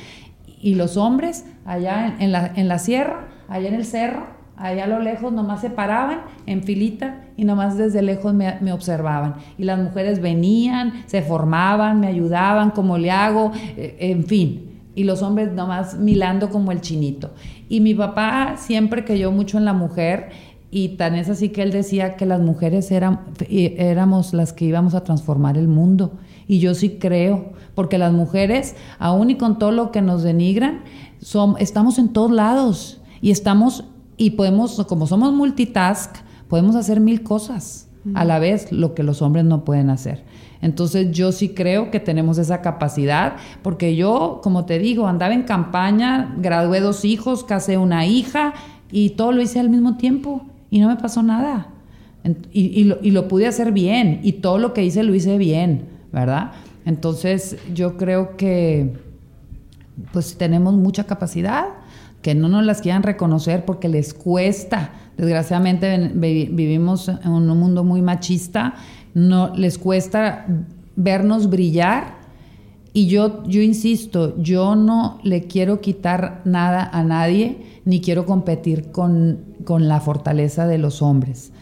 Y 0.60 0.76
los 0.76 0.98
hombres 0.98 1.46
allá 1.66 2.16
en, 2.20 2.32
la, 2.32 2.52
en 2.56 2.68
la 2.68 2.80
sierra, 2.80 3.28
allá 3.48 3.68
en 3.68 3.76
el 3.76 3.86
cerro, 3.86 4.37
allá 4.58 4.86
a 4.86 4.88
lo 4.88 5.00
lejos 5.00 5.32
nomás 5.32 5.62
se 5.62 5.70
paraban 5.70 6.22
en 6.46 6.63
filita 6.63 7.24
y 7.38 7.46
nomás 7.46 7.78
desde 7.78 8.02
lejos 8.02 8.34
me, 8.34 8.74
observaban. 8.74 9.36
Y 9.58 9.63
las 9.63 9.80
mujeres 9.80 10.22
venían, 10.22 11.04
se 11.06 11.22
formaban, 11.22 12.00
me 12.00 12.08
ayudaban, 12.08 12.72
como 12.72 12.98
le 12.98 13.12
hago, 13.12 13.52
eh, 13.78 13.96
en 14.00 14.26
fin. 14.26 14.82
Y 14.96 15.04
los 15.04 15.22
hombres 15.22 15.52
nomás 15.54 15.98
milando 15.98 16.50
como 16.50 16.72
el 16.72 16.82
chinito. 16.82 17.32
Y 17.70 17.82
mi 17.82 17.93
papá 17.93 18.56
siempre 18.58 19.06
creyó 19.06 19.32
mucho 19.32 19.60
en 19.60 19.65
la 19.65 19.74
mujer 19.74 20.30
y 20.70 20.89
tan 20.89 21.15
es 21.15 21.30
así 21.30 21.50
que 21.50 21.62
él 21.62 21.72
decía 21.72 22.15
que 22.15 22.26
las 22.26 22.41
mujeres 22.41 22.91
eran, 22.91 23.22
éramos 23.50 24.34
las 24.34 24.52
que 24.54 24.65
íbamos 24.65 24.96
a 24.96 25.04
transformar 25.04 25.58
el 25.58 25.67
mundo. 25.67 26.13
Y 26.48 26.60
yo 26.60 26.74
sí 26.74 26.98
creo, 27.00 27.54
porque 27.76 27.98
las 27.98 28.12
mujeres, 28.12 28.76
aún 29.00 29.30
y 29.30 29.36
con 29.36 29.60
todo 29.60 29.72
lo 29.72 29.91
que 29.91 30.02
nos 30.02 30.24
denigran, 30.24 30.82
estamos 31.60 32.00
en 32.00 32.10
todos 32.10 32.32
lados 32.32 33.02
y 33.22 33.32
estamos 33.32 33.86
y 34.18 34.32
podemos, 34.32 34.84
como 34.88 35.08
somos 35.08 35.34
multitask, 35.34 36.16
podemos 36.48 36.76
hacer 36.76 37.00
mil 37.00 37.24
cosas 37.24 37.88
a 38.14 38.24
la 38.24 38.40
vez, 38.40 38.72
lo 38.72 38.94
que 38.94 39.04
los 39.04 39.22
hombres 39.22 39.44
no 39.46 39.66
pueden 39.66 39.90
hacer. 39.90 40.24
Entonces 40.62 41.12
yo 41.12 41.32
sí 41.32 41.50
creo 41.50 41.92
que 41.92 42.00
tenemos 42.00 42.38
esa 42.38 42.62
capacidad, 42.62 43.36
porque 43.62 43.96
yo, 43.96 44.40
como 44.42 44.66
te 44.66 44.80
digo, 44.80 45.08
andaba 45.08 45.34
en 45.34 45.44
campaña, 45.44 46.34
gradué 46.38 46.80
dos 46.80 47.06
hijos, 47.06 47.44
casé 47.44 47.78
una 47.78 48.06
hija 48.06 48.54
y 48.92 49.12
todo 49.12 49.34
lo 49.34 49.42
hice 49.42 49.60
al 49.60 49.70
mismo 49.70 49.98
tiempo 49.98 50.46
y 50.70 50.80
no 50.80 50.88
me 50.88 50.96
pasó 50.96 51.22
nada. 51.22 51.68
Y, 52.52 52.84
lo, 52.84 52.98
y 53.02 53.12
lo 53.12 53.28
pude 53.30 53.48
hacer 53.48 53.72
bien 53.72 54.20
y 54.24 54.34
todo 54.34 54.58
lo 54.58 54.74
que 54.74 54.84
hice 54.84 55.04
lo 55.04 55.16
hice 55.16 55.38
bien, 55.38 55.86
¿verdad? 56.12 56.52
Entonces 56.86 57.58
yo 57.74 57.96
creo 57.96 58.36
que 58.36 58.94
pues 60.12 60.38
tenemos 60.38 60.74
mucha 60.74 61.06
capacidad 61.06 61.68
que 62.28 62.36
no 62.36 62.50
nos 62.50 62.66
las 62.66 62.82
quieran 62.82 63.04
reconocer 63.04 63.63
porque 63.63 63.88
les 63.88 64.13
cuesta. 64.13 64.92
Desgraciadamente 65.16 66.12
vivimos 66.13 67.08
en 67.08 67.32
un 67.32 67.48
mundo 67.58 67.86
muy 67.86 68.02
machista, 68.02 68.74
no 69.13 69.56
les 69.56 69.78
cuesta 69.78 70.46
vernos 70.98 71.50
brillar 71.50 72.18
y 72.92 73.08
yo 73.08 73.46
yo 73.46 73.62
insisto, 73.62 74.36
yo 74.42 74.76
no 74.76 75.20
le 75.24 75.44
quiero 75.44 75.80
quitar 75.80 76.42
nada 76.44 76.90
a 76.92 77.02
nadie 77.02 77.60
ni 77.86 78.02
quiero 78.02 78.26
competir 78.26 78.92
con, 78.92 79.46
con 79.63 79.88
la 79.88 80.02
fortaleza 80.02 80.68
de 80.68 80.80
los 80.80 81.02
hombres. 81.02 81.54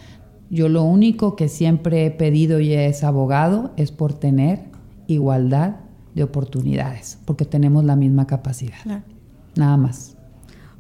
Yo 0.49 0.67
lo 0.67 0.81
único 0.81 1.35
que 1.35 1.47
siempre 1.47 2.07
he 2.07 2.09
pedido 2.09 2.59
y 2.59 2.73
es 2.73 3.03
abogado 3.03 3.69
es 3.77 3.91
por 3.91 4.13
tener 4.13 4.63
igualdad 5.05 5.75
de 6.15 6.23
oportunidades, 6.23 7.19
porque 7.25 7.45
tenemos 7.45 7.83
la 7.83 7.95
misma 7.95 8.25
capacidad. 8.25 9.03
Nada 9.55 9.77
más. 9.77 10.14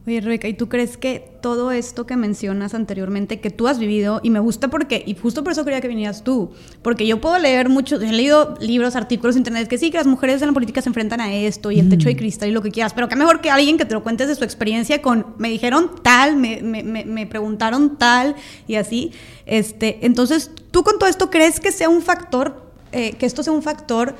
Oye, 0.07 0.21
Rebeca, 0.21 0.47
¿y 0.47 0.53
tú 0.53 0.69
crees 0.69 0.97
que 0.97 1.31
todo 1.41 1.71
esto 1.71 2.05
que 2.05 2.15
mencionas 2.15 2.75
anteriormente, 2.75 3.39
que 3.39 3.49
tú 3.49 3.67
has 3.67 3.79
vivido, 3.79 4.19
y 4.21 4.29
me 4.29 4.39
gusta 4.39 4.67
porque, 4.67 5.03
y 5.03 5.15
justo 5.15 5.43
por 5.43 5.53
eso 5.53 5.63
quería 5.65 5.81
que 5.81 5.87
vinieras 5.87 6.23
tú, 6.23 6.51
porque 6.83 7.07
yo 7.07 7.19
puedo 7.19 7.39
leer 7.39 7.69
mucho, 7.69 7.99
he 7.99 8.11
leído 8.11 8.55
libros, 8.59 8.95
artículos, 8.95 9.35
internet, 9.35 9.67
que 9.67 9.79
sí, 9.79 9.89
que 9.89 9.97
las 9.97 10.05
mujeres 10.05 10.43
en 10.43 10.49
la 10.49 10.53
política 10.53 10.79
se 10.83 10.89
enfrentan 10.89 11.21
a 11.21 11.33
esto, 11.33 11.71
y 11.71 11.79
el 11.79 11.89
techo 11.89 12.07
de 12.07 12.13
mm. 12.13 12.17
cristal 12.17 12.49
y 12.49 12.51
lo 12.51 12.61
que 12.61 12.69
quieras, 12.69 12.93
pero 12.93 13.09
qué 13.09 13.15
mejor 13.15 13.41
que 13.41 13.49
alguien 13.49 13.79
que 13.79 13.85
te 13.85 13.95
lo 13.95 14.03
cuentes 14.03 14.27
de 14.27 14.35
su 14.35 14.43
experiencia 14.43 15.01
con, 15.01 15.33
me 15.39 15.49
dijeron 15.49 15.89
tal, 16.03 16.37
me, 16.37 16.61
me, 16.61 16.83
me 16.83 17.25
preguntaron 17.25 17.97
tal, 17.97 18.35
y 18.67 18.75
así. 18.75 19.11
Este, 19.47 20.05
entonces, 20.05 20.51
¿tú 20.69 20.83
con 20.83 20.99
todo 20.99 21.09
esto 21.09 21.31
crees 21.31 21.59
que 21.59 21.71
sea 21.71 21.89
un 21.89 22.03
factor, 22.03 22.69
eh, 22.91 23.13
que 23.13 23.25
esto 23.25 23.41
sea 23.41 23.53
un 23.53 23.63
factor 23.63 24.15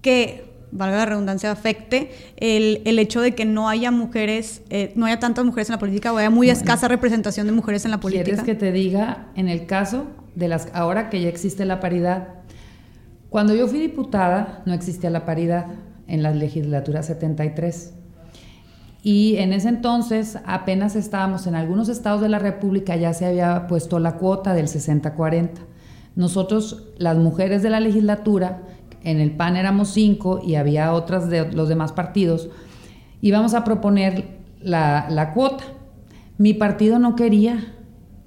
que 0.00 0.49
valga 0.72 0.98
la 0.98 1.06
redundancia, 1.06 1.50
afecte 1.50 2.10
el, 2.36 2.82
el, 2.84 2.98
hecho 2.98 3.20
de 3.20 3.34
que 3.34 3.44
no 3.44 3.68
haya 3.68 3.90
mujeres, 3.90 4.62
eh, 4.70 4.92
no 4.94 5.06
haya 5.06 5.18
tantas 5.18 5.44
mujeres 5.44 5.68
en 5.68 5.74
la 5.74 5.78
política 5.78 6.12
o 6.12 6.16
haya 6.16 6.30
muy 6.30 6.50
escasa 6.50 6.88
representación 6.88 7.46
de 7.46 7.52
mujeres 7.52 7.84
en 7.84 7.90
la 7.90 8.00
política. 8.00 8.24
¿Quieres 8.24 8.44
que 8.44 8.54
te 8.54 8.72
diga, 8.72 9.28
en 9.34 9.48
el 9.48 9.66
caso 9.66 10.06
de 10.34 10.48
las, 10.48 10.68
ahora 10.72 11.10
que 11.10 11.20
ya 11.20 11.28
existe 11.28 11.64
la 11.64 11.80
paridad, 11.80 12.28
Cuando 13.30 13.54
yo 13.54 13.68
fui 13.68 13.78
diputada 13.78 14.62
no 14.66 14.72
existía 14.72 15.08
la 15.08 15.24
paridad 15.24 15.66
en 16.08 16.22
la 16.22 16.32
legislatura 16.32 17.02
73. 17.02 17.94
Y 19.02 19.36
en 19.36 19.52
ese 19.52 19.68
entonces 19.68 20.38
apenas 20.44 20.94
estábamos 20.96 21.46
en 21.46 21.54
algunos 21.54 21.88
estados 21.88 22.20
de 22.20 22.28
la 22.28 22.38
República, 22.38 22.96
ya 22.96 23.14
se 23.14 23.24
había 23.24 23.66
puesto 23.66 23.98
la 23.98 24.16
cuota 24.16 24.52
del 24.52 24.66
60-40. 24.66 25.50
Nosotros, 26.16 26.88
las 26.98 27.16
mujeres 27.16 27.62
de 27.62 27.70
la 27.70 27.80
legislatura, 27.80 28.62
en 29.02 29.20
el 29.20 29.32
PAN 29.32 29.56
éramos 29.56 29.88
cinco 29.90 30.40
y 30.44 30.54
había 30.54 30.92
otras 30.92 31.28
de 31.28 31.52
los 31.52 31.68
demás 31.68 31.92
partidos, 31.92 32.48
íbamos 33.20 33.54
a 33.54 33.64
proponer 33.64 34.38
la, 34.60 35.06
la 35.10 35.32
cuota. 35.32 35.64
Mi 36.38 36.54
partido 36.54 36.98
no 36.98 37.16
quería, 37.16 37.74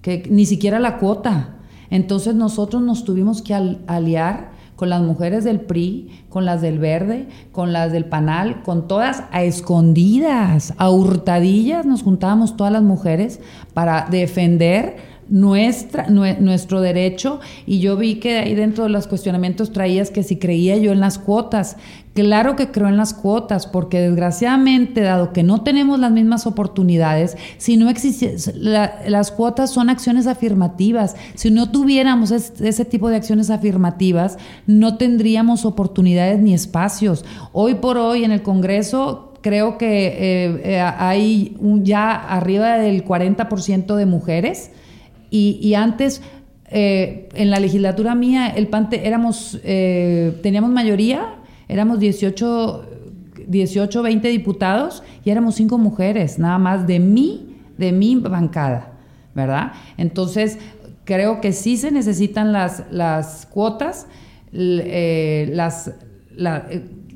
que 0.02 0.28
ni 0.30 0.46
siquiera 0.46 0.80
la 0.80 0.98
cuota. 0.98 1.56
Entonces 1.90 2.36
nosotros 2.36 2.82
nos 2.82 3.04
tuvimos 3.04 3.42
que 3.42 3.54
aliar 3.54 4.52
con 4.76 4.90
las 4.90 5.02
mujeres 5.02 5.44
del 5.44 5.62
PRI, 5.62 6.10
con 6.30 6.46
las 6.46 6.62
del 6.62 6.80
Verde, 6.80 7.28
con 7.52 7.72
las 7.72 7.92
del 7.92 8.06
Panal, 8.06 8.64
con 8.64 8.88
todas 8.88 9.24
a 9.32 9.44
escondidas, 9.44 10.74
a 10.78 10.90
hurtadillas, 10.90 11.86
nos 11.86 12.04
juntábamos 12.04 12.58
todas 12.58 12.74
las 12.74 12.84
mujeres 12.84 13.40
para 13.74 14.08
defender 14.10 14.98
nuestra, 15.34 16.10
nuestro 16.12 16.80
derecho 16.80 17.40
y 17.66 17.80
yo 17.80 17.98
vi 17.98 18.20
que 18.20 18.38
ahí 18.38 18.54
dentro 18.54 18.84
de 18.84 18.92
los 18.92 19.08
cuestionamientos 19.08 19.72
traías 19.72 20.12
que 20.12 20.22
si 20.22 20.38
creía 20.38 20.78
yo 20.78 20.92
en 20.92 21.00
las 21.00 21.18
cuotas. 21.18 21.76
Claro 22.14 22.56
que 22.56 22.70
creo 22.70 22.88
en 22.88 22.98
las 22.98 23.16
cuotas, 23.16 23.66
porque 23.66 24.00
desgraciadamente, 24.00 25.02
dado 25.02 25.34
que 25.34 25.42
no 25.42 25.64
tenemos 25.64 25.98
las 25.98 26.12
mismas 26.12 26.46
oportunidades, 26.46 27.36
si 27.58 27.78
no 27.78 27.90
existe, 27.90 28.36
las 28.54 29.32
cuotas 29.32 29.72
son 29.72 29.90
acciones 29.90 30.28
afirmativas. 30.28 31.16
Si 31.34 31.50
no 31.50 31.72
tuviéramos 31.72 32.30
ese 32.30 32.86
tipo 32.86 33.10
de 33.10 33.16
acciones 33.16 33.50
afirmativas, 33.50 34.38
no 34.68 34.98
tendríamos 34.98 35.66
oportunidades 35.66 36.40
ni 36.40 36.54
espacios. 36.54 37.26
Hoy 37.54 37.74
por 37.74 37.98
hoy 37.98 38.24
en 38.24 38.32
el 38.32 38.44
Congreso 38.44 39.34
creo 39.42 39.80
que 39.80 40.08
eh, 40.08 40.62
eh, 40.64 40.80
hay 40.80 41.58
ya 41.82 42.14
arriba 42.14 42.78
del 42.78 43.04
40% 43.04 43.96
de 43.96 44.06
mujeres 44.06 44.70
y, 45.36 45.74
antes, 45.74 46.22
eh, 46.68 47.28
en 47.34 47.50
la 47.50 47.60
legislatura 47.60 48.14
mía, 48.14 48.50
el 48.50 48.68
PANTE, 48.68 49.08
éramos, 49.08 49.60
eh, 49.64 50.40
teníamos 50.44 50.70
mayoría, 50.70 51.38
éramos 51.68 52.00
18, 52.00 52.86
18, 53.48 54.04
20 54.04 54.28
diputados 54.28 55.02
y 55.26 55.32
éramos 55.32 55.56
cinco 55.56 55.80
mujeres, 55.80 56.38
nada 56.38 56.60
más 56.60 56.86
de 56.86 57.00
mí, 57.00 57.56
de 57.80 57.92
mi 57.92 58.16
bancada, 58.18 58.94
¿verdad? 59.34 59.72
Entonces, 59.98 60.60
creo 61.04 61.42
que 61.42 61.52
sí 61.52 61.78
se 61.78 61.90
necesitan 61.90 62.52
las, 62.52 62.84
las 62.92 63.48
cuotas, 63.48 64.06
eh, 64.54 65.50
las... 65.52 65.92
La, 66.36 66.68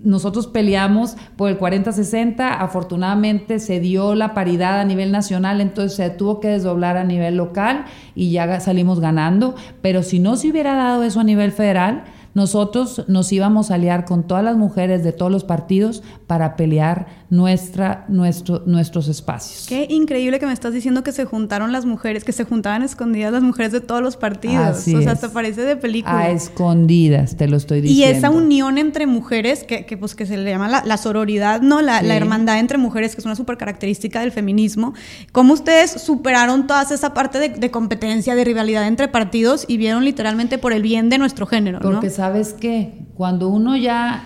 nosotros 0.03 0.47
peleamos 0.47 1.15
por 1.35 1.49
el 1.49 1.59
40-60, 1.59 2.57
afortunadamente 2.59 3.59
se 3.59 3.79
dio 3.79 4.15
la 4.15 4.33
paridad 4.33 4.79
a 4.79 4.85
nivel 4.85 5.11
nacional, 5.11 5.61
entonces 5.61 5.95
se 5.95 6.09
tuvo 6.09 6.39
que 6.39 6.49
desdoblar 6.49 6.97
a 6.97 7.03
nivel 7.03 7.37
local 7.37 7.85
y 8.15 8.31
ya 8.31 8.59
salimos 8.59 8.99
ganando, 8.99 9.55
pero 9.81 10.03
si 10.03 10.19
no 10.19 10.35
se 10.35 10.49
hubiera 10.49 10.75
dado 10.75 11.03
eso 11.03 11.19
a 11.19 11.23
nivel 11.23 11.51
federal, 11.51 12.03
nosotros 12.33 13.03
nos 13.07 13.31
íbamos 13.31 13.71
a 13.71 13.75
aliar 13.75 14.05
con 14.05 14.23
todas 14.23 14.43
las 14.43 14.57
mujeres 14.57 15.03
de 15.03 15.11
todos 15.11 15.31
los 15.31 15.43
partidos 15.43 16.03
para 16.27 16.55
pelear 16.55 17.07
nuestra, 17.29 18.05
nuestro, 18.07 18.63
nuestros 18.65 19.07
espacios. 19.07 19.65
Qué 19.67 19.87
increíble 19.89 20.39
que 20.39 20.45
me 20.45 20.53
estás 20.53 20.73
diciendo 20.73 21.03
que 21.03 21.11
se 21.11 21.25
juntaron 21.25 21.71
las 21.71 21.85
mujeres, 21.85 22.23
que 22.23 22.31
se 22.31 22.43
juntaban 22.43 22.83
escondidas 22.83 23.31
las 23.33 23.43
mujeres 23.43 23.71
de 23.71 23.81
todos 23.81 24.01
los 24.01 24.17
partidos. 24.17 24.87
o 24.87 25.01
sea, 25.01 25.11
hasta 25.11 25.29
parece 25.29 25.61
de 25.63 25.75
película. 25.75 26.19
A 26.19 26.29
escondidas, 26.29 27.35
te 27.35 27.47
lo 27.47 27.57
estoy 27.57 27.81
diciendo. 27.81 28.13
Y 28.13 28.17
esa 28.17 28.29
unión 28.29 28.77
entre 28.77 29.07
mujeres, 29.07 29.63
que, 29.63 29.85
que 29.85 29.97
pues 29.97 30.15
que 30.15 30.25
se 30.25 30.37
le 30.37 30.49
llama 30.49 30.83
la, 30.83 30.97
sororidad, 30.97 31.61
¿no? 31.61 31.81
La, 31.81 32.01
la, 32.01 32.15
hermandad 32.15 32.59
entre 32.59 32.77
mujeres, 32.77 33.15
que 33.15 33.21
es 33.21 33.25
una 33.25 33.35
súper 33.35 33.57
característica 33.57 34.21
del 34.21 34.31
feminismo. 34.31 34.93
¿Cómo 35.31 35.53
ustedes 35.53 35.91
superaron 35.91 36.67
toda 36.67 36.83
esa 36.83 37.13
parte 37.13 37.39
de, 37.39 37.49
de, 37.49 37.71
competencia, 37.71 38.35
de 38.35 38.43
rivalidad 38.43 38.87
entre 38.87 39.07
partidos 39.07 39.65
y 39.67 39.77
vieron 39.77 40.05
literalmente 40.05 40.57
por 40.57 40.73
el 40.73 40.81
bien 40.81 41.09
de 41.09 41.17
nuestro 41.17 41.45
género, 41.45 41.79
Porque 41.79 42.09
sabes 42.27 42.51
que 42.51 43.05
cuando 43.15 43.47
uno 43.47 43.77
ya 43.77 44.25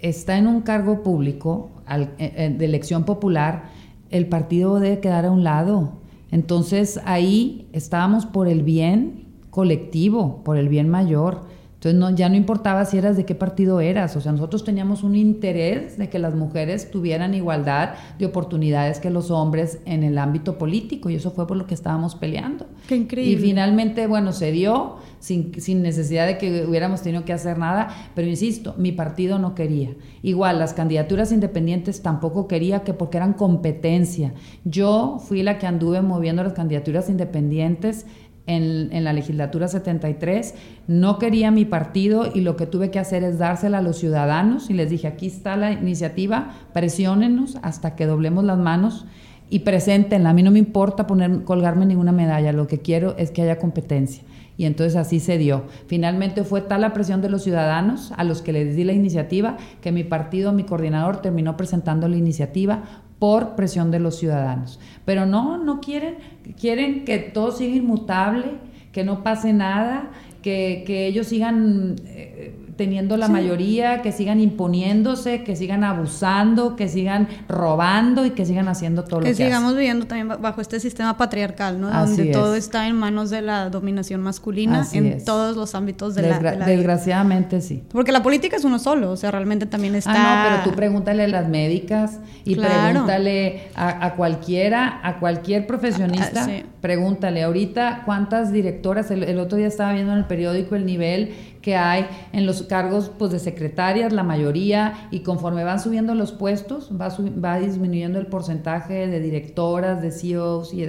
está 0.00 0.36
en 0.36 0.48
un 0.48 0.62
cargo 0.62 1.04
público 1.04 1.70
eh, 1.88 2.08
eh, 2.18 2.54
de 2.58 2.64
elección 2.64 3.04
popular, 3.04 3.70
el 4.10 4.26
partido 4.26 4.80
debe 4.80 4.98
quedar 4.98 5.24
a 5.24 5.30
un 5.30 5.44
lado. 5.44 5.92
Entonces 6.32 7.00
ahí 7.04 7.68
estábamos 7.72 8.26
por 8.26 8.48
el 8.48 8.64
bien 8.64 9.26
colectivo, 9.50 10.42
por 10.42 10.56
el 10.56 10.68
bien 10.68 10.88
mayor. 10.88 11.42
Entonces 11.88 11.98
no, 11.98 12.16
ya 12.16 12.28
no 12.28 12.36
importaba 12.36 12.84
si 12.84 12.98
eras 12.98 13.16
de 13.16 13.24
qué 13.24 13.34
partido 13.34 13.80
eras, 13.80 14.16
o 14.16 14.20
sea, 14.20 14.32
nosotros 14.32 14.64
teníamos 14.64 15.02
un 15.02 15.16
interés 15.16 15.96
de 15.96 16.08
que 16.08 16.18
las 16.18 16.34
mujeres 16.34 16.90
tuvieran 16.90 17.34
igualdad 17.34 17.94
de 18.18 18.26
oportunidades 18.26 19.00
que 19.00 19.10
los 19.10 19.30
hombres 19.30 19.78
en 19.86 20.02
el 20.02 20.18
ámbito 20.18 20.58
político 20.58 21.08
y 21.10 21.14
eso 21.14 21.30
fue 21.30 21.46
por 21.46 21.56
lo 21.56 21.66
que 21.66 21.74
estábamos 21.74 22.14
peleando. 22.14 22.66
Qué 22.88 22.96
increíble. 22.96 23.32
Y 23.32 23.36
finalmente, 23.36 24.06
bueno, 24.06 24.32
se 24.32 24.52
dio 24.52 24.96
sin, 25.18 25.60
sin 25.60 25.82
necesidad 25.82 26.26
de 26.26 26.38
que 26.38 26.64
hubiéramos 26.66 27.02
tenido 27.02 27.24
que 27.24 27.32
hacer 27.32 27.58
nada, 27.58 27.88
pero 28.14 28.28
insisto, 28.28 28.74
mi 28.76 28.92
partido 28.92 29.38
no 29.38 29.54
quería. 29.54 29.94
Igual, 30.22 30.58
las 30.58 30.74
candidaturas 30.74 31.32
independientes 31.32 32.02
tampoco 32.02 32.48
quería 32.48 32.80
que 32.80 32.92
porque 32.92 33.16
eran 33.16 33.32
competencia. 33.32 34.34
Yo 34.64 35.18
fui 35.26 35.42
la 35.42 35.58
que 35.58 35.66
anduve 35.66 36.02
moviendo 36.02 36.42
las 36.42 36.52
candidaturas 36.52 37.08
independientes 37.08 38.06
en, 38.48 39.04
la 39.04 39.12
legislatura 39.12 39.68
73. 39.68 40.54
No 40.88 41.18
quería 41.18 41.50
mi 41.50 41.64
partido 41.64 42.28
y 42.34 42.40
lo 42.40 42.56
que 42.56 42.66
tuve 42.66 42.90
que 42.90 42.98
hacer 42.98 43.22
es 43.22 43.38
dársela 43.38 43.78
a 43.78 43.82
los 43.82 43.98
ciudadanos 43.98 44.70
y 44.70 44.74
les 44.74 44.90
dije, 44.90 45.06
aquí 45.06 45.26
está 45.26 45.56
la 45.56 45.70
iniciativa, 45.70 46.54
presionenos 46.72 47.58
hasta 47.62 47.94
que 47.94 48.06
doblemos 48.06 48.42
las 48.44 48.58
manos 48.58 49.06
y 49.50 49.60
preséntenla. 49.60 50.30
A 50.30 50.32
mí 50.32 50.42
no 50.42 50.50
me 50.50 50.58
importa 50.58 51.06
poner, 51.06 51.44
colgarme 51.44 51.86
ninguna 51.86 52.12
medalla, 52.12 52.52
lo 52.52 52.66
que 52.66 52.80
quiero 52.80 53.16
es 53.16 53.30
que 53.30 53.42
haya 53.42 53.58
competencia. 53.58 54.24
Y 54.56 54.64
entonces 54.64 54.96
así 54.96 55.20
se 55.20 55.38
dio. 55.38 55.66
Finalmente 55.86 56.42
fue 56.42 56.62
tal 56.62 56.80
la 56.80 56.92
presión 56.92 57.22
de 57.22 57.28
los 57.28 57.44
ciudadanos 57.44 58.12
a 58.16 58.24
los 58.24 58.42
que 58.42 58.52
les 58.52 58.74
di 58.74 58.82
la 58.82 58.92
iniciativa 58.92 59.56
que 59.80 59.92
mi 59.92 60.02
partido, 60.02 60.52
mi 60.52 60.64
coordinador, 60.64 61.22
terminó 61.22 61.56
presentando 61.56 62.08
la 62.08 62.16
iniciativa 62.16 62.82
por 63.18 63.56
presión 63.56 63.90
de 63.90 63.98
los 63.98 64.16
ciudadanos. 64.18 64.78
Pero 65.04 65.26
no, 65.26 65.58
no 65.58 65.80
quieren, 65.80 66.16
quieren 66.58 67.04
que 67.04 67.18
todo 67.18 67.52
siga 67.52 67.76
inmutable, 67.76 68.52
que 68.92 69.04
no 69.04 69.22
pase 69.22 69.52
nada, 69.52 70.10
que, 70.42 70.84
que 70.86 71.06
ellos 71.06 71.26
sigan 71.26 71.96
eh, 72.06 72.54
teniendo 72.78 73.16
la 73.16 73.26
mayoría, 73.26 74.02
que 74.02 74.12
sigan 74.12 74.38
imponiéndose, 74.38 75.42
que 75.42 75.56
sigan 75.56 75.82
abusando, 75.82 76.76
que 76.76 76.88
sigan 76.88 77.26
robando 77.48 78.24
y 78.24 78.30
que 78.30 78.46
sigan 78.46 78.68
haciendo 78.68 79.02
todo 79.02 79.18
lo 79.18 79.24
que 79.26 79.32
Que 79.32 79.34
sigamos 79.34 79.74
viviendo 79.74 80.06
también 80.06 80.40
bajo 80.40 80.60
este 80.60 80.78
sistema 80.78 81.16
patriarcal, 81.16 81.80
¿no? 81.80 81.90
Donde 81.90 82.26
todo 82.26 82.54
está 82.54 82.86
en 82.86 82.94
manos 82.94 83.30
de 83.30 83.42
la 83.42 83.68
dominación 83.68 84.20
masculina 84.20 84.86
en 84.92 85.24
todos 85.24 85.56
los 85.56 85.74
ámbitos 85.74 86.14
de, 86.14 86.22
la, 86.22 86.38
Desgraciadamente 86.38 87.60
sí. 87.60 87.82
Porque 87.90 88.12
la 88.12 88.22
política 88.22 88.56
es 88.56 88.62
uno 88.62 88.78
solo, 88.78 89.10
o 89.10 89.16
sea, 89.16 89.32
realmente 89.32 89.66
también 89.66 89.96
está... 89.96 90.12
Ah, 90.14 90.46
no, 90.46 90.50
pero 90.50 90.70
tú 90.70 90.76
pregúntale 90.76 91.24
a 91.24 91.28
las 91.28 91.48
médicas 91.48 92.20
y 92.44 92.54
pregúntale 92.54 93.62
a, 93.74 94.14
cualquiera, 94.14 95.00
a 95.02 95.18
cualquier 95.18 95.66
profesionista, 95.66 96.46
ah, 96.48 96.62
pregúntale 96.80 97.42
ahorita 97.42 98.02
cuántas 98.04 98.52
directoras, 98.52 99.10
el, 99.10 99.24
el 99.24 99.38
otro 99.38 99.58
día 99.58 99.66
estaba 99.66 99.92
viendo 99.92 100.12
en 100.12 100.18
el 100.18 100.24
periódico 100.26 100.76
el 100.76 100.86
nivel 100.86 101.34
que 101.62 101.76
hay 101.76 102.06
en 102.32 102.46
los 102.46 102.62
cargos 102.62 103.10
pues, 103.18 103.30
de 103.30 103.38
secretarias, 103.38 104.12
la 104.12 104.22
mayoría, 104.22 105.08
y 105.10 105.20
conforme 105.20 105.64
van 105.64 105.80
subiendo 105.80 106.14
los 106.14 106.32
puestos, 106.32 106.90
va, 106.98 107.14
va 107.44 107.58
disminuyendo 107.58 108.18
el 108.18 108.26
porcentaje 108.26 109.06
de 109.06 109.20
directoras, 109.20 110.00
de 110.00 110.10
CEOs. 110.10 110.72
Y 110.72 110.86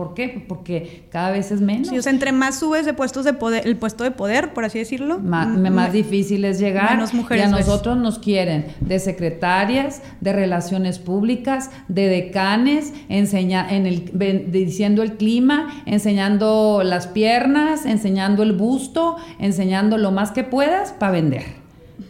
¿Por 0.00 0.14
qué? 0.14 0.42
Porque 0.48 1.04
cada 1.10 1.30
vez 1.30 1.52
es 1.52 1.60
menos. 1.60 1.88
Sí, 1.88 1.98
o 1.98 2.00
sea, 2.00 2.10
entre 2.10 2.32
más 2.32 2.60
subes 2.60 2.86
de 2.86 2.94
puestos 2.94 3.26
de 3.26 3.34
poder, 3.34 3.66
el 3.66 3.76
puesto 3.76 4.02
de 4.02 4.10
poder, 4.10 4.54
por 4.54 4.64
así 4.64 4.78
decirlo, 4.78 5.18
más, 5.18 5.46
más 5.46 5.92
difícil 5.92 6.46
es 6.46 6.58
llegar. 6.58 6.92
Menos 6.92 7.12
mujeres 7.12 7.44
y 7.44 7.46
a 7.46 7.50
nosotros 7.50 7.98
nos 7.98 8.18
quieren 8.18 8.64
de 8.80 8.98
secretarias, 8.98 10.00
de 10.22 10.32
relaciones 10.32 10.98
públicas, 10.98 11.70
de 11.88 12.08
decanes, 12.08 12.94
enseña, 13.10 13.68
en 13.68 13.84
el, 13.84 14.50
diciendo 14.50 15.02
el 15.02 15.18
clima, 15.18 15.82
enseñando 15.84 16.80
las 16.82 17.06
piernas, 17.06 17.84
enseñando 17.84 18.42
el 18.42 18.54
busto, 18.54 19.16
enseñando 19.38 19.98
lo 19.98 20.12
más 20.12 20.30
que 20.30 20.44
puedas 20.44 20.92
para 20.92 21.12
vender. 21.12 21.44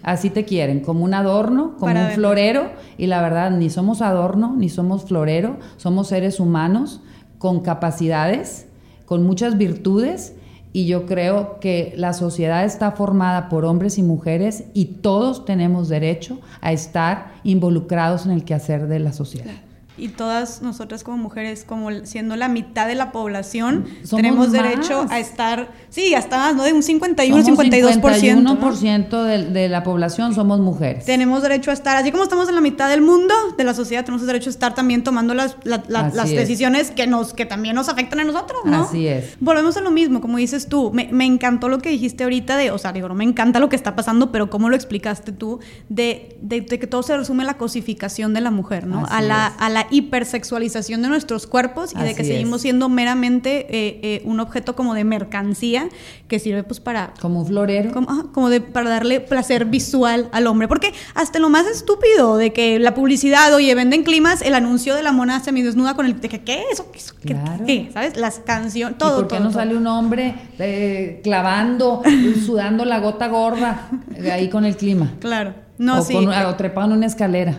Así 0.05 0.31
te 0.31 0.45
quieren, 0.45 0.79
como 0.79 1.05
un 1.05 1.13
adorno, 1.13 1.75
como 1.77 2.01
un 2.01 2.11
florero, 2.13 2.71
y 2.97 3.09
la 3.09 3.21
verdad, 3.21 3.51
ni 3.51 3.69
somos 3.69 4.01
adorno, 4.01 4.55
ni 4.57 4.69
somos 4.69 5.07
florero, 5.07 5.59
somos 5.77 6.07
seres 6.07 6.39
humanos 6.39 7.01
con 7.41 7.61
capacidades, 7.61 8.67
con 9.07 9.25
muchas 9.25 9.57
virtudes, 9.57 10.35
y 10.75 10.87
yo 10.87 11.07
creo 11.07 11.59
que 11.59 11.95
la 11.97 12.13
sociedad 12.13 12.65
está 12.65 12.93
formada 12.93 13.49
por 13.49 13.65
hombres 13.65 13.97
y 13.97 14.03
mujeres 14.03 14.65
y 14.75 14.85
todos 14.85 15.47
tenemos 15.47 15.89
derecho 15.89 16.39
a 16.61 16.73
estar 16.73 17.33
involucrados 17.43 18.27
en 18.27 18.33
el 18.33 18.45
quehacer 18.45 18.89
de 18.89 19.01
la 19.01 19.15
sociedad. 19.15 19.55
Y 20.01 20.09
todas 20.09 20.63
nosotras 20.63 21.05
como 21.05 21.19
mujeres, 21.19 21.65
como 21.65 21.91
siendo 22.05 22.37
la 22.37 22.49
mitad 22.49 22.87
de 22.87 22.95
la 22.95 23.13
población, 23.13 23.87
tenemos 24.09 24.53
derecho 24.53 25.07
a 25.11 25.19
estar, 25.19 25.71
sí, 25.91 26.15
hasta 26.15 26.39
más, 26.39 26.57
¿no? 26.57 26.65
De 26.65 26.73
un 26.73 26.83
51, 26.83 27.45
somos 27.45 27.65
52%. 27.65 28.01
51% 28.01 29.23
de, 29.23 29.51
de 29.51 29.69
la 29.69 29.83
población 29.83 30.35
somos 30.35 30.61
mujeres. 30.61 31.05
Tenemos 31.05 31.43
derecho 31.43 31.71
a 31.71 31.75
estar, 31.75 31.97
así 31.97 32.11
como 32.11 32.23
estamos 32.23 32.49
en 32.49 32.55
la 32.55 32.61
mitad 32.61 32.89
del 32.89 33.03
mundo 33.03 33.35
de 33.57 33.65
la 33.65 33.75
sociedad, 33.75 34.05
tenemos 34.05 34.27
derecho 34.27 34.51
a 34.51 34.53
estar 34.53 34.75
también 34.75 35.05
tomando 35.05 35.35
las, 35.35 35.57
las 35.65 36.31
decisiones 36.31 36.91
que, 36.91 37.07
nos, 37.07 37.35
que 37.35 37.47
también 37.47 37.75
nos 37.75 37.89
afectan 37.89 38.21
a 38.21 38.25
nosotros, 38.25 38.61
¿no? 38.65 38.85
Así 38.85 39.07
es. 39.07 39.37
Volvemos 39.41 39.77
a 39.77 39.81
lo 39.81 39.91
mismo, 39.91 40.21
como 40.21 40.39
dices 40.39 40.69
tú, 40.69 40.91
me, 40.93 41.09
me 41.13 41.27
encantó 41.27 41.69
lo 41.69 41.79
que 41.79 41.91
dijiste 41.91 42.25
ahorita 42.25 42.57
de, 42.57 42.71
o 42.71 42.79
sea, 42.79 42.93
digo, 42.93 43.09
no 43.09 43.15
me 43.15 43.25
encanta 43.25 43.61
lo 43.61 43.69
que 43.69 43.77
está 43.77 43.97
pasando, 43.97 44.33
pero 44.33 44.51
cómo 44.51 44.69
lo 44.69 44.77
explicaste 44.77 45.33
tú, 45.33 45.61
de, 45.89 46.39
de, 46.41 46.65
que 46.67 46.87
todo 46.87 47.03
se 47.03 47.17
resume 47.17 47.43
a 47.43 47.47
la 47.47 47.59
cosificación 47.59 48.35
de 48.35 48.41
la 48.41 48.51
mujer, 48.51 48.87
¿no? 48.87 49.05
a 49.09 49.21
la, 49.21 49.47
a 49.47 49.69
la 49.69 49.87
hipersexualización 49.91 51.03
de 51.03 51.09
nuestros 51.09 51.47
cuerpos 51.47 51.93
y 51.95 52.03
de 52.03 52.15
que 52.15 52.25
seguimos 52.25 52.63
siendo 52.63 52.89
meramente 52.89 53.67
eh, 53.69 54.01
eh, 54.03 54.23
un 54.25 54.41
objeto 54.41 54.75
como 54.75 54.95
de 54.95 55.05
mercancía 55.05 55.89
que 56.29 56.39
sirve 56.39 56.63
pues 56.63 56.81
para... 56.81 57.13
Como 57.21 57.41
un 57.41 57.47
florero. 57.47 57.93
Como, 58.33 58.51
de, 58.51 58.61
para 58.61 58.91
darle 58.91 59.21
placer 59.21 59.65
visual 59.65 60.29
al 60.33 60.47
hombre. 60.47 60.69
Porque 60.69 60.93
hasta 61.15 61.39
lo 61.39 61.49
más 61.49 61.67
estúpido 61.67 62.37
de 62.37 62.53
que 62.53 62.79
la 62.79 62.95
publicidad, 62.95 63.53
oye, 63.55 63.75
venden 63.75 64.03
climas, 64.03 64.43
el 64.43 64.55
anuncio 64.55 64.95
de 64.95 65.03
la 65.03 65.13
mona 65.13 65.41
semidesnuda 65.41 65.95
con 65.95 66.07
el... 66.07 66.21
De 66.21 66.29
que, 66.29 66.43
¿Qué? 66.43 66.65
¿Eso? 66.73 66.91
¿Qué? 66.91 67.37
¿Qué? 67.67 67.91
¿Sabes? 67.93 68.17
Las 68.17 68.39
canciones, 68.39 68.99
todo. 68.99 69.21
¿Y 69.21 69.23
por 69.23 69.29
qué 69.29 69.41
no 69.41 69.53
sale 69.53 69.77
un 69.77 69.87
hombre 69.87 70.35
eh, 70.59 71.21
clavando, 71.23 72.03
sudando 72.45 72.85
la 72.85 73.01
gota 73.01 73.29
gorda 73.29 73.89
ahí 74.31 74.49
con 74.49 74.65
el 74.65 74.77
clima? 74.77 75.15
Claro. 75.21 75.55
No, 75.79 76.01
o 76.01 76.03
sí. 76.03 76.15
o 76.15 76.55
trepando 76.57 76.95
en 76.95 76.99
una 76.99 77.07
escalera. 77.07 77.59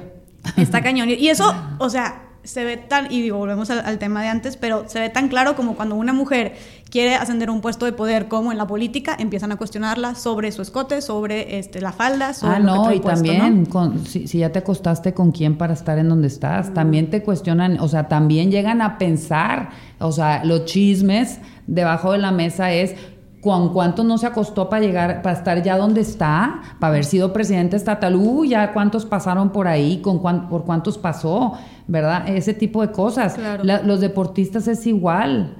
Está 0.57 0.81
cañón. 0.81 1.09
Y 1.09 1.27
eso, 1.29 1.53
o 1.77 1.89
sea, 1.89 2.23
se 2.43 2.65
ve 2.65 2.77
tan, 2.77 3.11
y 3.11 3.21
digo, 3.21 3.37
volvemos 3.37 3.69
al, 3.69 3.99
tema 3.99 4.21
de 4.21 4.27
antes, 4.27 4.57
pero 4.57 4.85
se 4.87 4.99
ve 4.99 5.09
tan 5.09 5.27
claro 5.27 5.55
como 5.55 5.75
cuando 5.75 5.95
una 5.95 6.13
mujer 6.13 6.55
quiere 6.89 7.15
ascender 7.15 7.49
a 7.49 7.51
un 7.51 7.61
puesto 7.61 7.85
de 7.85 7.93
poder 7.93 8.27
como 8.27 8.51
en 8.51 8.57
la 8.57 8.67
política, 8.67 9.15
empiezan 9.17 9.51
a 9.51 9.57
cuestionarla 9.57 10.15
sobre 10.15 10.51
su 10.51 10.61
escote, 10.61 11.01
sobre 11.01 11.59
este, 11.59 11.81
la 11.81 11.91
falda, 11.91 12.33
sobre 12.33 12.55
Ah, 12.55 12.59
no, 12.59 12.91
y 12.91 12.99
también, 12.99 13.67
si, 14.05 14.25
ya 14.25 14.51
te 14.51 14.59
acostaste 14.59 15.13
con 15.13 15.31
quién 15.31 15.57
para 15.57 15.73
estar 15.73 15.99
en 15.99 16.09
donde 16.09 16.27
estás, 16.27 16.73
también 16.73 17.09
te 17.09 17.21
cuestionan, 17.21 17.79
o 17.79 17.87
sea, 17.87 18.07
también 18.07 18.51
llegan 18.51 18.81
a 18.81 18.97
pensar, 18.97 19.69
o 19.99 20.11
sea, 20.11 20.43
los 20.43 20.65
chismes 20.65 21.39
debajo 21.67 22.11
de 22.11 22.17
la 22.17 22.31
mesa 22.31 22.73
es 22.73 22.95
con 23.41 23.73
cuánto 23.73 24.03
no 24.03 24.19
se 24.19 24.27
acostó 24.27 24.69
para 24.69 24.83
llegar, 24.83 25.21
para 25.23 25.35
estar 25.35 25.63
ya 25.63 25.75
donde 25.75 26.01
está, 26.01 26.61
para 26.79 26.91
haber 26.91 27.05
sido 27.05 27.33
presidente 27.33 27.75
estatal, 27.75 28.15
uh, 28.15 28.45
ya 28.45 28.71
cuántos 28.71 29.05
pasaron 29.05 29.49
por 29.49 29.67
ahí, 29.67 29.99
con 30.01 30.21
por 30.21 30.63
cuántos 30.63 30.99
pasó, 30.99 31.53
¿verdad? 31.87 32.29
Ese 32.29 32.53
tipo 32.53 32.81
de 32.81 32.91
cosas. 32.91 33.37
los 33.63 33.99
deportistas 33.99 34.67
es 34.67 34.85
igual, 34.85 35.55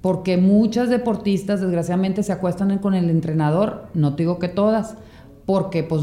porque 0.00 0.36
muchas 0.36 0.88
deportistas 0.88 1.60
desgraciadamente 1.60 2.22
se 2.22 2.32
acuestan 2.32 2.78
con 2.78 2.94
el 2.94 3.10
entrenador, 3.10 3.88
no 3.94 4.14
te 4.14 4.22
digo 4.22 4.38
que 4.38 4.48
todas, 4.48 4.96
porque 5.46 5.84
pues 5.84 6.02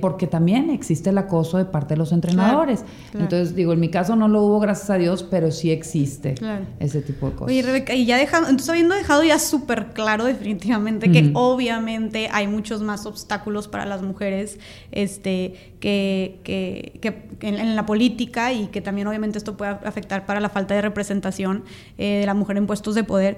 porque 0.00 0.28
también 0.28 0.70
existe 0.70 1.10
el 1.10 1.18
acoso 1.18 1.58
de 1.58 1.64
parte 1.64 1.94
de 1.94 1.98
los 1.98 2.12
entrenadores. 2.12 2.84
Entonces, 3.12 3.56
digo, 3.56 3.72
en 3.72 3.80
mi 3.80 3.90
caso 3.90 4.14
no 4.14 4.28
lo 4.28 4.42
hubo, 4.42 4.60
gracias 4.60 4.90
a 4.90 4.94
Dios, 4.94 5.24
pero 5.28 5.50
sí 5.50 5.72
existe 5.72 6.36
ese 6.78 7.02
tipo 7.02 7.28
de 7.28 7.32
cosas. 7.32 7.48
Oye, 7.48 7.62
Rebeca, 7.62 7.94
y 7.94 8.06
ya 8.06 8.16
dejando, 8.16 8.48
entonces 8.48 8.70
habiendo 8.70 8.94
dejado 8.94 9.24
ya 9.24 9.40
súper 9.40 9.88
claro 9.88 10.24
definitivamente 10.24 11.10
que 11.10 11.32
obviamente 11.34 12.28
hay 12.30 12.46
muchos 12.46 12.80
más 12.80 13.06
obstáculos 13.06 13.66
para 13.66 13.86
las 13.86 14.02
mujeres 14.02 14.60
este, 14.92 15.74
que, 15.80 16.38
que, 16.44 17.00
que 17.00 17.48
en, 17.48 17.74
la 17.74 17.86
política 17.86 18.52
y 18.52 18.68
que 18.68 18.80
también 18.80 19.08
obviamente 19.08 19.36
esto 19.38 19.56
puede 19.56 19.72
afectar 19.72 20.26
para 20.26 20.38
la 20.38 20.48
falta 20.48 20.74
de 20.74 20.82
representación 20.82 21.64
eh, 21.98 22.20
de 22.20 22.26
la 22.26 22.34
mujer 22.34 22.56
en 22.56 22.68
puestos 22.68 22.94
de 22.94 23.02
poder. 23.02 23.36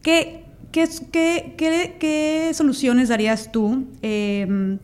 ¿Qué, 0.00 0.45
¿Qué, 0.76 2.50
soluciones 2.52 3.08
darías 3.08 3.50
tú? 3.50 3.86
Em, 4.02 4.78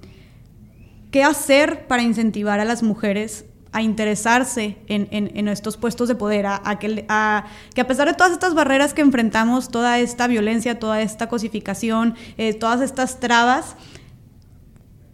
¿Qué 1.11 1.23
hacer 1.23 1.87
para 1.87 2.03
incentivar 2.03 2.61
a 2.61 2.65
las 2.65 2.83
mujeres 2.83 3.45
a 3.73 3.81
interesarse 3.81 4.77
en, 4.87 5.49
estos 5.49 5.79
puestos 5.79 6.07
de 6.09 6.15
poder, 6.15 6.45
a, 6.47 6.79
que, 6.79 7.07
a, 7.09 7.47
pesar 7.89 8.07
de 8.07 8.15
todas 8.15 8.33
estas 8.33 8.53
barreras 8.53 8.93
que 8.93 9.01
enfrentamos, 9.01 9.71
toda 9.71 9.99
esta 9.99 10.27
violencia, 10.27 10.79
toda 10.79 11.01
esta 11.01 11.29
cosificación, 11.31 12.15
eh, 12.37 12.53
todas 12.53 12.83
estas 12.83 13.19
trabas, 13.19 13.77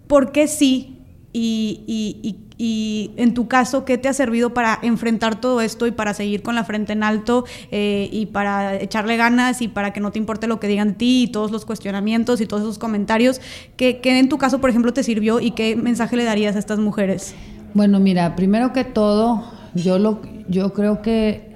¿por 0.08 0.32
qué 0.32 0.48
sí? 0.48 0.97
Y, 1.32 2.36
y 2.58 3.12
en 3.16 3.34
tu 3.34 3.46
caso, 3.46 3.84
¿qué 3.84 3.98
te 3.98 4.08
ha 4.08 4.12
servido 4.12 4.52
para 4.52 4.80
enfrentar 4.82 5.40
todo 5.40 5.60
esto 5.60 5.86
y 5.86 5.92
para 5.92 6.12
seguir 6.12 6.42
con 6.42 6.56
la 6.56 6.64
frente 6.64 6.92
en 6.92 7.04
alto 7.04 7.44
eh, 7.70 8.10
y 8.12 8.26
para 8.26 8.74
echarle 8.74 9.16
ganas 9.16 9.62
y 9.62 9.68
para 9.68 9.92
que 9.92 10.00
no 10.00 10.10
te 10.10 10.18
importe 10.18 10.48
lo 10.48 10.58
que 10.58 10.66
digan 10.66 10.88
de 10.88 10.94
ti 10.94 11.22
y 11.22 11.28
todos 11.28 11.52
los 11.52 11.64
cuestionamientos 11.64 12.40
y 12.40 12.46
todos 12.46 12.64
esos 12.64 12.78
comentarios? 12.78 13.40
¿Qué, 13.76 14.00
en 14.02 14.28
tu 14.28 14.38
caso, 14.38 14.60
por 14.60 14.70
ejemplo, 14.70 14.92
te 14.92 15.04
sirvió 15.04 15.38
y 15.38 15.52
qué 15.52 15.76
mensaje 15.76 16.16
le 16.16 16.24
darías 16.24 16.56
a 16.56 16.58
estas 16.58 16.80
mujeres? 16.80 17.36
Bueno, 17.74 18.00
mira, 18.00 18.34
primero 18.34 18.72
que 18.72 18.82
todo, 18.82 19.44
yo, 19.74 20.00
lo, 20.00 20.20
yo 20.48 20.72
creo 20.72 21.00
que 21.00 21.54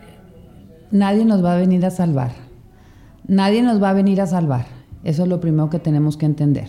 nadie 0.93 1.25
nos 1.25 1.45
va 1.45 1.55
a 1.55 1.57
venir 1.57 1.85
a 1.85 1.91
salvar. 1.91 2.31
Nadie 3.27 3.63
nos 3.63 3.83
va 3.83 3.91
a 3.91 3.93
venir 3.93 4.21
a 4.21 4.29
salvar. 4.29 4.67
Eso 5.03 5.25
es 5.25 5.29
lo 5.29 5.41
primero 5.41 5.69
que 5.69 5.81
tenemos 5.81 6.17
que 6.17 6.27
entender. 6.27 6.69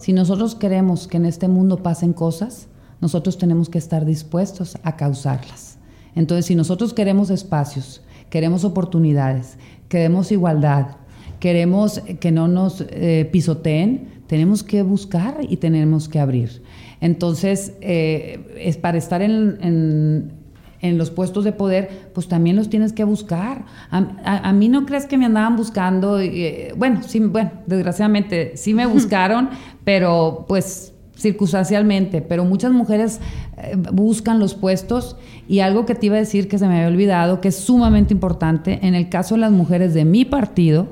Si 0.00 0.12
nosotros 0.12 0.56
queremos 0.56 1.06
que 1.06 1.18
en 1.18 1.26
este 1.26 1.46
mundo 1.46 1.82
pasen 1.82 2.12
cosas, 2.12 2.66
nosotros 3.00 3.38
tenemos 3.38 3.68
que 3.68 3.78
estar 3.78 4.04
dispuestos 4.04 4.76
a 4.82 4.96
causarlas. 4.96 5.78
Entonces, 6.14 6.46
si 6.46 6.54
nosotros 6.54 6.92
queremos 6.92 7.30
espacios, 7.30 8.02
queremos 8.30 8.64
oportunidades, 8.64 9.56
queremos 9.88 10.32
igualdad, 10.32 10.96
queremos 11.38 12.00
que 12.20 12.30
no 12.32 12.48
nos 12.48 12.84
eh, 12.88 13.28
pisoteen, 13.30 14.22
tenemos 14.26 14.62
que 14.62 14.82
buscar 14.82 15.38
y 15.48 15.56
tenemos 15.56 16.08
que 16.08 16.20
abrir. 16.20 16.62
Entonces, 17.00 17.72
eh, 17.80 18.56
es 18.58 18.76
para 18.76 18.98
estar 18.98 19.22
en, 19.22 20.38
los 20.82 21.10
puestos 21.10 21.44
de 21.44 21.52
poder, 21.52 22.10
pues 22.14 22.28
también 22.28 22.56
los 22.56 22.70
tienes 22.70 22.92
que 22.92 23.04
buscar. 23.04 23.64
A, 23.90 24.52
mí 24.52 24.68
no 24.68 24.86
crees 24.86 25.06
que 25.06 25.18
me 25.18 25.26
andaban 25.26 25.56
buscando, 25.56 26.20
eh, 26.20 26.72
bueno, 26.76 27.02
sí, 27.02 27.20
bueno, 27.20 27.50
desgraciadamente 27.66 28.52
sí 28.56 28.72
me 28.72 28.86
buscaron, 28.96 29.50
pero 29.84 30.44
pues 30.48 30.92
circunstancialmente, 31.16 32.22
pero 32.22 32.44
muchas 32.44 32.72
mujeres 32.72 33.20
eh, 33.58 33.76
buscan 33.92 34.38
los 34.38 34.54
puestos 34.54 35.16
y 35.48 35.60
algo 35.60 35.84
que 35.84 35.94
te 35.94 36.06
iba 36.06 36.16
a 36.16 36.20
decir 36.20 36.48
que 36.48 36.58
se 36.58 36.66
me 36.66 36.76
había 36.76 36.88
olvidado, 36.88 37.40
que 37.40 37.48
es 37.48 37.56
sumamente 37.56 38.14
importante, 38.14 38.78
en 38.82 38.94
el 38.94 39.08
caso 39.08 39.34
de 39.34 39.42
las 39.42 39.52
mujeres 39.52 39.92
de 39.92 40.04
mi 40.04 40.24
partido, 40.24 40.88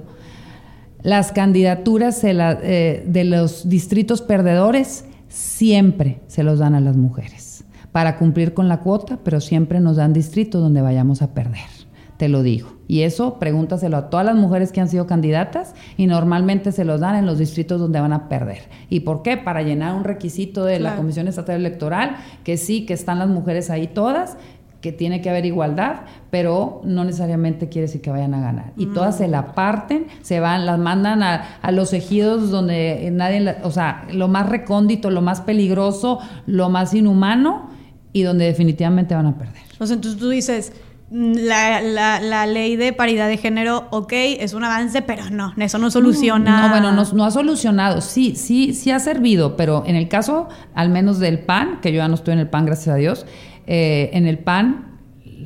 las 1.02 1.32
candidaturas 1.32 2.22
eh, 2.24 3.04
de 3.06 3.24
los 3.24 3.68
distritos 3.68 4.20
perdedores 4.20 5.04
siempre 5.28 6.20
se 6.26 6.42
los 6.42 6.58
dan 6.58 6.74
a 6.74 6.80
las 6.80 6.96
mujeres 6.96 7.64
para 7.92 8.18
cumplir 8.18 8.52
con 8.52 8.68
la 8.68 8.80
cuota, 8.80 9.18
pero 9.24 9.40
siempre 9.40 9.80
nos 9.80 9.96
dan 9.96 10.12
distritos 10.12 10.60
donde 10.60 10.82
vayamos 10.82 11.22
a 11.22 11.32
perder 11.32 11.87
te 12.18 12.28
lo 12.28 12.42
digo. 12.42 12.72
Y 12.88 13.02
eso 13.02 13.38
pregúntaselo 13.38 13.96
a 13.96 14.10
todas 14.10 14.26
las 14.26 14.34
mujeres 14.34 14.72
que 14.72 14.80
han 14.80 14.88
sido 14.88 15.06
candidatas 15.06 15.74
y 15.96 16.06
normalmente 16.06 16.72
se 16.72 16.84
los 16.84 17.00
dan 17.00 17.16
en 17.16 17.26
los 17.26 17.38
distritos 17.38 17.80
donde 17.80 18.00
van 18.00 18.12
a 18.12 18.28
perder. 18.28 18.62
¿Y 18.90 19.00
por 19.00 19.22
qué? 19.22 19.36
Para 19.36 19.62
llenar 19.62 19.94
un 19.94 20.04
requisito 20.04 20.64
de 20.64 20.80
la 20.80 20.96
Comisión 20.96 21.28
Estatal 21.28 21.56
Electoral, 21.56 22.16
que 22.44 22.56
sí, 22.56 22.86
que 22.86 22.94
están 22.94 23.18
las 23.18 23.28
mujeres 23.28 23.70
ahí 23.70 23.86
todas, 23.86 24.36
que 24.80 24.92
tiene 24.92 25.20
que 25.20 25.30
haber 25.30 25.44
igualdad, 25.44 26.02
pero 26.30 26.80
no 26.84 27.04
necesariamente 27.04 27.68
quiere 27.68 27.86
decir 27.86 28.00
que 28.00 28.10
vayan 28.10 28.34
a 28.34 28.40
ganar. 28.40 28.72
Y 28.76 28.86
todas 28.86 29.16
se 29.16 29.28
la 29.28 29.52
parten, 29.52 30.06
se 30.22 30.40
van, 30.40 30.66
las 30.66 30.78
mandan 30.78 31.22
a, 31.22 31.70
los 31.72 31.92
ejidos 31.92 32.50
donde 32.50 33.10
nadie, 33.12 33.56
o 33.62 33.70
sea, 33.70 34.06
lo 34.12 34.28
más 34.28 34.48
recóndito, 34.48 35.10
lo 35.10 35.20
más 35.20 35.40
peligroso, 35.40 36.20
lo 36.46 36.68
más 36.68 36.94
inhumano 36.94 37.70
y 38.12 38.22
donde 38.22 38.46
definitivamente 38.46 39.14
van 39.14 39.26
a 39.26 39.36
perder. 39.36 39.62
entonces 39.72 40.16
tú 40.16 40.28
dices, 40.28 40.72
la, 41.10 41.80
la, 41.80 42.20
la, 42.20 42.46
ley 42.46 42.76
de 42.76 42.92
paridad 42.92 43.28
de 43.28 43.38
género, 43.38 43.88
ok, 43.90 44.12
es 44.12 44.52
un 44.52 44.64
avance, 44.64 45.00
pero 45.00 45.30
no, 45.30 45.54
eso 45.56 45.78
no 45.78 45.90
soluciona. 45.90 46.62
No, 46.62 46.68
bueno, 46.70 46.92
no, 46.92 47.24
ha 47.24 47.30
solucionado. 47.30 48.00
Sí, 48.00 48.34
sí, 48.36 48.74
sí 48.74 48.90
ha 48.90 48.98
servido, 48.98 49.56
pero 49.56 49.84
en 49.86 49.96
el 49.96 50.08
caso, 50.08 50.48
al 50.74 50.90
menos 50.90 51.18
del 51.18 51.38
PAN, 51.38 51.80
que 51.80 51.92
yo 51.92 51.98
ya 51.98 52.08
no 52.08 52.14
estoy 52.14 52.34
en 52.34 52.40
el 52.40 52.48
PAN, 52.48 52.66
gracias 52.66 52.94
a 52.94 52.98
Dios, 52.98 53.26
eh, 53.66 54.10
en 54.12 54.26
el 54.26 54.38
PAN 54.38 54.88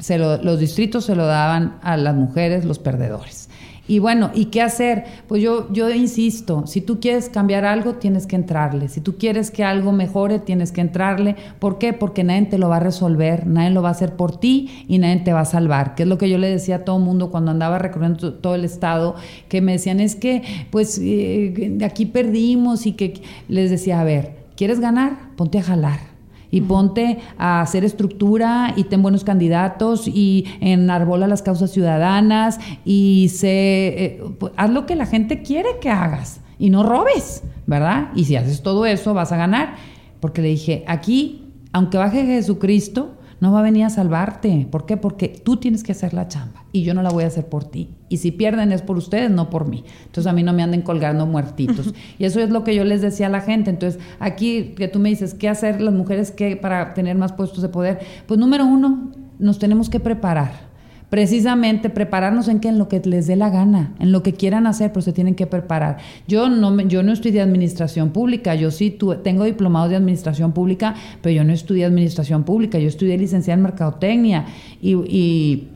se 0.00 0.18
los 0.18 0.58
distritos 0.58 1.04
se 1.04 1.14
lo 1.14 1.26
daban 1.26 1.78
a 1.82 1.96
las 1.96 2.16
mujeres, 2.16 2.64
los 2.64 2.80
perdedores. 2.80 3.41
Y 3.88 3.98
bueno, 3.98 4.30
¿y 4.32 4.46
qué 4.46 4.62
hacer? 4.62 5.04
Pues 5.26 5.42
yo, 5.42 5.72
yo 5.72 5.90
insisto, 5.90 6.66
si 6.66 6.80
tú 6.80 7.00
quieres 7.00 7.28
cambiar 7.28 7.64
algo, 7.64 7.94
tienes 7.94 8.26
que 8.26 8.36
entrarle. 8.36 8.88
Si 8.88 9.00
tú 9.00 9.18
quieres 9.18 9.50
que 9.50 9.64
algo 9.64 9.90
mejore, 9.90 10.38
tienes 10.38 10.70
que 10.70 10.80
entrarle. 10.80 11.34
¿Por 11.58 11.78
qué? 11.78 11.92
Porque 11.92 12.22
nadie 12.22 12.46
te 12.46 12.58
lo 12.58 12.68
va 12.68 12.76
a 12.76 12.80
resolver, 12.80 13.46
nadie 13.46 13.70
lo 13.70 13.82
va 13.82 13.88
a 13.88 13.92
hacer 13.92 14.14
por 14.14 14.38
ti 14.38 14.84
y 14.86 14.98
nadie 14.98 15.16
te 15.20 15.32
va 15.32 15.40
a 15.40 15.44
salvar. 15.44 15.96
Que 15.96 16.04
es 16.04 16.08
lo 16.08 16.16
que 16.16 16.30
yo 16.30 16.38
le 16.38 16.48
decía 16.48 16.76
a 16.76 16.84
todo 16.84 16.98
el 16.98 17.02
mundo 17.02 17.30
cuando 17.30 17.50
andaba 17.50 17.78
recorriendo 17.78 18.34
todo 18.34 18.54
el 18.54 18.64
estado, 18.64 19.16
que 19.48 19.60
me 19.60 19.72
decían, 19.72 19.98
es 19.98 20.14
que 20.14 20.42
pues 20.70 21.00
eh, 21.02 21.78
aquí 21.84 22.06
perdimos 22.06 22.86
y 22.86 22.92
que 22.92 23.20
les 23.48 23.68
decía, 23.68 24.00
a 24.00 24.04
ver, 24.04 24.36
¿quieres 24.56 24.78
ganar? 24.78 25.34
Ponte 25.36 25.58
a 25.58 25.62
jalar 25.62 26.11
y 26.52 26.60
ponte 26.60 27.18
a 27.38 27.62
hacer 27.62 27.84
estructura 27.84 28.74
y 28.76 28.84
ten 28.84 29.02
buenos 29.02 29.24
candidatos 29.24 30.06
y 30.06 30.44
enarbola 30.60 31.26
las 31.26 31.42
causas 31.42 31.72
ciudadanas 31.72 32.60
y 32.84 33.30
se, 33.34 33.48
eh, 33.48 34.22
pues, 34.38 34.52
haz 34.56 34.70
lo 34.70 34.86
que 34.86 34.94
la 34.94 35.06
gente 35.06 35.42
quiere 35.42 35.70
que 35.80 35.90
hagas 35.90 36.40
y 36.58 36.70
no 36.70 36.84
robes, 36.84 37.42
¿verdad? 37.66 38.10
Y 38.14 38.26
si 38.26 38.36
haces 38.36 38.62
todo 38.62 38.86
eso 38.86 39.14
vas 39.14 39.32
a 39.32 39.36
ganar. 39.36 39.74
Porque 40.20 40.42
le 40.42 40.48
dije, 40.48 40.84
aquí, 40.86 41.52
aunque 41.72 41.98
baje 41.98 42.24
Jesucristo, 42.24 43.16
no 43.40 43.50
va 43.50 43.58
a 43.58 43.62
venir 43.62 43.84
a 43.84 43.90
salvarte. 43.90 44.68
¿Por 44.70 44.86
qué? 44.86 44.96
Porque 44.96 45.28
tú 45.28 45.56
tienes 45.56 45.82
que 45.82 45.90
hacer 45.90 46.14
la 46.14 46.28
chamba 46.28 46.61
y 46.72 46.82
yo 46.82 46.94
no 46.94 47.02
la 47.02 47.10
voy 47.10 47.24
a 47.24 47.26
hacer 47.26 47.46
por 47.46 47.64
ti. 47.64 47.90
Y 48.08 48.16
si 48.16 48.30
pierden 48.30 48.72
es 48.72 48.82
por 48.82 48.96
ustedes, 48.96 49.30
no 49.30 49.50
por 49.50 49.68
mí. 49.68 49.84
Entonces 50.06 50.26
a 50.26 50.32
mí 50.32 50.42
no 50.42 50.52
me 50.52 50.62
anden 50.62 50.82
colgando 50.82 51.26
muertitos. 51.26 51.94
Y 52.18 52.24
eso 52.24 52.40
es 52.40 52.50
lo 52.50 52.64
que 52.64 52.74
yo 52.74 52.84
les 52.84 53.02
decía 53.02 53.26
a 53.26 53.30
la 53.30 53.40
gente. 53.40 53.70
Entonces 53.70 54.00
aquí 54.18 54.74
que 54.76 54.88
tú 54.88 54.98
me 54.98 55.08
dices, 55.08 55.34
¿qué 55.34 55.48
hacer 55.48 55.80
las 55.80 55.94
mujeres 55.94 56.30
que 56.30 56.56
para 56.56 56.94
tener 56.94 57.16
más 57.16 57.32
puestos 57.32 57.62
de 57.62 57.68
poder? 57.68 58.00
Pues 58.26 58.38
número 58.40 58.64
uno, 58.64 59.12
nos 59.38 59.58
tenemos 59.58 59.90
que 59.90 60.00
preparar 60.00 60.72
precisamente 61.12 61.90
prepararnos 61.90 62.48
en 62.48 62.58
que 62.58 62.68
en 62.68 62.78
lo 62.78 62.88
que 62.88 63.02
les 63.04 63.26
dé 63.26 63.36
la 63.36 63.50
gana, 63.50 63.92
en 63.98 64.12
lo 64.12 64.22
que 64.22 64.32
quieran 64.32 64.66
hacer, 64.66 64.94
pues 64.94 65.04
se 65.04 65.12
tienen 65.12 65.34
que 65.34 65.46
preparar. 65.46 65.98
Yo 66.26 66.48
no 66.48 66.80
yo 66.80 67.02
no 67.02 67.12
estudié 67.12 67.42
administración 67.42 68.12
pública, 68.12 68.54
yo 68.54 68.70
sí 68.70 68.96
tengo 69.22 69.44
diplomado 69.44 69.90
de 69.90 69.96
administración 69.96 70.52
pública, 70.52 70.94
pero 71.20 71.34
yo 71.34 71.44
no 71.44 71.52
estudié 71.52 71.84
administración 71.84 72.44
pública, 72.44 72.78
yo 72.78 72.88
estudié 72.88 73.18
licenciada 73.18 73.58
en 73.58 73.62
mercadotecnia 73.62 74.46
y, 74.80 75.68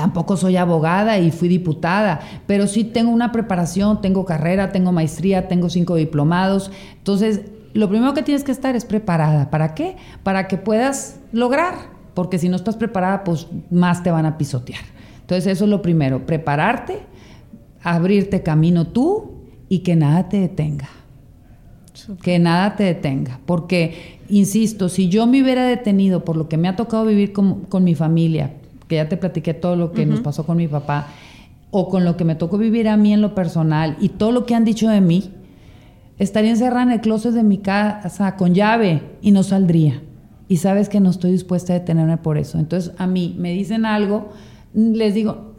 tampoco 0.00 0.38
soy 0.38 0.56
abogada 0.56 1.18
y 1.18 1.30
fui 1.30 1.46
diputada, 1.46 2.20
pero 2.46 2.66
sí 2.66 2.84
tengo 2.84 3.10
una 3.10 3.32
preparación, 3.32 4.00
tengo 4.00 4.24
carrera, 4.24 4.72
tengo 4.72 4.92
maestría, 4.92 5.46
tengo 5.46 5.68
cinco 5.68 5.94
diplomados. 5.94 6.70
Entonces, 6.96 7.42
lo 7.74 7.90
primero 7.90 8.14
que 8.14 8.22
tienes 8.22 8.42
que 8.42 8.50
estar 8.50 8.74
es 8.74 8.86
preparada. 8.86 9.50
¿Para 9.50 9.74
qué? 9.74 9.98
Para 10.22 10.48
que 10.48 10.56
puedas 10.56 11.20
lograr 11.32 11.74
porque 12.14 12.38
si 12.38 12.48
no 12.48 12.56
estás 12.56 12.76
preparada, 12.76 13.24
pues 13.24 13.46
más 13.70 14.02
te 14.02 14.10
van 14.10 14.24
a 14.24 14.38
pisotear. 14.38 14.80
Entonces 15.20 15.46
eso 15.52 15.64
es 15.64 15.70
lo 15.70 15.82
primero, 15.82 16.24
prepararte, 16.24 17.00
abrirte 17.82 18.42
camino 18.42 18.86
tú 18.86 19.32
y 19.68 19.80
que 19.80 19.96
nada 19.96 20.30
te 20.30 20.40
detenga. 20.40 20.88
Que 22.22 22.38
nada 22.38 22.74
te 22.74 22.84
detenga. 22.84 23.38
Porque, 23.44 24.18
insisto, 24.30 24.88
si 24.88 25.10
yo 25.10 25.26
me 25.26 25.42
hubiera 25.42 25.66
detenido 25.66 26.24
por 26.24 26.38
lo 26.38 26.48
que 26.48 26.56
me 26.56 26.68
ha 26.68 26.74
tocado 26.74 27.04
vivir 27.04 27.34
con, 27.34 27.84
mi 27.84 27.94
familia, 27.94 28.54
que 28.90 28.96
ya 28.96 29.08
te 29.08 29.16
platiqué 29.16 29.54
todo 29.54 29.76
lo 29.76 29.92
que 29.92 30.04
nos 30.04 30.18
pasó 30.18 30.44
con 30.44 30.56
mi 30.56 30.66
papá, 30.66 31.06
o 31.70 31.88
con 31.88 32.04
lo 32.04 32.16
que 32.16 32.24
me 32.24 32.34
tocó 32.34 32.58
vivir 32.58 32.88
a 32.88 32.96
mí 32.96 33.12
en 33.12 33.20
lo 33.20 33.36
personal 33.36 33.96
y 34.00 34.08
todo 34.08 34.32
lo 34.32 34.46
que 34.46 34.56
han 34.56 34.64
dicho 34.64 34.88
de 34.88 35.00
mí, 35.00 35.30
estaría 36.18 36.50
encerrada 36.50 36.82
en 36.82 36.90
el 36.90 37.00
closet 37.00 37.32
de 37.32 37.44
mi 37.44 37.58
casa 37.58 38.34
con 38.36 38.52
llave 38.52 39.02
y 39.22 39.30
no 39.30 39.44
saldría 39.44 40.02
y 40.48 40.56
sabes 40.56 40.88
que 40.88 40.98
no 40.98 41.10
estoy 41.10 41.30
dispuesta 41.30 41.72
a 41.72 41.78
detenerme 41.78 42.16
por 42.16 42.36
eso. 42.36 42.58
Entonces 42.58 42.92
a 42.98 43.06
mí 43.06 43.36
me 43.38 43.52
dicen 43.52 43.86
algo, 43.86 44.30
les 44.74 45.14
digo, 45.14 45.52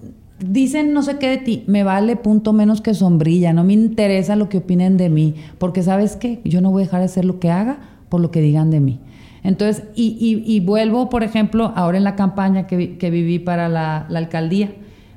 dicen 0.46 0.92
no 0.92 1.02
sé 1.02 1.18
qué 1.18 1.30
de 1.30 1.38
ti, 1.38 1.64
me 1.68 1.86
vale 1.86 2.18
punto 2.18 2.52
menos 2.52 2.82
que 2.82 2.94
sombrilla, 2.94 3.54
no 3.54 3.64
me 3.64 3.72
interesa 3.72 4.36
lo 4.36 4.50
que 4.50 4.58
opinen 4.58 4.98
de 4.98 5.10
mí, 5.10 5.36
porque 5.58 5.84
sabes 5.84 6.18
qué, 6.18 6.42
yo 6.44 6.60
no 6.60 6.70
voy 6.70 6.84
a 6.84 6.86
dejar 6.88 7.00
de 7.00 7.06
hacer 7.06 7.24
lo 7.24 7.40
que 7.40 7.50
haga 7.50 7.80
por 8.10 8.20
lo 8.20 8.30
que 8.30 8.42
digan 8.42 8.72
de 8.72 8.82
mí. 8.82 9.00
Entonces, 9.44 9.84
y, 9.96 10.60
vuelvo, 10.60 11.10
por 11.10 11.24
ejemplo, 11.24 11.74
ahora 11.76 11.98
en 11.98 12.04
la 12.04 12.16
campaña 12.16 12.68
que, 12.68 13.10
viví 13.10 13.40
para 13.40 13.70
la, 13.70 13.98
alcaldía, 13.98 14.72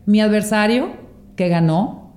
mi 0.07 0.21
adversario 0.21 0.89
que 1.37 1.49
ganó, 1.49 2.13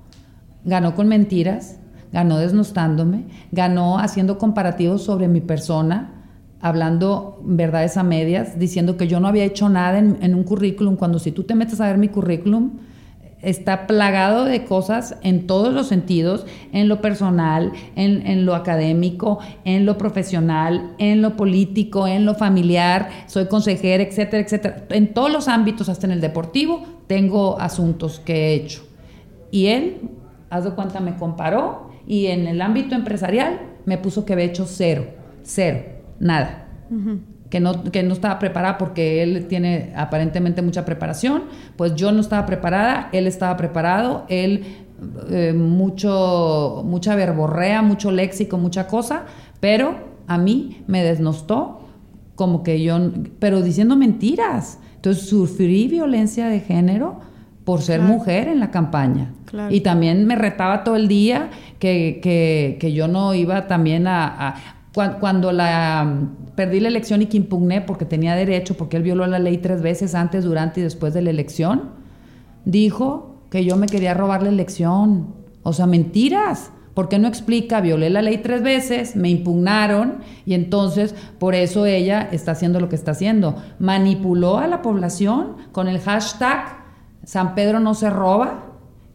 ganó 0.63 0.95
con 0.95 1.07
mentiras, 1.07 1.79
ganó 2.13 2.37
desnostándome, 2.37 3.25
ganó 3.51 3.99
haciendo 3.99 4.37
comparativos 4.37 5.03
sobre 5.03 5.27
mi 5.27 5.41
persona, 5.41 6.13
hablando 6.61 7.41
verdades 7.43 7.97
a 7.97 8.03
medias, 8.03 8.57
diciendo 8.57 8.95
que 8.95 9.07
yo 9.07 9.19
no 9.19 9.27
había 9.27 9.43
hecho 9.43 9.67
nada 9.67 9.99
en, 9.99 10.35
un 10.35 10.43
currículum, 10.43 10.95
cuando 10.95 11.19
si 11.19 11.31
tú 11.31 11.43
te 11.43 11.55
metes 11.55 11.81
a 11.81 11.87
ver 11.87 11.97
mi 11.97 12.07
currículum, 12.07 12.71
está 13.41 13.87
plagado 13.87 14.45
de 14.45 14.65
cosas 14.65 15.15
en 15.21 15.47
todos 15.47 15.73
los 15.73 15.87
sentidos, 15.87 16.45
en 16.71 16.87
lo 16.87 17.01
personal, 17.01 17.71
en, 17.95 18.45
lo 18.45 18.55
académico, 18.55 19.39
en 19.63 19.85
lo 19.85 19.97
profesional, 19.97 20.93
en 20.97 21.21
lo 21.21 21.35
político, 21.35 22.07
en 22.07 22.25
lo 22.25 22.35
familiar, 22.35 23.09
soy 23.27 23.47
consejera, 23.47 24.03
etcétera, 24.03 24.43
etcétera. 24.43 24.85
En 24.89 25.13
todos 25.13 25.31
los 25.31 25.47
ámbitos, 25.47 25.89
hasta 25.89 26.07
en 26.07 26.13
el 26.13 26.21
deportivo, 26.21 26.83
tengo 27.07 27.59
asuntos 27.59 28.19
que 28.19 28.33
he 28.33 28.53
hecho. 28.55 28.83
Y 29.51 29.67
él, 29.67 30.01
haz 30.49 30.63
de 30.63 30.71
cuenta, 30.71 30.99
me 30.99 31.15
comparó 31.15 31.91
y 32.07 32.27
en 32.27 32.47
el 32.47 32.61
ámbito 32.61 32.95
empresarial 32.95 33.59
me 33.85 33.97
puso 33.97 34.25
que 34.25 34.33
había 34.33 34.45
hecho 34.45 34.65
cero, 34.67 35.05
cero 35.43 35.97
nada. 36.19 36.67
Que, 37.49 37.59
no, 37.59 37.83
que 37.83 38.03
no 38.03 38.13
estaba 38.13 38.39
preparada 38.39 38.77
porque 38.77 39.23
él 39.23 39.47
tiene 39.47 39.93
aparentemente 39.95 40.61
mucha 40.61 40.85
preparación, 40.85 41.43
pues 41.75 41.95
yo 41.95 42.11
no 42.11 42.21
estaba 42.21 42.45
preparada, 42.45 43.09
él 43.11 43.27
estaba 43.27 43.55
preparado, 43.57 44.25
él 44.29 44.63
eh, 45.29 45.53
mucho, 45.53 46.81
mucha 46.85 47.15
verborrea, 47.15 47.81
mucho 47.81 48.11
léxico, 48.11 48.57
mucha 48.57 48.87
cosa, 48.87 49.25
pero 49.59 49.95
a 50.27 50.37
mí 50.37 50.83
me 50.87 51.03
desnostó 51.03 51.81
como 52.35 52.63
que 52.63 52.81
yo, 52.81 52.97
pero 53.39 53.61
diciendo 53.61 53.95
mentiras. 53.95 54.79
Entonces 54.95 55.27
sufrí 55.27 55.87
violencia 55.87 56.47
de 56.47 56.59
género 56.59 57.19
por 57.63 57.81
ser 57.81 58.01
mujer 58.01 58.47
en 58.47 58.59
la 58.59 58.71
campaña. 58.71 59.33
Y 59.69 59.81
también 59.81 60.25
me 60.25 60.35
retaba 60.35 60.83
todo 60.83 60.95
el 60.95 61.07
día 61.07 61.49
que, 61.79 62.19
que, 62.21 62.77
que 62.79 62.93
yo 62.93 63.07
no 63.07 63.33
iba 63.33 63.67
también 63.67 64.07
a, 64.07 64.55
cuando, 65.19 65.51
la 65.51 66.27
perdí 66.55 66.79
la 66.79 66.87
elección 66.87 67.21
y 67.21 67.27
que 67.27 67.37
impugné 67.37 67.81
porque 67.81 68.05
tenía 68.05 68.35
derecho, 68.35 68.75
porque 68.75 68.97
él 68.97 69.03
violó 69.03 69.27
la 69.27 69.39
ley 69.39 69.59
tres 69.59 69.81
veces 69.81 70.15
antes, 70.15 70.43
durante 70.43 70.79
y 70.79 70.83
después 70.83 71.13
de 71.13 71.21
la 71.21 71.29
elección, 71.29 71.91
dijo 72.65 73.41
que 73.49 73.63
yo 73.63 73.77
me 73.77 73.87
quería 73.87 74.13
robar 74.13 74.43
la 74.43 74.49
elección. 74.49 75.35
O 75.63 75.73
sea, 75.73 75.85
mentiras. 75.85 76.71
¿Por 76.93 77.09
qué 77.09 77.19
no 77.19 77.27
explica? 77.27 77.79
Violé 77.79 78.09
la 78.09 78.23
ley 78.23 78.39
tres 78.39 78.63
veces, 78.63 79.15
me 79.15 79.29
impugnaron 79.29 80.15
y 80.47 80.55
entonces 80.55 81.13
por 81.37 81.53
eso 81.53 81.85
ella 81.85 82.27
está 82.31 82.53
haciendo 82.53 82.79
lo 82.79 82.89
que 82.89 82.95
está 82.95 83.11
haciendo. 83.11 83.55
Manipuló 83.77 84.57
a 84.57 84.65
la 84.65 84.81
población 84.81 85.57
con 85.71 85.87
el 85.87 85.99
hashtag 85.99 86.87
San 87.27 87.55
Pedro 87.55 87.81
no 87.81 87.93
se 87.93 88.09
roba. 88.09 88.63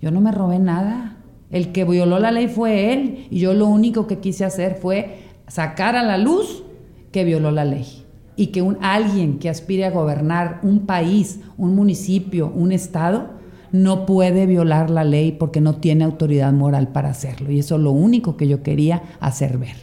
Yo 0.03 0.11
no 0.11 0.21
me 0.21 0.33
robé 0.33 0.59
nada. 0.59 1.17
El 1.51 1.73
que 1.73 1.85
violó 1.85 2.19
la 2.19 2.31
ley 2.31 2.47
fue 2.47 2.93
él 2.93 3.27
y 3.31 3.39
yo 3.39 3.55
lo 3.55 3.67
único 3.67 4.07
que 4.07 4.19
quise 4.19 4.45
hacer 4.45 4.75
fue 4.75 5.32
sacar 5.53 5.97
a 5.97 6.03
la 6.03 6.17
luz 6.17 6.65
que 7.11 7.25
violó 7.25 7.51
la 7.51 7.67
ley 7.67 8.07
y 8.37 8.47
que 8.47 8.63
un, 8.63 8.79
alguien 8.81 9.39
que 9.39 9.51
aspire 9.51 9.85
a 9.85 9.91
gobernar 9.91 10.61
un 10.63 10.87
país, 10.87 11.41
un 11.59 11.75
municipio, 11.75 12.51
un 12.55 12.73
estado, 12.73 13.33
no 13.71 14.07
puede 14.07 14.47
violar 14.47 14.89
la 14.89 15.05
ley 15.05 15.33
porque 15.33 15.61
no 15.61 15.75
tiene 15.75 16.05
autoridad 16.05 16.55
moral 16.55 16.89
para 16.89 17.11
hacerlo. 17.11 17.51
Y 17.51 17.59
eso 17.59 17.77
es 17.77 17.83
lo 17.83 17.91
único 17.91 18.39
que 18.39 18.49
yo 18.49 18.63
quería 18.63 19.03
hacer 19.21 19.59
ver. 19.59 19.77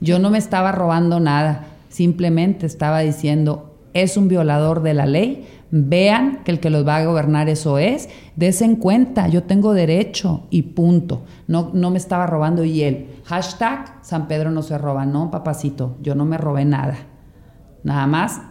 Yo 0.00 0.20
no 0.20 0.30
me 0.30 0.38
estaba 0.38 0.70
robando 0.70 1.18
nada, 1.18 1.66
simplemente 1.88 2.64
estaba 2.64 3.00
diciendo, 3.00 3.74
es 3.94 4.16
un 4.16 4.28
violador 4.28 4.80
de 4.82 4.94
la 4.94 5.06
ley, 5.06 5.44
vean 5.70 6.42
que 6.44 6.52
el 6.52 6.60
que 6.60 6.70
los 6.70 6.86
va 6.86 6.96
a 6.96 7.04
gobernar 7.04 7.48
eso 7.48 7.78
es, 7.78 8.08
desen 8.36 8.76
cuenta, 8.76 9.28
yo 9.28 9.42
tengo 9.44 9.74
derecho 9.74 10.46
y 10.50 10.62
punto. 10.62 11.24
No, 11.46 11.70
no 11.74 11.90
me 11.90 11.98
estaba 11.98 12.26
robando 12.26 12.64
y 12.64 12.82
él. 12.82 13.20
Hashtag 13.24 13.98
San 14.02 14.28
Pedro 14.28 14.50
no 14.50 14.62
se 14.62 14.78
roba. 14.78 15.06
No, 15.06 15.30
papacito, 15.30 15.96
yo 16.02 16.14
no 16.14 16.24
me 16.24 16.38
robé 16.38 16.64
nada. 16.64 16.96
Nada 17.82 18.06
más 18.06 18.42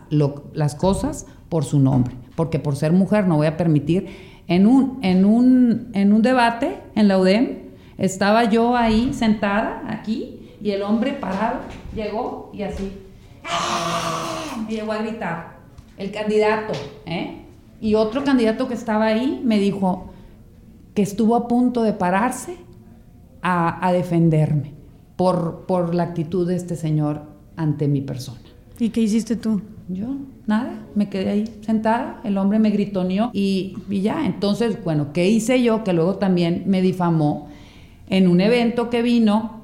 las 0.53 0.75
cosas 0.75 1.25
por 1.49 1.65
su 1.65 1.79
nombre. 1.79 2.15
Porque 2.35 2.59
por 2.59 2.75
ser 2.75 2.91
mujer 2.91 3.27
no 3.27 3.37
voy 3.37 3.47
a 3.47 3.57
permitir. 3.57 4.35
En 4.47 4.67
un, 4.67 4.99
en 5.01 5.25
un, 5.25 5.89
en 5.93 6.13
un 6.13 6.21
debate 6.21 6.79
en 6.95 7.07
la 7.07 7.17
UDEM, 7.17 7.65
estaba 7.97 8.43
yo 8.43 8.75
ahí 8.75 9.13
sentada, 9.13 9.81
aquí, 9.87 10.55
y 10.61 10.71
el 10.71 10.83
hombre 10.83 11.13
parado 11.13 11.61
llegó 11.95 12.51
y 12.53 12.61
así. 12.61 12.91
Y 14.67 14.73
llegó 14.73 14.91
a 14.91 14.97
gritar 14.97 15.54
el 15.97 16.11
candidato, 16.11 16.73
¿eh? 17.05 17.41
Y 17.81 17.95
otro 17.95 18.23
candidato 18.23 18.67
que 18.67 18.73
estaba 18.73 19.05
ahí 19.05 19.41
me 19.43 19.59
dijo 19.59 20.09
que 20.93 21.01
estuvo 21.01 21.35
a 21.35 21.47
punto 21.47 21.83
de 21.83 21.93
pararse 21.93 22.57
a, 23.41 23.91
defenderme 23.93 24.73
por, 25.15 25.65
por 25.67 25.93
la 25.93 26.03
actitud 26.03 26.47
de 26.47 26.55
este 26.55 26.75
señor 26.75 27.23
ante 27.55 27.87
mi 27.87 28.01
persona. 28.01 28.39
¿Y 28.79 28.89
qué 28.89 29.01
hiciste 29.01 29.35
tú? 29.35 29.61
Yo, 29.87 30.15
nada, 30.47 30.83
me 30.95 31.09
quedé 31.09 31.29
ahí 31.29 31.59
sentada, 31.61 32.21
el 32.23 32.39
hombre 32.39 32.57
me 32.57 32.71
gritoneó 32.71 33.29
y, 33.33 33.77
y 33.87 34.01
ya. 34.01 34.25
Entonces, 34.25 34.83
bueno, 34.83 35.13
¿qué 35.13 35.29
hice 35.29 35.61
yo? 35.61 35.83
Que 35.83 35.93
luego 35.93 36.15
también 36.15 36.63
me 36.65 36.81
difamó 36.81 37.49
en 38.09 38.27
un 38.27 38.41
evento 38.41 38.89
que 38.89 39.03
vino, 39.03 39.61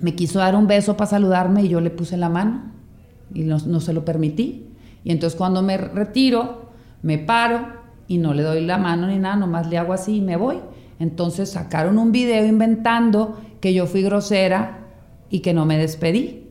me 0.00 0.16
quiso 0.16 0.40
dar 0.40 0.56
un 0.56 0.66
beso 0.66 0.96
para 0.96 1.10
saludarme 1.10 1.62
y 1.62 1.68
yo 1.68 1.80
le 1.80 1.90
puse 1.90 2.16
la 2.16 2.28
mano 2.28 2.72
y 3.32 3.42
no, 3.42 3.58
no 3.58 3.80
se 3.80 3.92
lo 3.92 4.04
permití. 4.04 4.73
Y 5.04 5.12
entonces 5.12 5.36
cuando 5.36 5.62
me 5.62 5.76
retiro, 5.76 6.70
me 7.02 7.18
paro 7.18 7.66
y 8.08 8.18
no 8.18 8.34
le 8.34 8.42
doy 8.42 8.64
la 8.64 8.78
mano 8.78 9.06
ni 9.06 9.18
nada, 9.18 9.36
nomás 9.36 9.68
le 9.68 9.78
hago 9.78 9.92
así 9.92 10.16
y 10.16 10.20
me 10.20 10.36
voy. 10.36 10.60
Entonces 10.98 11.50
sacaron 11.50 11.98
un 11.98 12.12
video 12.12 12.44
inventando 12.46 13.38
que 13.60 13.74
yo 13.74 13.86
fui 13.86 14.02
grosera 14.02 14.88
y 15.30 15.40
que 15.40 15.52
no 15.52 15.66
me 15.66 15.78
despedí. 15.78 16.48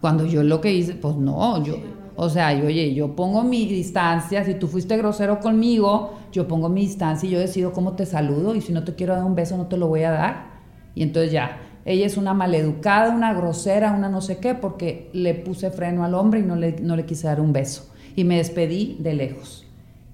Cuando 0.00 0.26
yo 0.26 0.42
lo 0.42 0.60
que 0.60 0.72
hice, 0.72 0.94
pues 0.94 1.16
no, 1.16 1.62
yo, 1.64 1.76
o 2.16 2.28
sea, 2.28 2.52
yo, 2.52 2.66
oye, 2.66 2.94
yo 2.94 3.16
pongo 3.16 3.42
mi 3.42 3.66
distancia, 3.66 4.44
si 4.44 4.54
tú 4.54 4.68
fuiste 4.68 4.96
grosero 4.96 5.40
conmigo, 5.40 6.12
yo 6.30 6.46
pongo 6.46 6.68
mi 6.68 6.82
distancia 6.82 7.28
y 7.28 7.32
yo 7.32 7.38
decido 7.38 7.72
cómo 7.72 7.92
te 7.92 8.06
saludo 8.06 8.54
y 8.54 8.60
si 8.60 8.72
no 8.72 8.84
te 8.84 8.94
quiero 8.94 9.14
dar 9.14 9.24
un 9.24 9.34
beso 9.34 9.56
no 9.56 9.66
te 9.66 9.76
lo 9.76 9.88
voy 9.88 10.02
a 10.02 10.10
dar. 10.10 10.54
Y 10.94 11.02
entonces 11.02 11.32
ya, 11.32 11.58
ella 11.84 12.06
es 12.06 12.16
una 12.16 12.32
maleducada, 12.32 13.14
una 13.14 13.34
grosera, 13.34 13.92
una 13.92 14.08
no 14.08 14.20
sé 14.20 14.38
qué, 14.38 14.54
porque 14.54 15.10
le 15.12 15.34
puse 15.34 15.70
freno 15.70 16.04
al 16.04 16.14
hombre 16.14 16.40
y 16.40 16.42
no 16.42 16.56
le, 16.56 16.76
no 16.80 16.96
le 16.96 17.04
quise 17.04 17.26
dar 17.26 17.40
un 17.40 17.52
beso. 17.52 17.90
Y 18.16 18.24
me 18.24 18.38
despedí 18.38 18.96
de 19.00 19.14
lejos. 19.14 19.66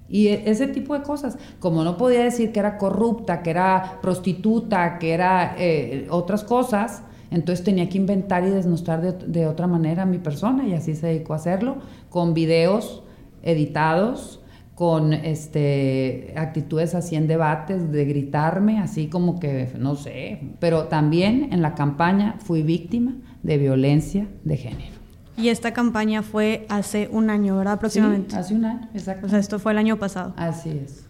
Y 0.09 0.27
e, 0.27 0.49
ese 0.49 0.67
tipo 0.67 0.93
de 0.93 1.03
cosas, 1.03 1.37
como 1.59 1.83
no 1.83 1.95
podía 1.97 2.23
decir 2.23 2.51
que 2.51 2.59
era 2.59 2.77
corrupta, 2.77 3.41
que 3.41 3.51
era 3.51 3.99
prostituta, 4.01 4.99
que 4.99 5.13
era 5.13 5.55
eh, 5.57 6.07
otras 6.09 6.43
cosas, 6.43 7.03
entonces 7.31 7.63
tenía 7.63 7.87
que 7.87 7.97
inventar 7.97 8.43
y 8.43 8.49
desnostrar 8.49 9.01
de, 9.01 9.13
de, 9.13 9.47
otra 9.47 9.65
manera 9.67 10.03
a 10.03 10.05
mi 10.05 10.17
persona 10.17 10.67
y 10.67 10.73
así 10.73 10.95
se 10.95 11.07
dedicó 11.07 11.31
a 11.31 11.37
hacerlo, 11.37 11.77
con 12.09 12.33
videos 12.33 13.03
editados, 13.41 14.40
con 14.81 15.13
este, 15.13 16.33
actitudes 16.35 16.95
así 16.95 17.15
en 17.15 17.27
debates, 17.27 17.91
de 17.91 18.03
gritarme, 18.03 18.79
así 18.79 19.09
como 19.09 19.39
que, 19.39 19.71
no 19.77 19.95
sé, 19.95 20.55
pero 20.59 20.85
también 20.85 21.49
en 21.51 21.61
la 21.61 21.75
campaña 21.75 22.37
fui 22.39 22.63
víctima 22.63 23.13
de 23.43 23.59
violencia 23.59 24.27
de 24.43 24.57
género. 24.57 24.95
Y 25.37 25.49
esta 25.49 25.71
campaña 25.71 26.23
fue 26.23 26.65
hace 26.67 27.09
un 27.11 27.29
año, 27.29 27.57
¿verdad? 27.57 27.73
Aproximadamente. 27.73 28.31
Sí, 28.31 28.37
hace 28.37 28.55
un 28.55 28.65
año, 28.65 28.89
exacto. 28.95 29.27
O 29.27 29.29
sea, 29.29 29.37
esto 29.37 29.59
fue 29.59 29.71
el 29.71 29.77
año 29.77 29.99
pasado. 29.99 30.33
Así 30.35 30.71
es. 30.71 31.05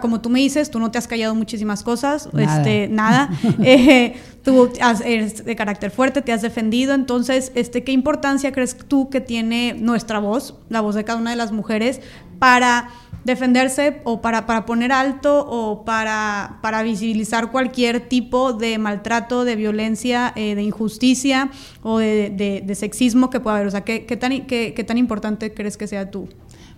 Como 0.00 0.20
tú 0.20 0.30
me 0.30 0.40
dices, 0.40 0.70
tú 0.70 0.78
no 0.78 0.90
te 0.90 0.98
has 0.98 1.06
callado 1.06 1.34
muchísimas 1.34 1.82
cosas, 1.82 2.28
nada. 2.32 2.56
este, 2.56 2.88
nada. 2.88 3.30
eh, 3.62 4.20
tú 4.42 4.70
eres 5.04 5.44
de 5.44 5.56
carácter 5.56 5.90
fuerte, 5.90 6.22
te 6.22 6.32
has 6.32 6.42
defendido. 6.42 6.94
Entonces, 6.94 7.52
este, 7.54 7.84
¿qué 7.84 7.92
importancia 7.92 8.52
crees 8.52 8.76
tú 8.76 9.10
que 9.10 9.20
tiene 9.20 9.74
nuestra 9.74 10.18
voz, 10.18 10.54
la 10.68 10.80
voz 10.80 10.94
de 10.94 11.04
cada 11.04 11.18
una 11.18 11.30
de 11.30 11.36
las 11.36 11.52
mujeres, 11.52 12.00
para 12.38 12.88
defenderse 13.24 14.00
o 14.04 14.22
para, 14.22 14.46
para 14.46 14.64
poner 14.66 14.92
alto 14.92 15.46
o 15.46 15.84
para, 15.84 16.58
para, 16.62 16.82
visibilizar 16.82 17.50
cualquier 17.50 18.08
tipo 18.08 18.54
de 18.54 18.78
maltrato, 18.78 19.44
de 19.44 19.56
violencia, 19.56 20.32
eh, 20.36 20.54
de 20.54 20.62
injusticia 20.62 21.50
o 21.82 21.98
de, 21.98 22.30
de, 22.30 22.62
de, 22.64 22.74
sexismo 22.74 23.30
que 23.30 23.40
pueda 23.40 23.56
haber? 23.56 23.68
O 23.68 23.70
sea, 23.70 23.82
¿qué, 23.82 24.06
qué 24.06 24.16
tan, 24.16 24.46
qué, 24.46 24.72
¿qué 24.74 24.84
tan 24.84 24.98
importante 24.98 25.52
crees 25.52 25.76
que 25.76 25.86
sea 25.86 26.10
tú? 26.10 26.28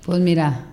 Pues 0.04 0.20
mira, 0.20 0.66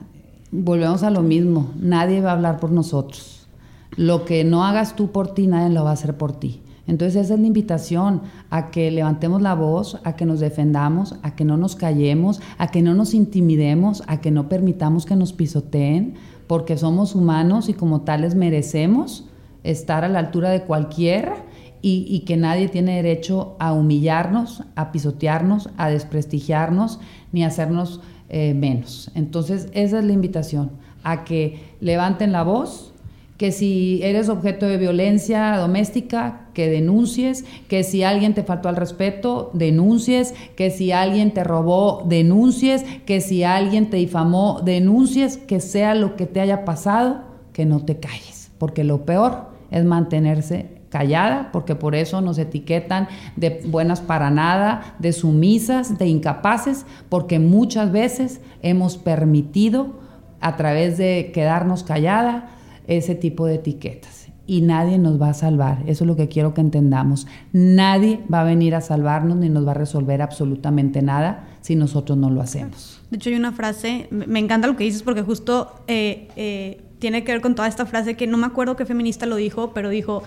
volvemos 0.51 1.03
a 1.03 1.09
lo 1.09 1.21
mismo, 1.21 1.71
nadie 1.79 2.21
va 2.21 2.31
a 2.31 2.33
hablar 2.33 2.59
por 2.59 2.71
nosotros. 2.71 3.47
Lo 3.95 4.25
que 4.25 4.43
no 4.43 4.63
hagas 4.63 4.95
tú 4.95 5.11
por 5.11 5.33
ti, 5.33 5.47
nadie 5.47 5.73
lo 5.73 5.83
va 5.83 5.91
a 5.91 5.93
hacer 5.93 6.17
por 6.17 6.33
ti. 6.33 6.61
Entonces 6.87 7.25
esa 7.25 7.35
es 7.35 7.39
la 7.39 7.45
invitación 7.45 8.21
a 8.49 8.71
que 8.71 8.89
levantemos 8.89 9.43
la 9.43 9.53
voz, 9.53 9.99
a 10.03 10.15
que 10.15 10.25
nos 10.25 10.39
defendamos, 10.39 11.15
a 11.21 11.35
que 11.35 11.45
no 11.45 11.55
nos 11.55 11.75
callemos, 11.75 12.41
a 12.57 12.71
que 12.71 12.81
no 12.81 12.95
nos 12.95 13.13
intimidemos, 13.13 14.01
a 14.07 14.21
que 14.21 14.31
no 14.31 14.49
permitamos 14.49 15.05
que 15.05 15.15
nos 15.15 15.31
pisoteen, 15.31 16.15
porque 16.47 16.77
somos 16.77 17.13
humanos 17.13 17.69
y 17.69 17.73
como 17.73 18.01
tales 18.01 18.33
merecemos 18.33 19.25
estar 19.63 20.03
a 20.03 20.09
la 20.09 20.17
altura 20.17 20.49
de 20.49 20.63
cualquiera 20.63 21.35
y, 21.83 22.07
y 22.09 22.21
que 22.21 22.37
nadie 22.37 22.69
tiene 22.69 22.95
derecho 22.95 23.55
a 23.59 23.71
humillarnos, 23.71 24.63
a 24.75 24.91
pisotearnos, 24.91 25.69
a 25.77 25.89
desprestigiarnos, 25.89 26.99
ni 27.31 27.43
a 27.43 27.47
hacernos 27.47 28.01
eh, 28.29 28.53
menos. 28.53 29.11
Entonces 29.15 29.67
esa 29.73 29.99
es 29.99 30.05
la 30.05 30.13
invitación, 30.13 30.71
a 31.03 31.23
que 31.23 31.59
levanten 31.81 32.31
la 32.31 32.43
voz, 32.43 32.93
que 33.37 33.53
si 33.53 34.01
eres 34.03 34.27
objeto 34.27 34.67
de 34.67 34.77
violencia 34.77 35.55
doméstica, 35.55 36.47
que 36.53 36.69
denuncies, 36.69 37.45
que 37.69 37.83
si 37.83 38.03
alguien 38.03 38.33
te 38.33 38.43
faltó 38.43 38.67
al 38.67 38.75
respeto, 38.75 39.49
denuncies, 39.53 40.33
que 40.57 40.71
si 40.71 40.91
alguien 40.91 41.31
te 41.31 41.45
robó, 41.45 42.03
denuncies, 42.05 42.83
que 43.05 43.21
si 43.21 43.43
alguien 43.43 43.89
te 43.89 43.95
difamó, 43.95 44.59
denuncies, 44.63 45.37
que 45.37 45.61
sea 45.61 45.95
lo 45.95 46.17
que 46.17 46.25
te 46.25 46.41
haya 46.41 46.65
pasado, 46.65 47.21
que 47.53 47.65
no 47.65 47.85
te 47.85 47.97
calles, 47.97 48.51
porque 48.57 48.83
lo 48.83 49.05
peor 49.05 49.47
es 49.71 49.85
mantenerse 49.85 50.78
callada, 50.89 51.51
porque 51.51 51.75
por 51.75 51.95
eso 51.95 52.21
nos 52.21 52.37
etiquetan 52.37 53.07
de 53.35 53.61
buenas 53.65 54.01
para 54.01 54.29
nada, 54.29 54.95
de 54.99 55.13
sumisas, 55.13 55.97
de 55.97 56.07
incapaces, 56.07 56.85
porque 57.09 57.39
muchas 57.39 57.91
veces 57.91 58.41
hemos 58.61 58.97
permitido 58.97 59.99
a 60.41 60.55
través 60.55 60.97
de 60.97 61.31
quedarnos 61.33 61.83
callada, 61.83 62.49
ese 62.87 63.13
tipo 63.13 63.45
de 63.45 63.55
etiquetas. 63.55 64.27
Y 64.47 64.61
nadie 64.61 64.97
nos 64.97 65.21
va 65.21 65.29
a 65.29 65.33
salvar. 65.35 65.83
Eso 65.85 66.03
es 66.03 66.07
lo 66.07 66.15
que 66.15 66.27
quiero 66.27 66.55
que 66.55 66.61
entendamos. 66.61 67.27
Nadie 67.53 68.21
va 68.33 68.41
a 68.41 68.43
venir 68.43 68.73
a 68.73 68.81
salvarnos 68.81 69.37
ni 69.37 69.47
nos 69.47 69.67
va 69.67 69.71
a 69.71 69.75
resolver 69.75 70.23
absolutamente 70.23 71.03
nada 71.03 71.47
si 71.61 71.75
nosotros 71.75 72.17
no 72.17 72.31
lo 72.31 72.41
hacemos. 72.41 72.99
De 73.11 73.17
hecho, 73.17 73.29
hay 73.29 73.35
una 73.35 73.51
frase, 73.51 74.07
me 74.09 74.39
encanta 74.39 74.65
lo 74.65 74.75
que 74.75 74.85
dices 74.85 75.03
porque 75.03 75.21
justo 75.21 75.83
eh, 75.87 76.29
eh, 76.35 76.81
tiene 76.97 77.23
que 77.23 77.31
ver 77.31 77.41
con 77.41 77.53
toda 77.53 77.67
esta 77.67 77.85
frase 77.85 78.15
que 78.15 78.25
no 78.25 78.37
me 78.37 78.47
acuerdo 78.47 78.75
qué 78.75 78.87
feminista 78.87 79.27
lo 79.27 79.35
dijo, 79.35 79.71
pero 79.71 79.89
dijo, 79.89 80.23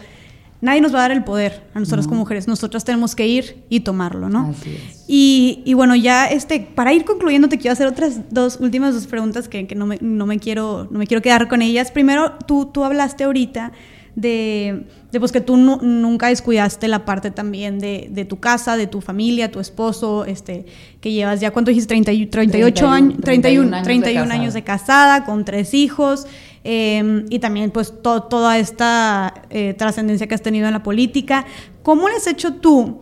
nadie 0.63 0.81
nos 0.81 0.95
va 0.95 1.01
a 1.01 1.03
dar 1.03 1.11
el 1.11 1.25
poder 1.25 1.65
a 1.75 1.81
nosotros 1.81 2.07
no. 2.07 2.11
como 2.11 2.21
mujeres, 2.21 2.49
nosotras 2.49 2.85
tenemos 2.85 3.15
que 3.15 3.27
ir 3.27 3.65
y 3.69 3.81
tomarlo, 3.81 4.31
¿no? 4.31 4.49
Así 4.51 4.71
es. 4.71 5.05
Y, 5.09 5.61
y, 5.67 5.75
bueno, 5.75 5.95
ya 5.95 6.27
este, 6.27 6.61
para 6.61 6.95
ir 6.95 7.05
concluyendo 7.05 7.49
te 7.49 7.59
quiero 7.59 7.73
hacer 7.73 7.89
otras 7.89 8.21
dos 8.31 8.59
últimas 8.61 8.95
dos 8.95 9.07
preguntas 9.07 9.49
que, 9.49 9.67
que 9.67 9.75
no, 9.75 9.87
me, 9.87 9.99
no, 10.01 10.25
me, 10.25 10.39
quiero, 10.39 10.89
no 10.91 11.01
me 11.01 11.07
quiero 11.07 11.21
quedar 11.21 11.49
con 11.49 11.61
ellas. 11.61 11.91
Primero, 11.91 12.39
tú, 12.47 12.67
tú 12.67 12.85
hablaste 12.85 13.25
ahorita 13.25 13.73
de, 14.15 14.85
de 15.11 15.21
pues 15.21 15.33
que 15.33 15.41
tú 15.41 15.57
no, 15.57 15.79
nunca 15.79 16.29
descuidaste 16.29 16.87
la 16.87 17.05
parte 17.05 17.31
también 17.31 17.79
de, 17.79 18.09
de, 18.11 18.25
tu 18.25 18.39
casa, 18.39 18.77
de 18.77 18.87
tu 18.87 19.01
familia, 19.01 19.51
tu 19.51 19.59
esposo, 19.59 20.25
este, 20.25 20.67
que 21.01 21.13
llevas 21.13 21.41
ya, 21.41 21.51
¿cuánto 21.51 21.71
dijiste? 21.71 21.89
30, 21.89 22.31
38 22.31 22.89
años, 22.89 23.21
31, 23.21 23.83
31, 23.83 23.83
31 23.83 24.33
años 24.33 24.55
de 24.55 24.63
casada, 24.63 25.25
con 25.25 25.45
tres 25.45 25.75
hijos. 25.75 26.27
Eh, 26.65 27.25
y 27.29 27.39
también 27.41 27.71
pues 27.71 28.03
to 28.03 28.25
toda 28.25 28.59
esta 28.59 29.35
eh, 29.51 29.75
trascendencia 29.75 30.27
que 30.27 30.35
has 30.35 30.43
tenido 30.43 30.67
en 30.67 30.73
la 30.73 30.83
política. 30.83 31.45
¿Cómo 31.83 32.09
le 32.09 32.17
has 32.17 32.27
hecho 32.27 32.55
tú 32.55 33.01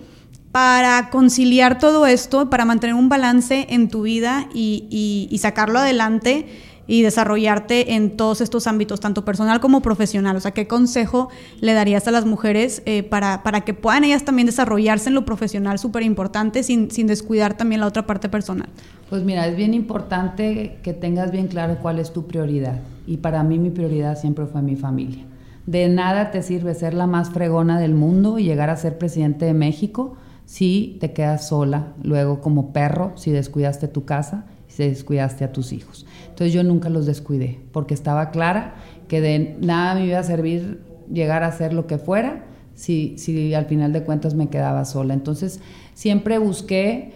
para 0.53 1.11
conciliar 1.11 1.79
todo 1.79 2.07
esto, 2.07 2.51
para 2.51 2.65
mantener 2.65 2.95
un 2.95 3.09
balance 3.09 3.67
en 3.71 3.89
tu 3.89 4.03
vida 4.03 4.49
y 4.53 5.39
sacarlo 5.41 5.79
adelante 5.79 6.47
y 6.91 7.03
desarrollarte 7.03 7.95
en 7.95 8.17
todos 8.17 8.41
estos 8.41 8.67
ámbitos, 8.67 8.99
tanto 8.99 9.25
personal 9.25 9.61
como 9.61 9.81
profesional? 9.81 10.35
O 10.35 10.41
sea, 10.41 10.51
¿qué 10.51 10.67
consejo 10.67 11.29
le 11.61 11.73
darías 11.73 12.09
a 12.09 12.11
las 12.11 12.27
mujeres 12.27 12.83
eh, 12.85 13.05
para, 13.05 13.45
para, 13.45 13.61
que 13.61 13.75
puedan 13.75 14.03
ellas 14.03 14.25
también 14.25 14.47
desarrollarse 14.47 15.09
en 15.09 15.15
lo 15.15 15.25
profesional, 15.25 15.79
súper 15.79 16.03
importante, 16.03 16.65
sin, 16.65 16.91
sin 16.91 17.07
descuidar 17.07 17.57
también 17.57 17.81
la 17.81 17.87
otra 17.87 18.07
parte 18.07 18.29
personal? 18.29 18.69
Pues 19.09 19.23
mira, 19.23 19.47
es 19.47 19.55
bien 19.55 19.73
importante 19.73 20.81
que 20.83 20.93
tengas 20.93 21.31
bien 21.31 21.47
claro 21.47 21.79
cuál 21.81 22.01
es 22.01 22.13
tu 22.13 22.27
prioridad. 22.27 22.81
Y 23.07 23.19
para 23.19 23.45
mí 23.45 23.61
mi 23.61 23.71
prioridad 23.71 24.19
siempre 24.19 24.47
fue 24.47 24.61
mi 24.61 24.75
familia. 24.75 25.25
De 25.67 25.89
nada 25.89 26.33
te 26.33 26.43
sirve 26.43 26.75
ser 26.75 26.95
la 26.95 27.07
más 27.07 27.31
fregona 27.31 27.79
del 27.79 27.95
mundo 27.95 28.41
y 28.41 28.45
llegar 28.45 28.69
a 28.69 28.77
ser 28.77 28.99
presidente 28.99 29.45
de 29.45 29.55
México 29.55 30.17
si 30.45 30.97
te 30.99 31.13
quedas 31.13 31.47
sola, 31.47 31.93
luego 32.03 32.41
como 32.41 32.73
perro, 32.73 33.13
si 33.15 33.31
descuidaste 33.31 33.87
tu 33.87 34.05
casa, 34.05 34.47
si 34.67 34.83
descuidaste 34.83 35.45
a 35.45 35.53
tus 35.53 35.73
hijos. 35.73 36.07
Entonces 36.41 36.55
yo 36.55 36.65
nunca 36.65 36.89
los 36.89 37.05
descuidé, 37.05 37.61
porque 37.71 37.93
estaba 37.93 38.31
clara 38.31 38.73
que 39.09 39.21
de 39.21 39.59
nada 39.61 39.95
me 39.95 40.07
iba 40.07 40.19
a 40.19 40.23
servir 40.23 40.81
llegar 41.13 41.43
a 41.43 41.49
hacer 41.49 41.75
lo 41.75 41.87
que 41.87 41.99
fuera 41.99 42.47
si, 42.73 43.19
si 43.19 43.53
al 43.53 43.67
final 43.67 43.93
de 43.93 44.05
cuentas 44.05 44.33
me 44.33 44.49
quedaba 44.49 44.87
sola. 44.87 45.13
Entonces 45.13 45.61
siempre 45.93 46.39
busqué 46.39 47.13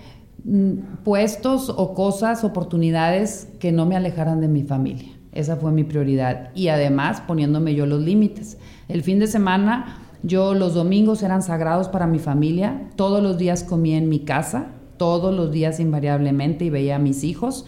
puestos 1.05 1.73
o 1.75 1.95
cosas, 1.95 2.45
oportunidades 2.45 3.49
que 3.61 3.73
no 3.73 3.87
me 3.87 3.97
alejaran 3.97 4.43
de 4.43 4.49
mi 4.49 4.63
familia. 4.63 5.09
Esa 5.33 5.57
fue 5.57 5.73
mi 5.73 5.85
prioridad. 5.85 6.51
Y 6.55 6.69
además 6.69 7.23
poniéndome 7.23 7.75
yo 7.75 7.87
los 7.87 8.03
límites. 8.03 8.59
El 8.89 9.03
fin 9.03 9.21
de 9.21 9.27
semana, 9.27 10.03
yo 10.23 10.53
los 10.53 10.75
domingos 10.75 11.23
eran 11.23 11.41
sagrados 11.41 11.89
para 11.89 12.07
mi 12.07 12.19
familia. 12.19 12.91
Todos 12.95 13.23
los 13.23 13.39
días 13.39 13.65
comía 13.65 13.97
en 13.97 14.11
mi 14.11 14.19
casa, 14.19 14.67
todos 14.99 15.35
los 15.35 15.51
días 15.51 15.81
invariablemente 15.81 16.67
y 16.67 16.69
veía 16.69 16.97
a 16.97 16.99
mis 16.99 17.25
hijos. 17.25 17.65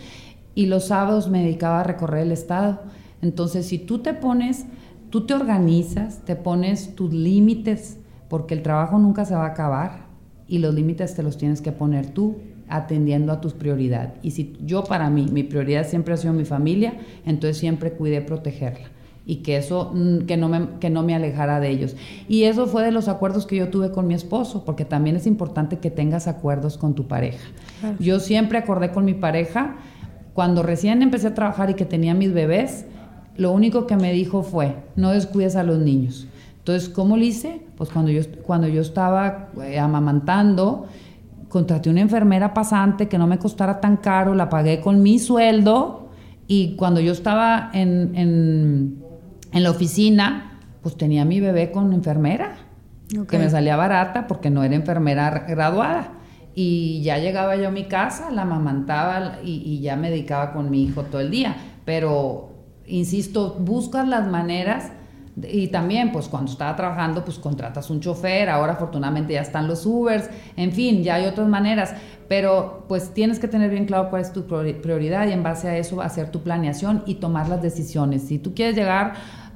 Y 0.57 0.67
los 0.67 0.87
sábados 0.87 1.31
me 1.31 1.45
dedicaba 1.45 1.81
a 1.81 1.85
recorrer 1.85 2.23
el 2.23 2.33
estado. 2.33 2.81
Entonces, 3.23 3.67
si 3.67 3.79
tú 3.79 4.01
te 4.01 4.13
pones, 4.13 4.67
tú 5.11 5.25
te 5.25 5.35
organizas, 5.35 6.25
te 6.25 6.35
pones 6.35 6.97
tus 6.97 7.13
límites, 7.13 7.99
porque 8.29 8.55
el 8.55 8.63
trabajo 8.63 8.99
nunca 8.99 9.25
se 9.25 9.37
va 9.37 9.45
a 9.45 9.51
acabar 9.51 10.07
y 10.49 10.59
los 10.59 10.75
límites 10.75 11.15
te 11.15 11.23
los 11.23 11.39
tienes 11.39 11.61
que 11.61 11.71
poner 11.71 12.07
tú 12.09 12.39
atendiendo 12.69 13.33
a 13.33 13.41
tus 13.41 13.53
prioridades. 13.53 14.15
Y 14.23 14.33
si 14.33 14.57
yo 14.65 14.83
para 14.83 15.09
mí, 15.11 15.27
mi 15.31 15.45
prioridad 15.45 15.87
siempre 15.87 16.15
ha 16.15 16.17
sido 16.17 16.33
mi 16.33 16.45
familia, 16.45 16.95
entonces 17.25 17.59
siempre 17.59 17.93
cuidé 17.93 18.21
protegerla 18.21 18.89
y 19.29 19.37
que 19.37 19.57
eso, 19.57 19.93
que 20.27 20.37
no, 20.37 20.49
me, 20.49 20.79
que 20.79 20.89
no 20.89 21.03
me 21.03 21.15
alejara 21.15 21.59
de 21.59 21.69
ellos. 21.69 21.97
Y 22.29 22.45
eso 22.45 22.69
fue 22.69 22.85
de 22.85 22.93
los 22.93 23.09
acuerdos 23.09 23.45
que 23.45 23.57
yo 23.57 23.69
tuve 23.69 23.91
con 23.91 24.07
mi 24.07 24.15
esposo, 24.15 24.65
porque 24.65 24.85
también 24.85 25.17
es 25.17 25.27
importante 25.27 25.79
que 25.79 25.91
tengas 25.91 26.29
acuerdos 26.29 26.79
con 26.79 26.95
tu 26.95 27.09
pareja. 27.09 27.45
Claro. 27.81 27.97
Yo 27.99 28.21
siempre 28.21 28.57
acordé 28.57 28.93
con 28.93 29.05
mi 29.05 29.15
pareja, 29.15 29.77
cuando 30.37 30.62
recién 30.62 31.01
empecé 31.01 31.28
a 31.28 31.34
trabajar 31.34 31.70
y 31.70 31.74
que 31.74 31.87
tenía 31.87 32.12
mis 32.12 32.30
bebés, 32.30 32.84
lo 33.39 33.53
único 33.53 33.87
que 33.87 33.97
me 33.97 34.12
dijo 34.12 34.43
fue, 34.43 34.76
no 34.95 35.12
descuides 35.12 35.57
a 35.57 35.62
los 35.62 35.78
niños. 35.78 36.28
Entonces, 36.59 36.91
¿cómo 36.91 37.16
lo 37.16 37.24
hice? 37.24 37.62
Pues 37.78 37.89
cuando 37.89 38.11
yo, 38.11 38.20
cuando 38.43 38.68
yo 38.68 38.82
estaba 38.82 39.49
eh, 39.64 39.78
amamantando, 39.78 40.89
contraté 41.49 41.89
una 41.89 42.03
enfermera 42.03 42.53
pasante 42.53 43.09
que 43.09 43.16
no 43.16 43.26
me 43.26 43.39
costara 43.39 43.80
tan 43.80 43.97
caro, 43.97 44.34
la 44.34 44.51
pagué 44.51 44.82
con 44.82 45.03
mi 45.03 45.18
sueldo 45.18 46.11
y 46.47 46.76
cuando 46.76 47.01
yo 47.01 47.12
estaba 47.12 47.70
en, 47.72 48.14
en, 48.14 49.03
en 49.53 49.62
la 49.62 49.70
oficina, 49.70 50.61
pues 50.82 50.99
tenía 50.99 51.24
mi 51.24 51.41
bebé 51.41 51.70
con 51.72 51.95
enfermera, 51.95 52.59
que 53.26 53.39
me 53.39 53.49
salía 53.49 53.76
barata 53.76 54.26
porque 54.26 54.51
no 54.51 54.62
era 54.64 54.74
enfermera 54.74 55.47
graduada. 55.49 56.12
Y 56.57 57.03
ya 57.03 57.19
llegaba 57.19 57.55
yo 57.55 57.69
a 57.69 57.71
mi 57.71 57.85
casa, 57.85 58.31
la 58.33 58.43
amamantaba 58.43 59.39
y, 59.45 59.63
y 59.65 59.81
ya 59.81 59.95
me 59.95 60.11
dedicaba 60.11 60.53
con 60.53 60.71
mi 60.71 60.83
hijo 60.83 61.03
todo 61.05 61.21
el 61.21 61.31
día. 61.31 61.55
Pero, 61.85 62.49
insisto, 62.87 63.57
buscas 63.61 64.09
las 64.09 64.27
maneras 64.27 64.91
y 65.43 65.69
también, 65.69 66.13
pues 66.13 66.29
cuando 66.29 66.51
estaba 66.51 66.75
trabajando, 66.77 67.23
pues 67.23 67.39
contratas 67.39 67.91
un 67.91 68.01
chofer, 68.01 68.49
ahora 68.49 68.73
afortunadamente 68.73 69.35
ya 69.35 69.43
están 69.43 69.69
los 69.69 69.85
Ubers, 69.85 70.31
en 70.57 70.73
fin, 70.73 71.03
ya 71.03 71.17
hay 71.17 71.27
otras 71.27 71.47
maneras, 71.47 71.93
pero 72.27 72.87
pues 72.89 73.13
tienes 73.13 73.39
que 73.39 73.47
tener 73.47 73.71
bien 73.71 73.85
claro 73.85 74.09
cuál 74.09 74.23
es 74.23 74.33
tu 74.33 74.47
prioridad 74.47 75.29
y 75.29 75.33
en 75.33 75.43
base 75.43 75.69
a 75.69 75.77
eso 75.77 76.01
hacer 76.01 76.31
tu 76.31 76.43
planeación 76.43 77.03
y 77.05 77.17
tomar 77.17 77.51
las 77.51 77.61
decisiones. 77.61 78.23
Si 78.23 78.39
tú 78.39 78.55
quieres 78.55 78.77
llegar, 78.77 79.13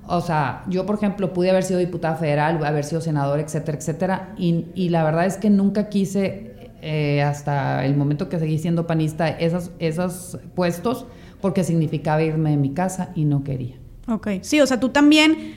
o 0.07 0.21
sea, 0.21 0.65
yo 0.69 0.85
por 0.85 0.97
ejemplo 0.97 1.33
pude 1.33 1.49
haber 1.49 1.63
sido 1.63 1.79
diputada 1.79 2.17
federal, 2.17 2.63
haber 2.63 2.85
sido 2.85 3.01
senador, 3.01 3.41
etcétera, 3.41 3.79
etcétera, 3.79 4.35
y, 4.37 4.67
y 4.75 4.91
la 4.91 5.03
verdad 5.03 5.25
es 5.25 5.39
que 5.39 5.49
nunca 5.49 5.89
quise, 5.89 6.50
eh, 6.83 7.22
hasta 7.22 7.85
el 7.85 7.97
momento 7.97 8.28
que 8.28 8.39
seguí 8.39 8.59
siendo 8.59 8.87
panista, 8.87 9.28
esos, 9.28 9.70
esos 9.78 10.39
puestos, 10.55 11.07
porque 11.41 11.64
significaba 11.64 12.22
irme 12.22 12.51
de 12.51 12.57
mi 12.57 12.70
casa 12.70 13.11
y 13.14 13.24
no 13.24 13.45
quería. 13.45 13.76
Ok, 14.09 14.28
sí, 14.43 14.61
o 14.61 14.66
sea, 14.66 14.81
tú 14.81 14.89
también 14.89 15.57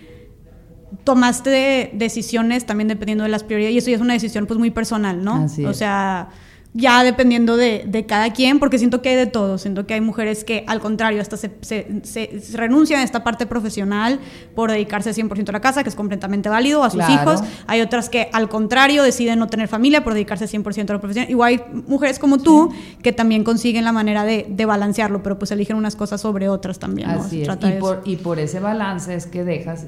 tomaste 1.04 1.92
decisiones 1.94 2.66
también 2.66 2.88
dependiendo 2.88 3.24
de 3.24 3.30
las 3.30 3.44
prioridades 3.44 3.76
y 3.76 3.78
eso 3.80 3.90
ya 3.90 3.96
es 3.96 4.02
una 4.02 4.14
decisión 4.14 4.46
pues 4.46 4.60
muy 4.60 4.72
personal, 4.72 5.24
¿no? 5.24 5.36
Así 5.36 5.66
o 5.66 5.74
sea, 5.74 6.30
ya 6.74 7.04
dependiendo 7.04 7.56
de, 7.56 7.84
de, 7.86 8.06
cada 8.06 8.34
quien, 8.34 8.58
porque 8.58 8.80
siento 8.80 9.02
que 9.02 9.10
hay 9.10 9.16
de 9.16 9.28
todo, 9.28 9.58
siento 9.60 9.86
que 9.86 9.94
hay 9.94 10.02
mujeres 10.02 10.44
que 10.44 10.64
al 10.68 10.80
contrario 10.80 11.22
hasta 11.22 11.38
se, 11.38 11.52
se, 11.62 12.42
renuncian 12.54 13.00
a 13.00 13.04
esta 13.04 13.24
parte 13.24 13.46
profesional 13.46 14.20
por 14.56 14.72
dedicarse 14.72 15.12
100% 15.12 15.50
a 15.50 15.52
la 15.52 15.62
casa, 15.62 15.84
que 15.84 15.90
es 15.90 15.96
completamente 15.96 16.50
válido, 16.50 16.84
a 16.84 16.90
sus 16.90 17.08
hijos, 17.08 17.42
hay 17.68 17.82
otras 17.82 18.10
que 18.10 18.30
al 18.34 18.50
contrario 18.50 19.04
deciden 19.04 19.38
no 19.38 19.48
tener 19.48 19.68
familia 19.68 20.04
por 20.04 20.14
dedicarse 20.14 20.46
100% 20.46 20.90
a 20.90 20.94
la 20.94 21.00
profesión, 21.00 21.28
igual 21.30 21.50
hay 21.50 21.82
mujeres 21.88 22.18
como 22.18 22.40
tú 22.40 22.74
que 23.04 23.14
también 23.14 23.44
consiguen 23.44 23.86
la 23.86 23.92
manera 23.92 24.24
de, 24.24 24.48
de, 24.50 24.66
balancearlo, 24.66 25.22
pero 25.22 25.38
pues 25.38 25.52
eligen 25.52 25.76
unas 25.76 25.96
cosas 25.96 26.22
sobre 26.22 26.50
otras 26.50 26.80
también. 26.80 27.10
Así 27.10 27.44
es. 27.44 27.50
Y 27.50 27.80
por, 27.80 28.02
y 28.06 28.16
por 28.16 28.40
ese 28.40 28.60
balance 28.60 29.14
es 29.14 29.28
que 29.28 29.44
dejas 29.44 29.86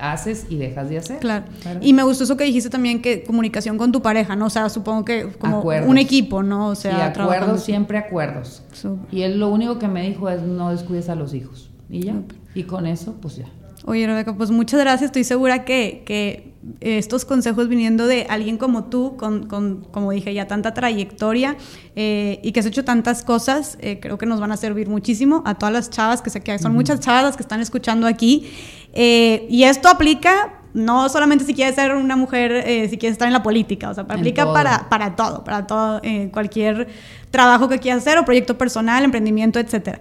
haces 0.00 0.46
y 0.48 0.56
dejas 0.56 0.88
de 0.88 0.98
hacer. 0.98 1.18
Claro. 1.18 1.46
Y 1.80 1.92
me 1.92 2.02
gustó 2.02 2.24
eso 2.24 2.36
que 2.36 2.44
dijiste 2.44 2.70
también, 2.70 3.02
que 3.02 3.22
comunicación 3.22 3.78
con 3.78 3.92
tu 3.92 4.02
pareja, 4.02 4.36
¿no? 4.36 4.46
O 4.46 4.50
sea, 4.50 4.68
supongo 4.68 5.04
que 5.04 5.28
como 5.38 5.62
un 5.62 5.98
equipo, 5.98 6.42
¿no? 6.42 6.68
O 6.68 6.74
sea, 6.74 7.06
acuerdos, 7.06 7.64
siempre 7.64 7.98
acuerdos. 7.98 8.62
Y 9.10 9.22
él 9.22 9.38
lo 9.38 9.48
único 9.48 9.78
que 9.78 9.88
me 9.88 10.08
dijo 10.08 10.28
es 10.28 10.42
no 10.42 10.70
descuides 10.70 11.08
a 11.08 11.14
los 11.14 11.34
hijos. 11.34 11.70
Y 11.88 12.02
ya. 12.02 12.14
Y 12.54 12.64
con 12.64 12.86
eso, 12.86 13.16
pues 13.20 13.36
ya. 13.36 13.46
Oye, 13.84 14.06
Rebeca, 14.06 14.36
pues 14.36 14.50
muchas 14.50 14.80
gracias. 14.80 15.08
Estoy 15.08 15.24
segura 15.24 15.64
que, 15.64 16.02
que 16.04 16.49
estos 16.80 17.24
consejos 17.24 17.68
viniendo 17.68 18.06
de 18.06 18.26
alguien 18.28 18.58
como 18.58 18.84
tú, 18.84 19.16
con, 19.16 19.46
con 19.46 19.82
como 19.90 20.10
dije, 20.10 20.34
ya 20.34 20.46
tanta 20.46 20.74
trayectoria 20.74 21.56
eh, 21.96 22.38
y 22.42 22.52
que 22.52 22.60
has 22.60 22.66
hecho 22.66 22.84
tantas 22.84 23.24
cosas, 23.24 23.78
eh, 23.80 23.98
creo 24.00 24.18
que 24.18 24.26
nos 24.26 24.40
van 24.40 24.52
a 24.52 24.56
servir 24.56 24.88
muchísimo 24.88 25.42
a 25.46 25.54
todas 25.54 25.72
las 25.72 25.90
chavas, 25.90 26.20
que 26.20 26.28
sé 26.28 26.42
que 26.42 26.58
son 26.58 26.74
muchas 26.74 27.00
chavas 27.00 27.24
las 27.24 27.36
que 27.36 27.42
están 27.42 27.60
escuchando 27.60 28.06
aquí. 28.06 28.50
Eh, 28.92 29.46
y 29.48 29.64
esto 29.64 29.88
aplica 29.88 30.60
no 30.74 31.08
solamente 31.08 31.44
si 31.44 31.54
quieres 31.54 31.74
ser 31.74 31.94
una 31.96 32.14
mujer, 32.14 32.62
si 32.88 32.96
quieres 32.96 33.14
estar 33.14 33.26
en 33.26 33.32
la 33.32 33.42
política, 33.42 33.90
o 33.90 33.94
sea, 33.94 34.04
aplica 34.04 34.52
para, 34.52 34.88
para 34.88 35.16
todo, 35.16 35.42
para 35.42 35.66
todo, 35.66 36.00
cualquier 36.30 36.86
trabajo 37.32 37.68
que 37.68 37.80
quieras 37.80 38.06
hacer 38.06 38.18
o 38.18 38.24
proyecto 38.24 38.56
personal, 38.56 39.02
emprendimiento, 39.02 39.58
etcétera. 39.58 39.98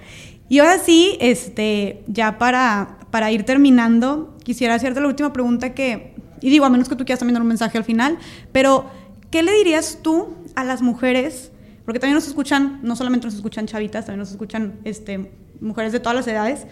Y 0.48 0.60
ahora 0.60 0.78
sí, 0.78 1.18
este, 1.22 2.04
ya 2.06 2.38
para, 2.38 3.00
para 3.10 3.32
ir 3.32 3.46
terminando, 3.46 4.38
quisiera 4.44 4.76
hacerte 4.76 5.02
la 5.02 5.08
última 5.08 5.34
pregunta 5.34 5.74
que, 5.74 6.14
y 6.42 6.50
digo, 6.50 6.66
a 6.66 6.70
menos 6.70 6.90
que 6.90 6.96
tú 6.96 7.06
quieras 7.06 7.20
también 7.20 7.36
dar 7.36 7.42
un 7.42 7.48
mensaje 7.48 7.78
al 7.78 7.84
final, 7.84 8.18
pero 8.52 8.90
¿qué 9.32 9.44
le 9.44 9.52
dirías 9.54 10.00
tú 10.02 10.36
a 10.56 10.64
las 10.64 10.82
mujeres? 10.82 11.52
Porque 11.86 12.00
también 12.00 12.16
nos 12.16 12.28
escuchan, 12.28 12.80
no 12.84 12.96
solamente 12.96 13.28
nos 13.28 13.36
escuchan 13.36 13.66
chavitas, 13.66 14.06
también 14.06 14.20
nos 14.20 14.32
escuchan 14.32 14.80
este, 14.84 15.32
mujeres 15.60 15.92
de 15.92 16.00
todas 16.00 16.16
las 16.16 16.28
edades. 16.28 16.66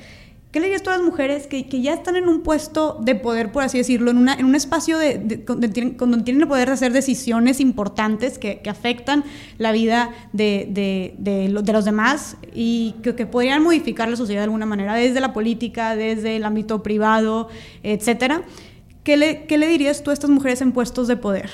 ¿Qué 0.51 0.61
le 0.61 0.67
dirías 0.67 0.81
tú 0.81 0.89
a 0.91 0.93
las 0.93 1.01
mujeres 1.01 1.45
que, 1.45 1.67
que, 1.67 1.81
ya 1.81 1.93
están 1.93 2.15
en 2.15 2.29
un 2.29 2.41
puesto 2.41 2.97
de 3.01 3.15
poder, 3.15 3.51
por 3.51 3.63
así 3.63 3.77
decirlo, 3.77 4.11
en, 4.11 4.17
una, 4.17 4.33
en 4.33 4.45
un 4.45 4.55
espacio 4.55 4.97
de, 4.97 5.17
de, 5.17 5.37
donde, 5.37 5.67
tienen, 5.67 5.97
donde, 5.97 6.31
el 6.31 6.47
poder 6.47 6.69
de 6.69 6.73
hacer 6.73 6.93
decisiones 6.93 7.59
importantes 7.59 8.39
que, 8.39 8.59
que 8.59 8.69
afectan 8.69 9.25
la 9.57 9.73
vida 9.73 10.11
de, 10.31 10.69
de 11.17 11.49
los 11.49 11.83
demás 11.83 12.37
y 12.53 12.95
que, 13.03 13.13
que, 13.13 13.25
podrían 13.25 13.61
modificar 13.61 14.07
la 14.07 14.15
sociedad 14.15 14.39
de 14.39 14.45
alguna 14.45 14.65
manera, 14.65 14.95
desde 14.95 15.19
la 15.19 15.33
política, 15.33 15.97
desde 15.97 16.37
el 16.37 16.45
ámbito 16.45 16.81
privado, 16.81 17.49
etcétera? 17.83 18.43
¿Qué 19.07 19.15
le, 19.15 19.45
¿Qué 19.45 19.57
le 19.57 19.69
dirías 19.69 20.03
tú 20.03 20.09
a 20.09 20.13
estas 20.13 20.29
mujeres 20.29 20.59
en 20.59 20.73
puestos 20.73 21.07
de 21.07 21.15
poder? 21.15 21.49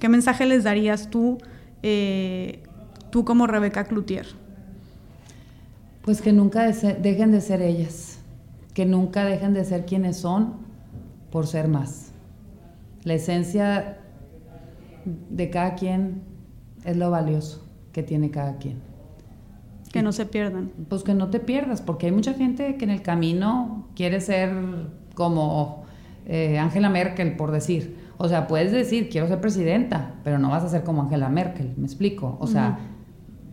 ¿Qué 0.00 0.08
mensaje 0.08 0.46
les 0.46 0.64
darías 0.64 1.10
tú, 1.10 1.36
eh, 1.82 2.62
tú 3.10 3.26
como 3.26 3.46
Rebeca 3.46 3.84
Cloutier? 3.84 4.24
Pues 6.00 6.22
que 6.22 6.32
nunca 6.32 6.66
dejen 6.66 7.30
de 7.30 7.42
ser 7.42 7.60
ellas 7.60 8.18
que 8.78 8.86
nunca 8.86 9.24
dejen 9.24 9.54
de 9.54 9.64
ser 9.64 9.86
quienes 9.86 10.18
son 10.18 10.54
por 11.32 11.48
ser 11.48 11.66
más. 11.66 12.12
La 13.02 13.14
esencia 13.14 13.98
de 15.04 15.50
cada 15.50 15.74
quien 15.74 16.22
es 16.84 16.96
lo 16.96 17.10
valioso 17.10 17.66
que 17.90 18.04
tiene 18.04 18.30
cada 18.30 18.56
quien. 18.58 18.78
Que 19.92 20.00
no 20.00 20.12
se 20.12 20.26
pierdan. 20.26 20.70
Pues 20.88 21.02
que 21.02 21.12
no 21.12 21.28
te 21.28 21.40
pierdas, 21.40 21.82
porque 21.82 22.06
hay 22.06 22.12
mucha 22.12 22.34
gente 22.34 22.76
que 22.76 22.84
en 22.84 22.92
el 22.92 23.02
camino 23.02 23.88
quiere 23.96 24.20
ser 24.20 24.54
como 25.16 25.87
eh, 26.28 26.58
Angela 26.58 26.90
Merkel, 26.90 27.36
por 27.36 27.50
decir. 27.50 27.96
O 28.18 28.28
sea, 28.28 28.46
puedes 28.46 28.70
decir, 28.70 29.08
quiero 29.08 29.26
ser 29.26 29.40
presidenta, 29.40 30.14
pero 30.22 30.38
no 30.38 30.50
vas 30.50 30.62
a 30.62 30.68
ser 30.68 30.84
como 30.84 31.02
Angela 31.02 31.28
Merkel, 31.28 31.72
me 31.76 31.86
explico. 31.86 32.36
O 32.40 32.46
sea, 32.46 32.78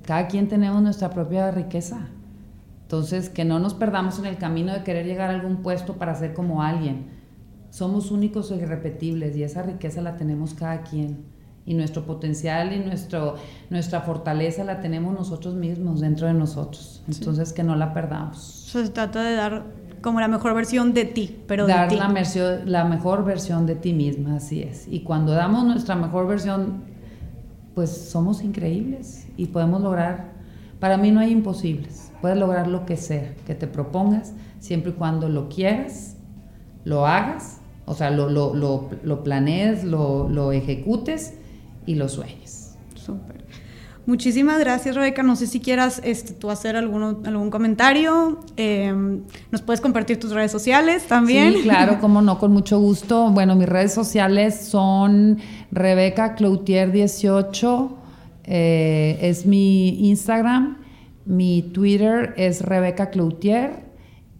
cada 0.03 0.27
quien 0.27 0.47
tenemos 0.47 0.81
nuestra 0.81 1.09
propia 1.09 1.49
riqueza. 1.51 2.09
Entonces, 2.81 3.29
que 3.29 3.45
no 3.45 3.59
nos 3.59 3.73
perdamos 3.73 4.19
en 4.19 4.25
el 4.25 4.37
camino 4.37 4.73
de 4.73 4.83
querer 4.83 5.05
llegar 5.05 5.31
a 5.31 5.33
algún 5.33 5.57
puesto 5.63 5.93
para 5.93 6.13
ser 6.15 6.33
como 6.33 6.61
alguien. 6.61 7.07
Somos 7.69 8.11
únicos 8.11 8.51
e 8.51 8.55
irrepetibles 8.55 9.35
y 9.37 9.43
esa 9.43 9.63
riqueza 9.63 10.01
la 10.01 10.17
tenemos 10.17 10.53
cada 10.53 10.81
quien. 10.83 11.25
Y 11.65 11.73
nuestro 11.73 12.05
potencial 12.05 12.73
y 12.73 12.79
nuestro, 12.79 13.35
nuestra 13.69 14.01
fortaleza 14.01 14.63
la 14.63 14.81
tenemos 14.81 15.13
nosotros 15.13 15.55
mismos, 15.55 15.99
dentro 16.01 16.27
de 16.27 16.33
nosotros. 16.33 17.03
Entonces, 17.07 17.53
que 17.53 17.63
no 17.63 17.75
la 17.75 17.93
perdamos. 17.93 18.67
Se 18.67 18.87
trata 18.89 19.23
de 19.23 19.35
dar 19.35 19.65
como 20.05 20.21
la 20.21 20.29
mejor 20.29 20.53
versión 20.53 20.93
de 20.93 21.03
ti, 21.03 21.37
pero 21.47 21.67
dar 21.67 21.89
de 21.89 21.97
La, 21.97 22.07
la 22.63 22.85
mejor 22.85 23.25
versión 23.25 23.65
de 23.65 23.75
ti 23.75 23.91
misma, 23.91 24.37
así 24.37 24.61
es. 24.61 24.87
Y 24.87 25.01
cuando 25.01 25.33
damos 25.33 25.65
nuestra 25.65 25.95
mejor 25.95 26.27
versión, 26.27 26.83
pues 27.73 27.89
somos 27.89 28.43
increíbles 28.43 29.27
y 29.35 29.47
podemos 29.47 29.81
lograr. 29.81 30.33
Para 30.79 30.97
mí 30.97 31.09
no 31.11 31.19
hay 31.19 31.31
imposibles 31.31 32.05
Puedes 32.25 32.39
lograr 32.39 32.67
lo 32.67 32.87
que 32.87 32.97
sea 32.97 33.35
que 33.45 33.53
te 33.53 33.67
propongas, 33.67 34.33
siempre 34.59 34.91
y 34.91 34.93
cuando 34.95 35.29
lo 35.29 35.47
quieras, 35.47 36.15
lo 36.83 37.05
hagas, 37.05 37.61
o 37.85 37.93
sea, 37.93 38.09
lo, 38.09 38.29
lo, 38.29 38.55
lo, 38.55 38.89
lo 39.03 39.23
planees, 39.23 39.83
lo, 39.83 40.27
lo, 40.27 40.51
ejecutes 40.51 41.35
y 41.85 41.93
lo 41.93 42.09
sueñes. 42.09 42.77
Súper. 42.95 43.44
Muchísimas 44.05 44.59
gracias, 44.59 44.95
Rebeca. 44.95 45.23
No 45.23 45.35
sé 45.35 45.47
si 45.47 45.59
quieras 45.59 45.99
este, 46.03 46.33
tú 46.33 46.51
hacer 46.51 46.75
algún, 46.75 47.25
algún 47.25 47.49
comentario. 47.49 48.39
Em, 48.55 49.21
nos 49.51 49.63
puedes 49.63 49.81
compartir 49.81 50.19
tus 50.19 50.31
redes 50.31 50.51
sociales 50.51 51.07
también. 51.07 51.53
Sí, 51.53 51.61
claro, 51.63 51.97
como 52.01 52.21
no, 52.21 52.37
con 52.37 52.51
mucho 52.51 52.79
gusto. 52.79 53.31
Bueno, 53.31 53.55
mis 53.55 53.67
redes 53.67 53.93
sociales 53.93 54.59
son 54.67 55.39
Rebeca 55.71 56.35
Cloutier 56.35 56.91
18, 56.91 57.97
eh, 58.43 59.17
es 59.21 59.47
mi 59.47 60.07
Instagram. 60.09 60.77
Mi 61.25 61.63
Twitter 61.63 62.35
es 62.37 62.61
Rebeca 62.61 63.09
Cloutier 63.09 63.85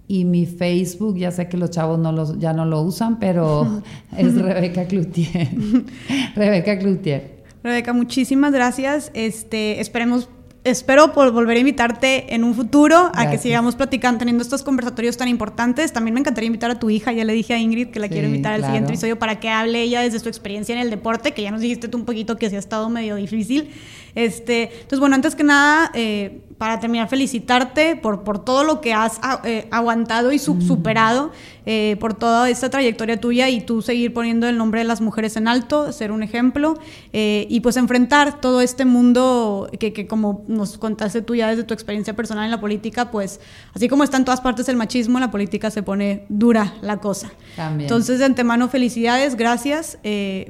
y 0.08 0.26
mi 0.26 0.46
Facebook, 0.46 1.18
ya 1.18 1.32
sé 1.32 1.48
que 1.50 1.58
los 1.58 1.72
chavos 1.72 1.98
no 1.98 2.12
los, 2.12 2.38
ya 2.38 2.54
no 2.54 2.66
lo 2.66 2.82
usan, 2.82 3.18
pero 3.18 3.82
es 4.18 4.36
Rebeca 4.36 4.86
Cloutier. 4.86 5.50
Rebeca 6.36 6.78
Cloutier. 6.78 7.35
Rebeca, 7.66 7.94
muchísimas 7.94 8.54
gracias. 8.54 9.10
Este, 9.16 9.82
esperemos 9.82 10.30
espero 10.64 11.14
por 11.14 11.32
volver 11.32 11.58
a 11.58 11.60
invitarte 11.62 12.36
en 12.36 12.44
un 12.44 12.54
futuro 12.54 13.10
a 13.14 13.30
que 13.32 13.40
sigamos 13.40 13.76
platicando, 13.76 14.20
teniendo 14.20 14.44
estos 14.44 14.62
conversatorios 14.62 15.18
tan 15.18 15.30
importantes. 15.30 15.92
También 15.92 16.14
me 16.14 16.20
encantaría 16.20 16.46
invitar 16.46 16.70
a 16.70 16.78
tu 16.78 16.92
hija, 16.92 17.12
ya 17.12 17.24
le 17.24 17.34
dije 17.34 17.56
a 17.56 17.58
Ingrid 17.58 17.90
que 17.90 18.00
la 18.00 18.08
quiero 18.08 18.28
invitar 18.28 18.54
al 18.54 18.66
siguiente 18.66 18.92
episodio 18.92 19.18
para 19.18 19.40
que 19.40 19.50
hable 19.50 19.82
ella 19.82 20.02
desde 20.02 20.20
su 20.20 20.30
experiencia 20.30 20.74
en 20.74 20.82
el 20.82 20.92
deporte, 20.92 21.32
que 21.32 21.42
ya 21.42 21.50
nos 21.50 21.62
dijiste 21.62 21.88
tú 21.88 21.98
un 21.98 22.06
poquito 22.06 22.38
que 22.38 22.52
sí 22.52 22.56
ha 22.56 22.60
estado 22.60 22.88
medio 22.90 23.16
difícil. 23.16 23.72
Este, 24.16 24.72
entonces, 24.72 25.00
bueno, 25.00 25.16
antes 25.16 25.36
que 25.36 25.44
nada, 25.44 25.92
eh, 25.94 26.42
para 26.58 26.80
terminar, 26.80 27.10
felicitarte 27.10 27.98
por, 27.98 28.24
por 28.24 28.44
todo 28.44 28.64
lo 28.64 28.80
que 28.80 28.94
has 28.94 29.20
ah, 29.22 29.42
eh, 29.44 29.68
aguantado 29.72 30.32
y 30.32 30.38
mm. 30.38 30.62
superado, 30.62 31.32
eh, 31.66 31.98
por 32.00 32.14
toda 32.14 32.50
esta 32.50 32.70
trayectoria 32.70 33.20
tuya 33.20 33.50
y 33.50 33.60
tú 33.60 33.82
seguir 33.82 34.14
poniendo 34.14 34.48
el 34.48 34.58
nombre 34.58 34.80
de 34.80 34.86
las 34.86 35.02
mujeres 35.02 35.36
en 35.36 35.50
alto, 35.50 35.92
ser 35.92 36.12
un 36.12 36.24
ejemplo 36.24 36.78
y 37.12 37.60
pues 37.62 37.76
enfrentar 37.78 38.40
todo 38.40 38.62
este 38.62 38.86
mundo 38.86 39.70
que, 39.80 39.92
que, 39.92 40.06
como 40.06 40.44
nos 40.48 40.78
contaste 40.78 41.22
tú 41.22 41.34
ya 41.34 41.50
desde 41.50 41.64
tu 41.64 41.74
experiencia 41.74 42.16
personal 42.16 42.46
en 42.46 42.52
la 42.52 42.62
política, 42.62 43.10
pues 43.10 43.40
así 43.74 43.90
como 43.90 44.04
está 44.04 44.18
en 44.18 44.26
todas 44.26 44.42
partes 44.42 44.70
el 44.70 44.76
machismo, 44.76 45.18
en 45.18 45.22
la 45.22 45.32
política 45.32 45.72
se 45.72 45.82
pone 45.82 46.26
dura 46.30 46.76
la 46.82 46.98
cosa. 46.98 47.32
Entonces, 47.58 48.20
de 48.20 48.26
antemano, 48.26 48.70
felicidades, 48.70 49.36
gracias 49.36 49.98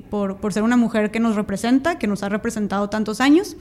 por, 0.09 0.37
por 0.37 0.51
ser 0.51 0.63
una 0.63 0.75
mujer 0.75 1.11
que 1.11 1.21
nos 1.21 1.35
representa, 1.35 1.97
que 1.97 2.07
nos 2.07 2.23
ha 2.23 2.29
representado 2.29 2.89
tantos 2.89 3.21
años. 3.21 3.54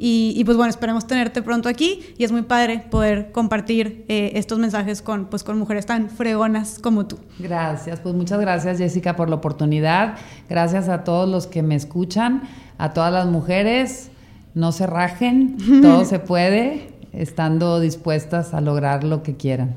Y, 0.00 0.44
pues 0.44 0.56
bueno, 0.56 0.70
esperemos 0.70 1.08
tenerte 1.08 1.42
pronto 1.42 1.68
aquí 1.68 2.14
y 2.16 2.22
es 2.22 2.30
muy 2.30 2.42
padre 2.42 2.84
poder 2.88 3.32
compartir 3.32 4.04
eh, 4.08 4.30
estos 4.34 4.60
mensajes 4.60 5.02
con, 5.02 5.26
pues, 5.26 5.42
con 5.42 5.58
mujeres 5.58 5.86
tan 5.86 6.08
fregonas 6.08 6.78
como 6.80 7.06
tú. 7.06 7.18
Gracias, 7.40 7.98
pues 7.98 8.14
muchas 8.14 8.38
gracias 8.40 8.78
Jessica 8.78 9.16
por 9.16 9.28
la 9.28 9.36
oportunidad. 9.36 10.14
Gracias 10.48 10.88
a 10.88 11.02
todos 11.02 11.28
los 11.28 11.48
que 11.48 11.64
me 11.64 11.74
escuchan, 11.74 12.42
a 12.78 12.92
todas 12.92 13.12
las 13.12 13.26
mujeres. 13.26 14.10
No 14.54 14.70
se 14.70 14.86
rajen, 14.86 15.56
todo 15.82 16.04
se 16.04 16.20
puede, 16.20 16.94
estando 17.12 17.80
dispuestas 17.80 18.54
a 18.54 18.60
lograr 18.60 19.02
lo 19.02 19.24
que 19.24 19.36
quieran. 19.36 19.76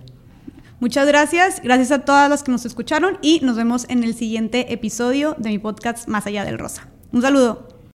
Muchas 0.80 1.08
gracias, 1.08 1.62
gracias 1.64 1.92
a 1.92 2.00
todas 2.00 2.30
las 2.30 2.44
que 2.44 2.52
nos 2.52 2.66
escucharon 2.66 3.18
y 3.22 3.40
nos 3.42 3.56
vemos 3.56 3.86
en 3.90 4.04
el 4.04 4.14
siguiente 4.16 4.72
episodio 4.74 5.36
de 5.38 5.50
mi 5.50 5.60
podcast 5.60 6.08
Más 6.08 6.28
allá 6.28 6.46
del 6.46 6.60
rosa. 6.60 6.88
Un 7.12 7.22
saludo. 7.22 7.81